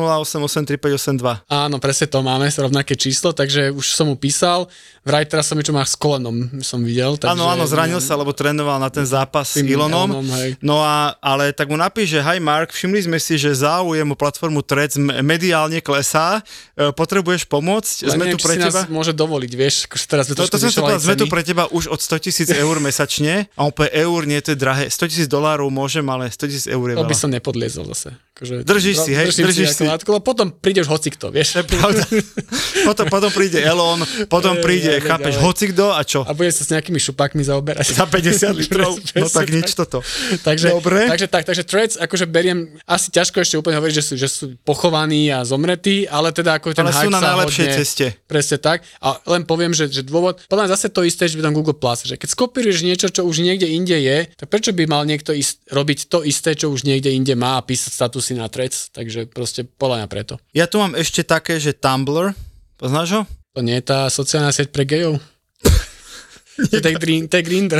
8083582. 0.87 1.51
Áno, 1.51 1.75
presne 1.83 2.07
to 2.07 2.23
máme, 2.23 2.47
rovnaké 2.47 2.95
číslo, 2.95 3.35
takže 3.35 3.75
už 3.75 3.83
som 3.91 4.07
mu 4.07 4.15
písal. 4.15 4.71
Vraj 5.03 5.27
teraz 5.27 5.51
som 5.51 5.59
niečo 5.59 5.75
má 5.75 5.83
s 5.83 5.99
kolenom, 5.99 6.61
som 6.63 6.79
videl. 6.85 7.19
Áno, 7.25 7.49
áno, 7.51 7.67
zranil 7.67 7.99
sa, 7.99 8.15
lebo 8.15 8.31
trénoval 8.31 8.77
na 8.77 8.87
ten 8.87 9.03
zápas 9.03 9.57
s 9.57 9.65
Ilonom. 9.65 10.13
Elonom, 10.13 10.25
no 10.61 10.85
a, 10.85 11.16
ale 11.21 11.51
tak 11.51 11.69
mu 11.69 11.77
napíš, 11.77 12.17
že 12.17 12.19
hi 12.23 12.37
Mark, 12.41 12.71
všimli 12.71 13.09
sme 13.09 13.17
si, 13.17 13.35
že 13.35 13.53
záujem 13.53 14.05
o 14.05 14.15
platformu 14.15 14.61
Threads 14.61 14.99
mediálne 15.01 15.81
klesá, 15.81 16.41
e, 16.77 16.91
potrebuješ 16.93 17.49
pomôcť, 17.49 18.09
sme 18.09 18.29
neviem, 18.29 18.37
tu 18.37 18.45
pre 18.45 18.55
teba. 18.57 18.85
môže 18.87 19.13
dovoliť, 19.13 19.51
vieš, 19.53 19.75
akože 19.89 20.05
teraz 20.05 20.23
sme 20.29 20.35
to, 20.37 20.43
to, 20.45 20.57
to 20.57 20.81
povedal, 20.81 21.01
sme 21.01 21.15
tu 21.17 21.25
pre 21.25 21.41
teba 21.41 21.65
už 21.69 21.89
od 21.89 21.99
100 21.99 22.25
tisíc 22.25 22.49
eur 22.53 22.75
mesačne 22.77 23.49
a 23.57 23.61
úplne 23.65 23.91
eur 23.93 24.21
nie, 24.23 24.39
to 24.39 24.53
je 24.53 24.59
drahé. 24.59 24.89
100 24.89 25.11
tisíc 25.11 25.27
dolárov 25.27 25.67
môžem, 25.73 26.05
ale 26.05 26.29
100 26.29 26.51
tisíc 26.51 26.67
eur 26.69 26.85
je 26.87 26.95
veľa. 26.95 27.05
To 27.05 27.11
by 27.11 27.17
som 27.17 27.29
nepodliezol 27.33 27.85
zase. 27.93 28.15
Akože, 28.37 28.61
držíš 28.69 28.95
si, 29.01 29.11
hej, 29.17 29.33
držíš 29.33 29.69
si. 29.73 29.83
Látku, 29.89 30.13
potom 30.21 30.53
prídeš 30.53 30.85
hocikto, 30.85 31.33
vieš. 31.33 31.57
potom, 32.87 33.05
potom 33.09 33.29
príde 33.33 33.57
Elon, 33.65 34.05
potom 34.29 34.61
príde, 34.61 35.01
ja, 35.01 35.01
chápeš, 35.01 35.41
hocikto 35.41 35.89
a 35.89 36.05
čo? 36.05 36.21
A 36.21 36.37
bude 36.37 36.53
sa 36.53 36.61
s 36.61 36.69
nejakými 36.69 37.01
šupákmi 37.01 37.41
zaoberať. 37.41 37.97
Za 37.97 38.05
50 38.05 38.61
litrov, 38.61 38.93
no 39.21 39.25
tak 39.25 39.49
nič 39.49 39.73
toto. 39.73 40.05
Takže, 40.45 40.69
Dobre. 40.69 41.06
Takže, 41.11 41.27
tak, 41.31 41.43
takže 41.47 41.63
threads, 41.63 41.95
akože 41.95 42.25
beriem, 42.27 42.75
asi 42.83 43.07
ťažko 43.09 43.39
ešte 43.39 43.55
úplne 43.55 43.79
hovoriť, 43.79 43.95
že 43.95 44.03
sú, 44.03 44.13
že 44.19 44.27
sú 44.27 44.45
pochovaní 44.67 45.31
a 45.31 45.47
zomretí, 45.47 46.03
ale 46.05 46.35
teda 46.35 46.59
ako 46.59 46.75
ten 46.75 46.83
ale 46.83 46.93
sú 46.93 47.09
na 47.09 47.23
najlepšej 47.23 47.67
hodne, 47.67 47.77
ceste. 47.79 48.05
Presne 48.27 48.57
tak. 48.59 48.83
A 48.99 49.17
len 49.29 49.47
poviem, 49.47 49.71
že, 49.71 49.87
že 49.87 50.03
dôvod, 50.03 50.43
podľa 50.51 50.67
mňa 50.67 50.73
zase 50.75 50.87
to 50.91 51.07
isté, 51.07 51.31
že 51.31 51.39
tam 51.39 51.55
Google 51.55 51.77
Plus, 51.77 52.03
že 52.03 52.19
keď 52.19 52.29
skopíruješ 52.35 52.83
niečo, 52.83 53.07
čo 53.07 53.23
už 53.23 53.39
niekde 53.39 53.71
inde 53.71 53.95
je, 53.95 54.27
tak 54.35 54.47
prečo 54.51 54.75
by 54.75 54.83
mal 54.85 55.07
niekto 55.07 55.31
ist, 55.31 55.63
robiť 55.71 56.11
to 56.11 56.27
isté, 56.27 56.53
čo 56.53 56.69
už 56.69 56.83
niekde 56.83 57.09
inde 57.13 57.33
má 57.39 57.57
a 57.57 57.65
písať 57.65 57.91
status 57.93 58.23
si 58.27 58.33
na 58.35 58.51
trec, 58.51 58.75
takže 58.91 59.31
proste 59.31 59.63
podľa 59.63 60.03
mňa 60.03 60.07
preto. 60.11 60.33
Ja 60.51 60.67
tu 60.67 60.83
mám 60.83 60.93
ešte 60.97 61.23
také, 61.23 61.57
že 61.63 61.71
Tumblr, 61.71 62.35
poznáš 62.75 63.09
ho? 63.15 63.21
To 63.55 63.65
nie 63.65 63.79
je 63.79 63.89
tá 63.89 64.05
sociálna 64.11 64.53
sieť 64.53 64.69
pre 64.69 64.85
gejov? 64.85 65.17
to 66.83 66.87
je 66.89 66.95
green, 66.97 67.29
to 67.29 67.37
je 67.37 67.43
Grindr. 67.45 67.79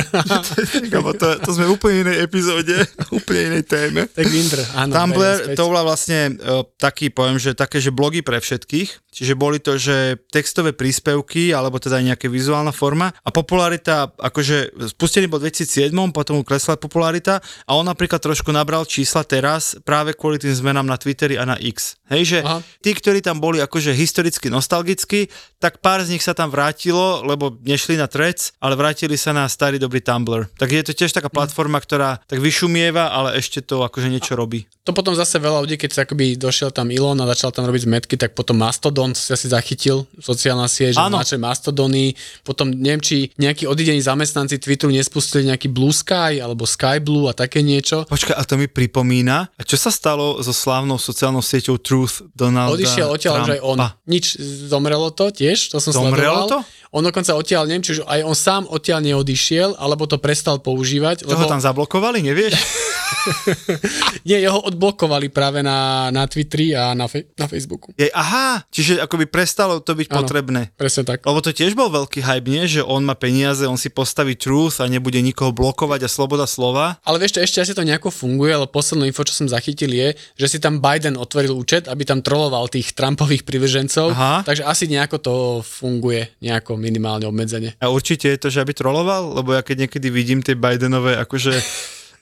to, 1.22 1.28
to 1.42 1.50
sme 1.50 1.66
v 1.66 1.72
úplne 1.74 1.96
inej 2.06 2.16
epizóde, 2.30 2.76
úplne 3.18 3.40
inej 3.54 3.64
téme. 3.66 4.00
To 4.06 4.18
je 4.22 4.26
Grindr, 4.30 4.58
áno. 4.78 4.92
Tumblr, 4.94 5.58
to 5.58 5.62
bola 5.66 5.82
vlastne 5.82 6.38
uh, 6.38 6.62
taký, 6.78 7.10
poviem, 7.10 7.42
že 7.42 7.58
také, 7.58 7.82
že 7.82 7.90
blogy 7.90 8.22
pre 8.22 8.38
všetkých, 8.38 9.10
čiže 9.10 9.34
boli 9.34 9.58
to, 9.58 9.74
že 9.76 10.22
textové 10.30 10.70
príspevky, 10.70 11.50
alebo 11.50 11.82
teda 11.82 11.98
nejaká 11.98 12.30
vizuálna 12.30 12.70
forma 12.70 13.10
a 13.10 13.28
popularita, 13.34 14.14
akože 14.14 14.78
spustený 14.94 15.26
bol 15.26 15.42
v 15.42 15.50
2007, 15.50 15.90
potom 16.14 16.46
klesla 16.46 16.78
popularita 16.78 17.42
a 17.66 17.70
on 17.74 17.86
napríklad 17.86 18.22
trošku 18.22 18.54
nabral 18.54 18.86
čísla 18.86 19.26
teraz 19.26 19.74
práve 19.82 20.14
kvôli 20.14 20.38
tým 20.38 20.54
zmenám 20.54 20.86
na 20.86 20.94
Twitteri 20.94 21.34
a 21.34 21.42
na 21.42 21.58
X. 21.58 21.97
Hej, 22.08 22.22
že 22.24 22.38
Aha. 22.40 22.64
tí, 22.80 22.96
ktorí 22.96 23.20
tam 23.20 23.36
boli 23.36 23.60
akože 23.60 23.92
historicky 23.92 24.48
nostalgicky, 24.48 25.28
tak 25.60 25.84
pár 25.84 26.00
z 26.00 26.16
nich 26.16 26.24
sa 26.24 26.32
tam 26.32 26.48
vrátilo, 26.48 27.20
lebo 27.24 27.60
nešli 27.60 28.00
na 28.00 28.08
Threads, 28.08 28.56
ale 28.64 28.80
vrátili 28.80 29.20
sa 29.20 29.36
na 29.36 29.44
starý 29.44 29.76
dobrý 29.76 30.00
Tumblr. 30.00 30.48
Tak 30.56 30.72
je 30.72 30.82
to 30.88 30.96
tiež 30.96 31.12
taká 31.12 31.28
platforma, 31.28 31.76
ktorá 31.76 32.24
tak 32.24 32.40
vyšumieva, 32.40 33.12
ale 33.12 33.36
ešte 33.36 33.60
to 33.60 33.84
akože 33.84 34.08
niečo 34.08 34.34
robí. 34.34 34.64
To 34.88 34.96
potom 34.96 35.12
zase 35.12 35.36
veľa 35.36 35.68
ľudí, 35.68 35.76
keď 35.76 35.90
sa 35.92 36.00
akoby 36.08 36.40
došiel 36.40 36.72
tam 36.72 36.88
Elon 36.88 37.20
a 37.20 37.28
začal 37.28 37.52
tam 37.52 37.68
robiť 37.68 37.84
zmetky, 37.84 38.16
tak 38.16 38.32
potom 38.32 38.56
Mastodon 38.56 39.12
si 39.12 39.28
asi 39.28 39.44
zachytil, 39.52 40.08
sociálna 40.16 40.64
sieť, 40.64 40.96
že 40.96 41.36
Mastodony, 41.36 42.16
potom 42.40 42.72
neviem, 42.72 43.04
či 43.04 43.28
nejakí 43.36 43.68
odidení 43.68 44.00
zamestnanci 44.00 44.56
Twitteru 44.56 44.88
nespustili 44.88 45.44
nejaký 45.52 45.68
Blue 45.68 45.92
Sky 45.92 46.40
alebo 46.40 46.64
Sky 46.64 47.04
Blue 47.04 47.28
a 47.28 47.36
také 47.36 47.60
niečo. 47.60 48.08
Počkaj, 48.08 48.32
a 48.32 48.40
to 48.48 48.56
mi 48.56 48.64
pripomína, 48.64 49.52
a 49.52 49.60
čo 49.60 49.76
sa 49.76 49.92
stalo 49.92 50.40
so 50.40 50.56
slávnou 50.56 50.96
sociálnou 50.96 51.44
sieťou 51.44 51.76
Truth 51.76 52.24
Donalda 52.32 52.80
Odišiel 52.80 53.12
odtiaľ, 53.12 53.44
že 53.44 53.52
aj 53.60 53.62
on. 53.68 53.76
Nič, 54.08 54.40
zomrelo 54.72 55.12
to 55.12 55.28
tiež, 55.28 55.68
to 55.68 55.84
som 55.84 55.92
zomrelo 55.92 56.48
sledoval. 56.48 56.64
to? 56.64 56.87
On 56.94 57.04
dokonca 57.04 57.36
odtiaľ, 57.36 57.68
neviem, 57.68 57.84
čiže 57.84 58.02
aj 58.08 58.20
on 58.24 58.36
sám 58.36 58.62
odtiaľ 58.68 59.04
neodišiel, 59.04 59.76
alebo 59.76 60.08
to 60.08 60.16
prestal 60.16 60.56
používať. 60.56 61.24
Čo 61.24 61.36
lebo... 61.36 61.44
ho 61.44 61.52
tam 61.52 61.60
zablokovali, 61.60 62.24
nevieš? 62.24 62.56
Nie, 64.28 64.40
jeho 64.40 64.60
odblokovali 64.64 65.28
práve 65.28 65.60
na, 65.60 66.08
na 66.08 66.24
Twitteri 66.24 66.72
a 66.72 66.96
na, 66.96 67.08
fe, 67.08 67.28
na 67.36 67.44
Facebooku. 67.44 67.92
Je, 67.96 68.08
aha, 68.12 68.64
čiže 68.72 69.00
akoby 69.00 69.28
prestalo 69.28 69.80
to 69.84 69.92
byť 69.92 70.08
ano, 70.08 70.16
potrebné. 70.24 70.60
presne 70.76 71.04
tak. 71.04 71.24
Lebo 71.24 71.40
to 71.44 71.52
tiež 71.52 71.76
bol 71.76 71.92
veľký 71.92 72.24
hype, 72.24 72.48
nie? 72.48 72.64
Že 72.64 72.88
on 72.88 73.04
má 73.04 73.12
peniaze, 73.16 73.64
on 73.68 73.80
si 73.80 73.92
postaví 73.92 74.36
truth 74.36 74.80
a 74.80 74.88
nebude 74.88 75.20
nikoho 75.20 75.52
blokovať 75.52 76.08
a 76.08 76.08
sloboda 76.08 76.48
slova. 76.48 76.96
Ale 77.04 77.20
vieš, 77.20 77.40
ešte 77.40 77.60
asi 77.60 77.76
to 77.76 77.84
nejako 77.84 78.08
funguje, 78.08 78.56
ale 78.56 78.66
poslednú 78.68 79.04
info, 79.04 79.28
čo 79.28 79.36
som 79.36 79.48
zachytil 79.48 79.92
je, 79.92 80.16
že 80.36 80.46
si 80.46 80.58
tam 80.60 80.80
Biden 80.80 81.20
otvoril 81.20 81.52
účet, 81.52 81.86
aby 81.88 82.08
tam 82.08 82.24
troloval 82.24 82.68
tých 82.72 82.96
Trumpových 82.96 83.44
privržencov. 83.44 84.16
Aha. 84.16 84.40
Takže 84.44 84.64
asi 84.64 84.88
nejako 84.88 85.16
to 85.20 85.34
funguje, 85.60 86.32
nejako 86.40 86.77
minimálne 86.78 87.26
obmedzenie. 87.26 87.74
A 87.82 87.90
určite 87.90 88.30
je 88.30 88.38
to, 88.38 88.48
že 88.48 88.62
aby 88.62 88.72
troloval? 88.72 89.34
Lebo 89.34 89.52
ja 89.52 89.66
keď 89.66 89.86
niekedy 89.86 90.08
vidím 90.08 90.40
tie 90.40 90.54
Bidenové 90.54 91.18
akože 91.18 91.58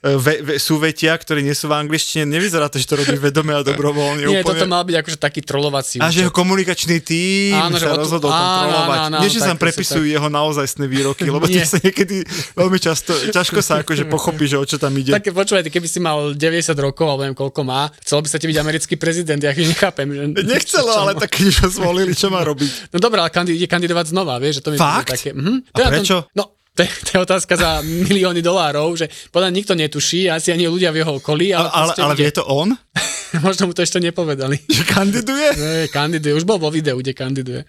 ve, 0.01 0.33
ve, 0.45 0.53
súvetia, 0.61 1.17
ktoré 1.17 1.41
nie 1.41 1.57
sú 1.57 1.65
v 1.65 1.77
angličtine, 1.81 2.29
nevyzerá 2.29 2.69
to, 2.69 2.77
že 2.77 2.85
to 2.85 3.01
robí 3.01 3.17
vedome 3.17 3.57
a 3.57 3.65
dobrovoľne. 3.65 4.29
Nie, 4.29 4.45
úplne. 4.45 4.53
toto 4.53 4.65
mal 4.69 4.85
byť 4.85 4.95
akože 5.01 5.17
taký 5.17 5.41
trolovací. 5.41 5.97
A 5.97 6.13
že 6.13 6.25
jeho 6.25 6.33
komunikačný 6.33 7.01
tým 7.01 7.57
áno, 7.57 7.81
sa 7.81 7.97
rozhodol 7.97 8.29
tam 8.29 8.45
trolovať. 8.61 8.99
Áno, 9.01 9.15
áno, 9.17 9.23
nie, 9.25 9.33
že 9.33 9.41
sa 9.41 9.57
prepisujú 9.57 10.05
tak. 10.05 10.13
jeho 10.19 10.27
naozajstné 10.29 10.85
výroky, 10.85 11.25
lebo 11.25 11.49
tie 11.49 11.65
sa 11.65 11.81
niekedy 11.81 12.21
veľmi 12.53 12.77
často, 12.77 13.17
ťažko 13.33 13.59
sa 13.65 13.81
akože 13.81 14.05
pochopí, 14.13 14.45
že 14.45 14.61
o 14.61 14.65
čo 14.65 14.77
tam 14.77 14.93
ide. 14.93 15.17
Také 15.17 15.33
počúvaj, 15.33 15.65
keby 15.65 15.87
si 15.89 15.97
mal 15.97 16.37
90 16.37 16.77
rokov, 16.77 17.05
alebo 17.09 17.25
neviem 17.25 17.37
koľko 17.37 17.61
má, 17.65 17.89
chcel 18.05 18.21
by 18.21 18.27
sa 18.29 18.37
ti 18.37 18.45
byť 18.45 18.57
americký 18.61 18.95
prezident, 19.01 19.41
ja 19.41 19.51
nechápem. 19.53 20.05
Že, 20.13 20.23
Nechcelo, 20.45 20.93
ale 20.93 21.17
tak 21.17 21.33
keď 21.33 21.65
ho 21.65 21.67
zvolili, 21.73 22.13
čo 22.13 22.29
má 22.29 22.45
robiť? 22.45 22.93
No 22.93 23.01
dobré, 23.01 23.21
ale 23.23 23.33
ide 23.49 23.65
kandidovať 23.65 24.13
znova, 24.13 24.37
vieš, 24.37 24.61
že 24.61 24.63
to 24.63 24.69
mi 24.73 24.77
Fakt? 24.77 25.17
také. 25.17 25.33
Mhm. 25.33 25.73
A 25.73 25.77
prečo? 25.89 26.29
To, 26.29 26.37
no, 26.37 26.56
to 26.77 26.85
je, 26.85 26.89
to 27.09 27.09
je 27.17 27.19
otázka 27.25 27.53
za 27.57 27.81
milióny 27.81 28.45
dolárov, 28.45 28.93
že 28.93 29.09
podľa 29.33 29.49
nikto 29.49 29.73
netuší, 29.73 30.29
asi 30.29 30.53
ani 30.53 30.69
ľudia 30.69 30.93
v 30.93 31.01
jeho 31.01 31.17
okolí. 31.17 31.49
Ale, 31.49 31.73
ale, 31.73 31.91
ale 31.97 32.13
vie 32.13 32.29
to 32.29 32.45
on? 32.45 32.77
Možno 33.45 33.65
mu 33.65 33.73
to 33.73 33.81
ešte 33.81 33.97
nepovedali. 33.97 34.61
Že 34.69 34.83
kandiduje? 34.85 35.47
Ne, 35.57 35.89
kandiduje, 35.89 36.37
už 36.37 36.45
bol 36.45 36.61
vo 36.61 36.69
videu, 36.69 37.01
kde 37.01 37.17
kandiduje. 37.17 37.65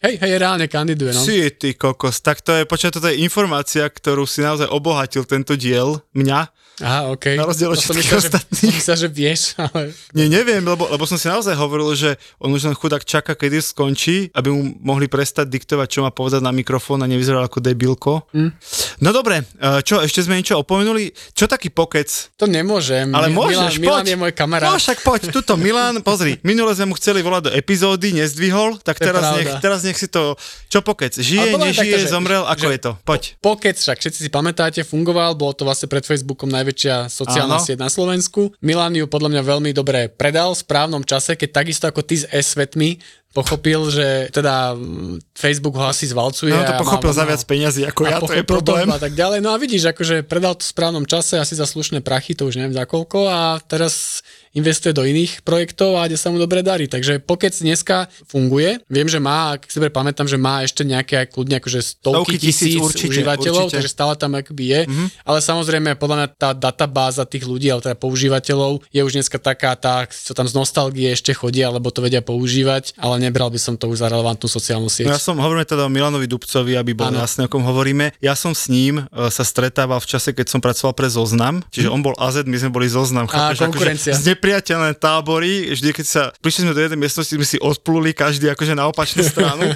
Hej, 0.00 0.16
hej, 0.22 0.32
reálne 0.40 0.64
kandiduje, 0.70 1.12
no. 1.12 1.20
Si 1.20 1.50
ty 1.58 1.74
kokos, 1.76 2.22
tak 2.24 2.40
to 2.40 2.56
je, 2.56 2.64
počkaj, 2.64 2.96
toto 2.96 3.10
je 3.10 3.20
informácia, 3.20 3.84
ktorú 3.84 4.24
si 4.24 4.40
naozaj 4.40 4.70
obohatil 4.70 5.26
tento 5.28 5.58
diel, 5.58 6.00
mňa. 6.16 6.48
Aha, 6.80 7.12
okej. 7.12 7.36
Na 7.36 7.44
rozdiel 7.44 7.68
od 7.68 7.76
všetkých 7.76 8.00
myslel, 8.02 8.20
ostatných. 8.24 8.72
myslel, 8.74 8.96
že 8.96 9.08
vieš, 9.08 9.40
ale... 9.54 9.92
Nie, 10.10 10.26
neviem, 10.26 10.60
lebo, 10.60 10.88
lebo 10.88 11.04
som 11.04 11.14
si 11.14 11.28
naozaj 11.28 11.52
hovoril, 11.52 11.92
že 11.92 12.16
on 12.36 12.48
už 12.48 12.66
len 12.66 12.74
chudák 12.74 13.04
čaká, 13.04 13.36
kedy 13.36 13.60
skončí, 13.60 14.32
aby 14.32 14.48
mu 14.48 14.72
mohli 14.80 15.06
prestať 15.06 15.46
diktovať, 15.46 15.86
čo 15.86 16.00
má 16.00 16.10
povedať 16.10 16.40
na 16.40 16.50
mikrofón 16.50 17.00
a 17.00 17.06
nevyzeral 17.06 17.44
ako 17.44 17.60
debilko. 17.60 18.24
Mm. 18.32 18.50
No 18.98 19.10
dobre, 19.10 19.44
e, 19.44 19.84
čo, 19.84 20.00
ešte 20.00 20.24
sme 20.24 20.36
niečo 20.36 20.56
opomenuli? 20.56 21.12
Čo 21.32 21.44
taký 21.44 21.68
pokec? 21.68 22.08
To 22.36 22.48
nemôžem. 22.48 23.12
Ale 23.12 23.28
môžeš, 23.28 23.76
Milan, 23.76 23.84
Milan 23.84 24.02
poď. 24.02 24.08
je 24.08 24.16
môj 24.16 24.32
kamarát. 24.32 24.68
No 24.72 24.76
však 24.76 25.04
poď, 25.04 25.20
tuto 25.30 25.54
Milan, 25.54 26.00
pozri, 26.00 26.40
minule 26.40 26.72
sme 26.72 26.90
mu 26.90 26.94
chceli 26.96 27.20
volať 27.20 27.42
do 27.46 27.52
epizódy, 27.52 28.16
nezdvihol, 28.16 28.80
tak 28.80 28.96
To 28.96 29.04
teraz 29.04 29.22
pravda. 29.22 29.36
nech, 29.36 29.50
teraz 29.60 29.80
nech 29.84 29.96
si 29.96 30.08
to, 30.08 30.34
čo 30.66 30.80
pokec, 30.80 31.12
žije, 31.12 31.54
nežije, 31.54 31.92
takto, 31.92 31.98
že- 32.00 32.08
zomrel, 32.08 32.42
ako 32.44 32.66
že- 32.66 32.72
je 32.72 32.80
to? 32.80 32.92
Poď. 33.04 33.22
Pokec, 33.38 33.76
však 33.76 33.98
všetci 33.98 34.20
si 34.24 34.30
pamätáte, 34.32 34.80
fungoval, 34.80 35.36
bolo 35.36 35.52
to 35.52 35.62
vlastne 35.62 35.86
pred 35.86 36.02
Facebookom 36.02 36.48
najväčšia 36.70 37.10
sociálna 37.10 37.58
Áno. 37.58 37.66
sieť 37.66 37.78
na 37.82 37.90
Slovensku. 37.90 38.54
Milan 38.62 38.94
ju 38.94 39.10
podľa 39.10 39.34
mňa 39.34 39.42
veľmi 39.42 39.70
dobre 39.74 40.06
predal 40.06 40.54
v 40.54 40.62
správnom 40.62 41.02
čase, 41.02 41.34
keď 41.34 41.50
takisto 41.50 41.84
ako 41.90 42.06
ty 42.06 42.22
s 42.22 42.24
S-svetmi 42.30 43.02
pochopil, 43.30 43.90
že 43.94 44.26
teda 44.34 44.74
mm, 44.74 45.22
Facebook 45.38 45.78
ho 45.78 45.86
asi 45.86 46.10
zvalcuje. 46.10 46.50
No 46.50 46.66
to 46.66 46.74
a 46.74 46.78
má- 46.78 46.82
pochopil 46.82 47.12
za 47.14 47.22
viac 47.22 47.42
peňazí 47.46 47.86
ako 47.86 48.00
ja, 48.06 48.18
to 48.18 48.34
je 48.34 48.42
pochopil 48.42 48.46
problém. 48.46 48.88
A 48.90 48.98
tak 48.98 49.14
ďalej. 49.14 49.38
No 49.38 49.54
a 49.54 49.56
vidíš, 49.56 49.94
akože 49.94 50.26
predal 50.26 50.58
to 50.58 50.66
v 50.66 50.72
správnom 50.74 51.04
čase, 51.06 51.38
asi 51.38 51.54
za 51.54 51.66
slušné 51.66 52.02
prachy, 52.02 52.34
to 52.34 52.50
už 52.50 52.58
neviem 52.58 52.74
za 52.74 52.82
koľko 52.84 53.30
a 53.30 53.62
teraz 53.62 54.22
investuje 54.50 54.90
do 54.90 55.06
iných 55.06 55.46
projektov 55.46 55.94
a 55.94 56.10
kde 56.10 56.18
sa 56.18 56.34
mu 56.34 56.38
dobre 56.42 56.66
darí. 56.66 56.90
Takže 56.90 57.22
Pokec 57.22 57.54
dneska 57.54 58.10
funguje. 58.26 58.82
Viem, 58.90 59.06
že 59.06 59.22
má, 59.22 59.54
ak 59.54 59.70
si 59.70 59.78
dobre 59.78 59.94
pamätám, 59.94 60.26
že 60.26 60.34
má 60.34 60.66
ešte 60.66 60.82
nejaké 60.82 61.22
aj 61.22 61.26
kľudne 61.30 61.62
akože 61.62 61.78
stovky, 61.78 62.34
Stovky 62.34 62.36
tisíc, 62.42 62.74
tisíc, 62.74 62.82
určite, 62.82 63.14
užívateľov, 63.14 63.70
určite. 63.70 63.74
takže 63.78 63.90
stále 63.94 64.18
tam 64.18 64.34
akoby 64.34 64.64
je. 64.66 64.80
Mm-hmm. 64.90 65.08
Ale 65.22 65.38
samozrejme, 65.38 65.90
podľa 65.94 66.16
mňa 66.18 66.28
tá 66.34 66.50
databáza 66.50 67.22
tých 67.30 67.46
ľudí, 67.46 67.70
alebo 67.70 67.86
teda 67.86 67.94
používateľov 67.94 68.82
je 68.90 69.00
už 69.06 69.12
dneska 69.22 69.38
taká 69.38 69.78
tá, 69.78 70.10
čo 70.10 70.34
tam 70.34 70.50
z 70.50 70.54
nostalgie 70.58 71.14
ešte 71.14 71.30
chodia, 71.30 71.70
alebo 71.70 71.94
to 71.94 72.02
vedia 72.02 72.18
používať, 72.18 72.98
ale 72.98 73.19
nebral 73.20 73.52
by 73.52 73.60
som 73.60 73.76
to 73.76 73.92
už 73.92 74.00
za 74.00 74.08
relevantnú 74.08 74.48
sociálnu 74.48 74.88
sieť. 74.88 75.06
No 75.06 75.12
ja 75.12 75.20
som, 75.20 75.36
hovoríme 75.36 75.68
teda 75.68 75.84
o 75.84 75.92
Milanovi 75.92 76.24
Dubcovi, 76.24 76.80
aby 76.80 76.96
bolo 76.96 77.12
Áno. 77.12 77.20
jasné, 77.20 77.44
o 77.44 77.52
kom 77.52 77.60
hovoríme. 77.60 78.16
Ja 78.24 78.32
som 78.32 78.56
s 78.56 78.72
ním 78.72 79.04
e, 79.04 79.28
sa 79.28 79.44
stretával 79.44 80.00
v 80.00 80.08
čase, 80.08 80.32
keď 80.32 80.46
som 80.48 80.60
pracoval 80.64 80.96
pre 80.96 81.12
Zoznam, 81.12 81.60
čiže 81.68 81.92
on 81.92 82.00
bol 82.00 82.16
AZ, 82.16 82.48
my 82.48 82.56
sme 82.56 82.70
boli 82.72 82.88
Zoznam. 82.88 83.28
Á, 83.28 83.52
chápeš, 83.52 83.68
konkurencia. 83.68 84.16
Akože 84.16 84.24
znepriateľné 84.24 84.90
tábory, 84.96 85.70
vždy 85.76 85.90
keď 85.92 86.06
sa, 86.06 86.22
prišli 86.40 86.66
sme 86.66 86.72
do 86.72 86.80
jednej 86.80 87.00
miestnosti, 87.04 87.34
sme 87.36 87.46
si 87.46 87.60
odpluli 87.60 88.16
každý 88.16 88.48
akože 88.50 88.72
na 88.72 88.88
opačnú 88.88 89.20
stranu. 89.20 89.68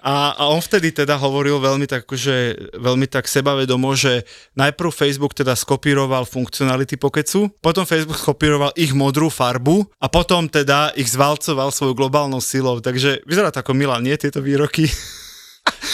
A, 0.00 0.32
a 0.32 0.48
on 0.48 0.64
vtedy 0.64 0.96
teda 0.96 1.20
hovoril 1.20 1.60
veľmi 1.60 1.84
tak, 1.84 2.08
akože, 2.08 2.36
veľmi 2.80 3.04
tak 3.04 3.28
sebavedomo, 3.28 3.92
že 3.92 4.24
najprv 4.56 4.88
Facebook 4.88 5.36
teda 5.36 5.52
skopíroval 5.52 6.24
funkcionality 6.24 6.96
Pokecu, 6.96 7.52
potom 7.60 7.84
Facebook 7.84 8.16
skopíroval 8.16 8.72
ich 8.78 8.96
modrú 8.96 9.28
farbu 9.28 9.84
a 10.00 10.06
potom 10.08 10.48
teda 10.48 10.92
ich 10.96 11.10
zvalcoval 11.12 11.68
svojou 11.74 11.96
globálnou 11.96 12.40
silou. 12.40 12.69
Takže 12.78 13.26
vyzerá 13.26 13.50
to 13.50 13.58
ako 13.66 13.74
Milan, 13.74 14.06
nie 14.06 14.14
tieto 14.14 14.38
výroky? 14.38 14.86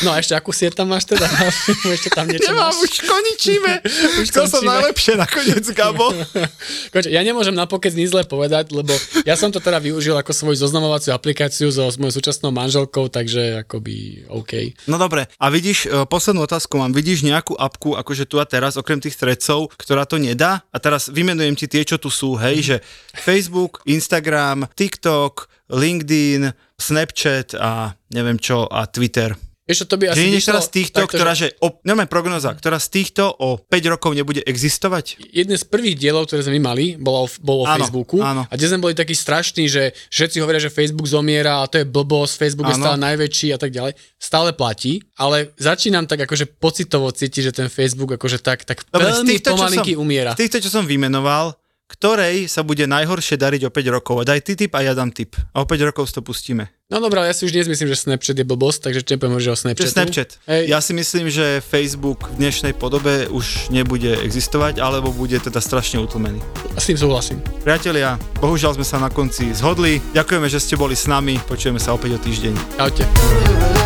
No 0.05 0.12
a 0.12 0.21
ešte 0.21 0.37
akú 0.37 0.53
sieť 0.53 0.77
tam 0.77 0.93
máš 0.93 1.09
teda? 1.09 1.25
ešte 1.97 2.12
tam 2.12 2.29
niečo 2.29 2.53
Nemám, 2.53 2.69
máš? 2.69 2.85
už 2.85 2.93
končíme. 3.07 3.73
Už 4.21 4.29
Chcel 4.29 4.45
som 4.51 4.61
najlepšie 4.61 5.17
nakoniec, 5.17 5.65
Gabo. 5.73 6.12
Koče, 6.93 7.09
ja 7.09 7.25
nemôžem 7.25 7.57
na 7.57 7.65
pokec 7.65 7.97
nič 7.97 8.12
zle 8.12 8.27
povedať, 8.29 8.77
lebo 8.77 8.93
ja 9.25 9.39
som 9.39 9.49
to 9.49 9.57
teda 9.57 9.81
využil 9.81 10.12
ako 10.19 10.37
svoju 10.37 10.59
zoznamovaciu 10.61 11.17
aplikáciu 11.17 11.73
so 11.73 11.89
s 11.89 11.97
mojou 11.97 12.21
súčasnou 12.21 12.53
manželkou, 12.53 13.09
takže 13.09 13.65
akoby 13.65 14.27
OK. 14.29 14.77
No 14.91 15.01
dobre, 15.01 15.33
a 15.41 15.47
vidíš, 15.49 15.89
e, 15.89 16.05
poslednú 16.05 16.45
otázku 16.45 16.77
mám, 16.77 16.93
vidíš 16.93 17.25
nejakú 17.25 17.57
apku, 17.57 17.97
akože 17.97 18.29
tu 18.29 18.37
a 18.37 18.45
teraz, 18.45 18.77
okrem 18.77 19.01
tých 19.01 19.17
stredcov, 19.17 19.73
ktorá 19.81 20.05
to 20.05 20.21
nedá? 20.21 20.61
A 20.75 20.77
teraz 20.77 21.09
vymenujem 21.09 21.57
ti 21.57 21.67
tie, 21.71 21.87
čo 21.89 21.97
tu 21.97 22.12
sú, 22.12 22.37
hej, 22.37 22.61
že 22.61 22.77
Facebook, 23.17 23.81
Instagram, 23.89 24.69
TikTok, 24.77 25.56
LinkedIn, 25.70 26.52
Snapchat 26.76 27.57
a 27.59 27.96
neviem 28.12 28.38
čo, 28.38 28.68
a 28.68 28.87
Twitter. 28.87 29.35
Čo, 29.66 29.83
to 29.90 29.98
by 29.98 30.14
asi 30.14 30.38
Že 30.38 30.46
teraz 30.46 30.70
z 30.70 30.72
týchto, 30.79 31.02
takto, 31.02 31.18
ktorá, 31.18 31.35
že 31.35 31.50
že, 31.50 31.59
o, 31.59 31.83
neviem, 31.83 32.07
prognoza, 32.07 32.55
ktorá 32.55 32.79
z 32.79 32.87
týchto 32.87 33.26
o 33.26 33.59
5 33.59 33.92
rokov 33.98 34.14
nebude 34.14 34.38
existovať? 34.46 35.18
Jeden 35.35 35.59
z 35.59 35.66
prvých 35.66 35.98
dielov, 35.98 36.31
ktoré 36.31 36.46
sme 36.46 36.62
my 36.62 36.70
mali, 36.70 36.94
bolo, 36.94 37.26
bolo 37.42 37.66
o 37.66 37.66
Áno, 37.66 37.83
Facebooku. 37.83 38.22
áno. 38.22 38.46
A 38.46 38.55
kde 38.55 38.70
sme 38.70 38.79
boli 38.79 38.94
takí 38.94 39.18
strašní, 39.18 39.66
že 39.66 39.90
všetci 40.14 40.38
hovoria, 40.38 40.62
že 40.62 40.70
Facebook 40.70 41.11
zomiera 41.11 41.66
a 41.66 41.66
to 41.66 41.83
je 41.83 41.87
blbosť, 41.87 42.38
Facebook 42.38 42.70
je 42.70 42.79
Áno. 42.79 42.85
stále 42.87 42.98
najväčší 43.11 43.48
a 43.50 43.59
tak 43.59 43.74
ďalej. 43.74 43.98
Stále 44.22 44.55
platí, 44.55 45.02
ale 45.18 45.50
začínam 45.59 46.07
tak 46.07 46.22
akože 46.31 46.46
pocitovo 46.62 47.11
cítiť, 47.11 47.50
že 47.50 47.52
ten 47.52 47.66
Facebook 47.66 48.14
akože 48.14 48.38
tak, 48.38 48.62
tak 48.62 48.87
Dobre, 48.87 49.18
veľmi 49.18 49.35
týchto, 49.35 49.50
pomalinky 49.59 49.98
som, 49.98 50.02
umiera. 50.07 50.31
Z 50.38 50.46
týchto, 50.46 50.62
čo 50.62 50.70
som 50.70 50.87
vymenoval, 50.87 51.59
ktorej 51.87 52.51
sa 52.51 52.66
bude 52.66 52.85
najhoršie 52.85 53.38
dariť 53.38 53.66
o 53.66 53.70
5 53.70 53.94
rokov. 53.94 54.27
Daj 54.27 54.40
ty 54.42 54.53
tip 54.59 54.75
a 54.75 54.83
ja 54.83 54.92
dám 54.92 55.14
tip. 55.14 55.38
A 55.55 55.62
o 55.62 55.66
5 55.66 55.88
rokov 55.88 56.11
si 56.11 56.14
to 56.18 56.22
pustíme. 56.22 56.66
No 56.87 57.03
dobré, 57.03 57.18
ale 57.18 57.31
ja 57.31 57.35
si 57.35 57.42
už 57.42 57.51
dnes 57.51 57.66
myslím, 57.66 57.90
že 57.90 57.99
Snapchat 57.99 58.38
je 58.38 58.46
blbosť, 58.46 58.79
takže 58.87 59.03
čo 59.03 59.18
nepoviem, 59.18 59.42
že 59.42 59.51
o 59.51 59.59
Snapchatu. 59.59 59.90
Snapchat. 59.90 60.31
Hej, 60.46 60.70
Ja 60.70 60.79
si 60.79 60.94
myslím, 60.94 61.27
že 61.27 61.59
Facebook 61.59 62.31
v 62.31 62.46
dnešnej 62.46 62.79
podobe 62.79 63.27
už 63.27 63.75
nebude 63.75 64.14
existovať, 64.22 64.79
alebo 64.79 65.11
bude 65.11 65.35
teda 65.35 65.59
strašne 65.59 65.99
utlmený. 65.99 66.38
s 66.79 66.87
tým 66.87 66.94
súhlasím. 66.94 67.42
Priatelia, 67.66 68.14
bohužiaľ 68.38 68.79
sme 68.79 68.87
sa 68.87 69.03
na 69.03 69.11
konci 69.11 69.51
zhodli. 69.51 69.99
Ďakujeme, 70.14 70.46
že 70.46 70.62
ste 70.62 70.79
boli 70.79 70.94
s 70.94 71.11
nami. 71.11 71.42
Počujeme 71.42 71.83
sa 71.83 71.90
opäť 71.90 72.14
o 72.14 72.22
týždeň. 72.22 72.55
Čaute. 72.79 73.86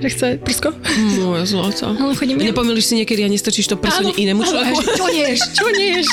že 0.00 0.08
chce 0.08 0.26
prsko. 0.40 0.68
Moje 1.20 1.44
zlato. 1.46 1.92
Ale 1.92 2.16
chodím 2.16 2.40
ja. 2.40 2.50
Nepomýliš 2.50 2.84
si 2.88 2.94
niekedy 2.96 3.20
a 3.24 3.28
nestrčíš 3.28 3.68
to 3.68 3.76
prso 3.76 4.08
inému 4.08 4.42
človeku? 4.42 4.80
Čo 4.96 5.06
neš, 5.12 5.40
čo 5.52 5.66
neš? 5.68 6.06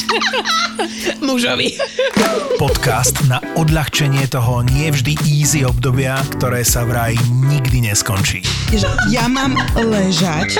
Mužovi. 1.23 1.80
Podcast 2.60 3.15
na 3.32 3.39
odľahčenie 3.56 4.28
toho 4.28 4.62
nie 4.67 4.91
vždy 4.91 5.15
easy 5.23 5.63
obdobia, 5.63 6.19
ktoré 6.38 6.67
sa 6.67 6.84
vraj 6.84 7.15
nikdy 7.47 7.88
neskončí. 7.88 8.43
ja 9.08 9.26
mám 9.32 9.56
ležať 9.80 10.60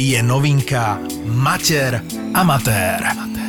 je 0.00 0.22
novinka 0.22 0.98
Mater 1.26 2.00
Amatér. 2.34 3.39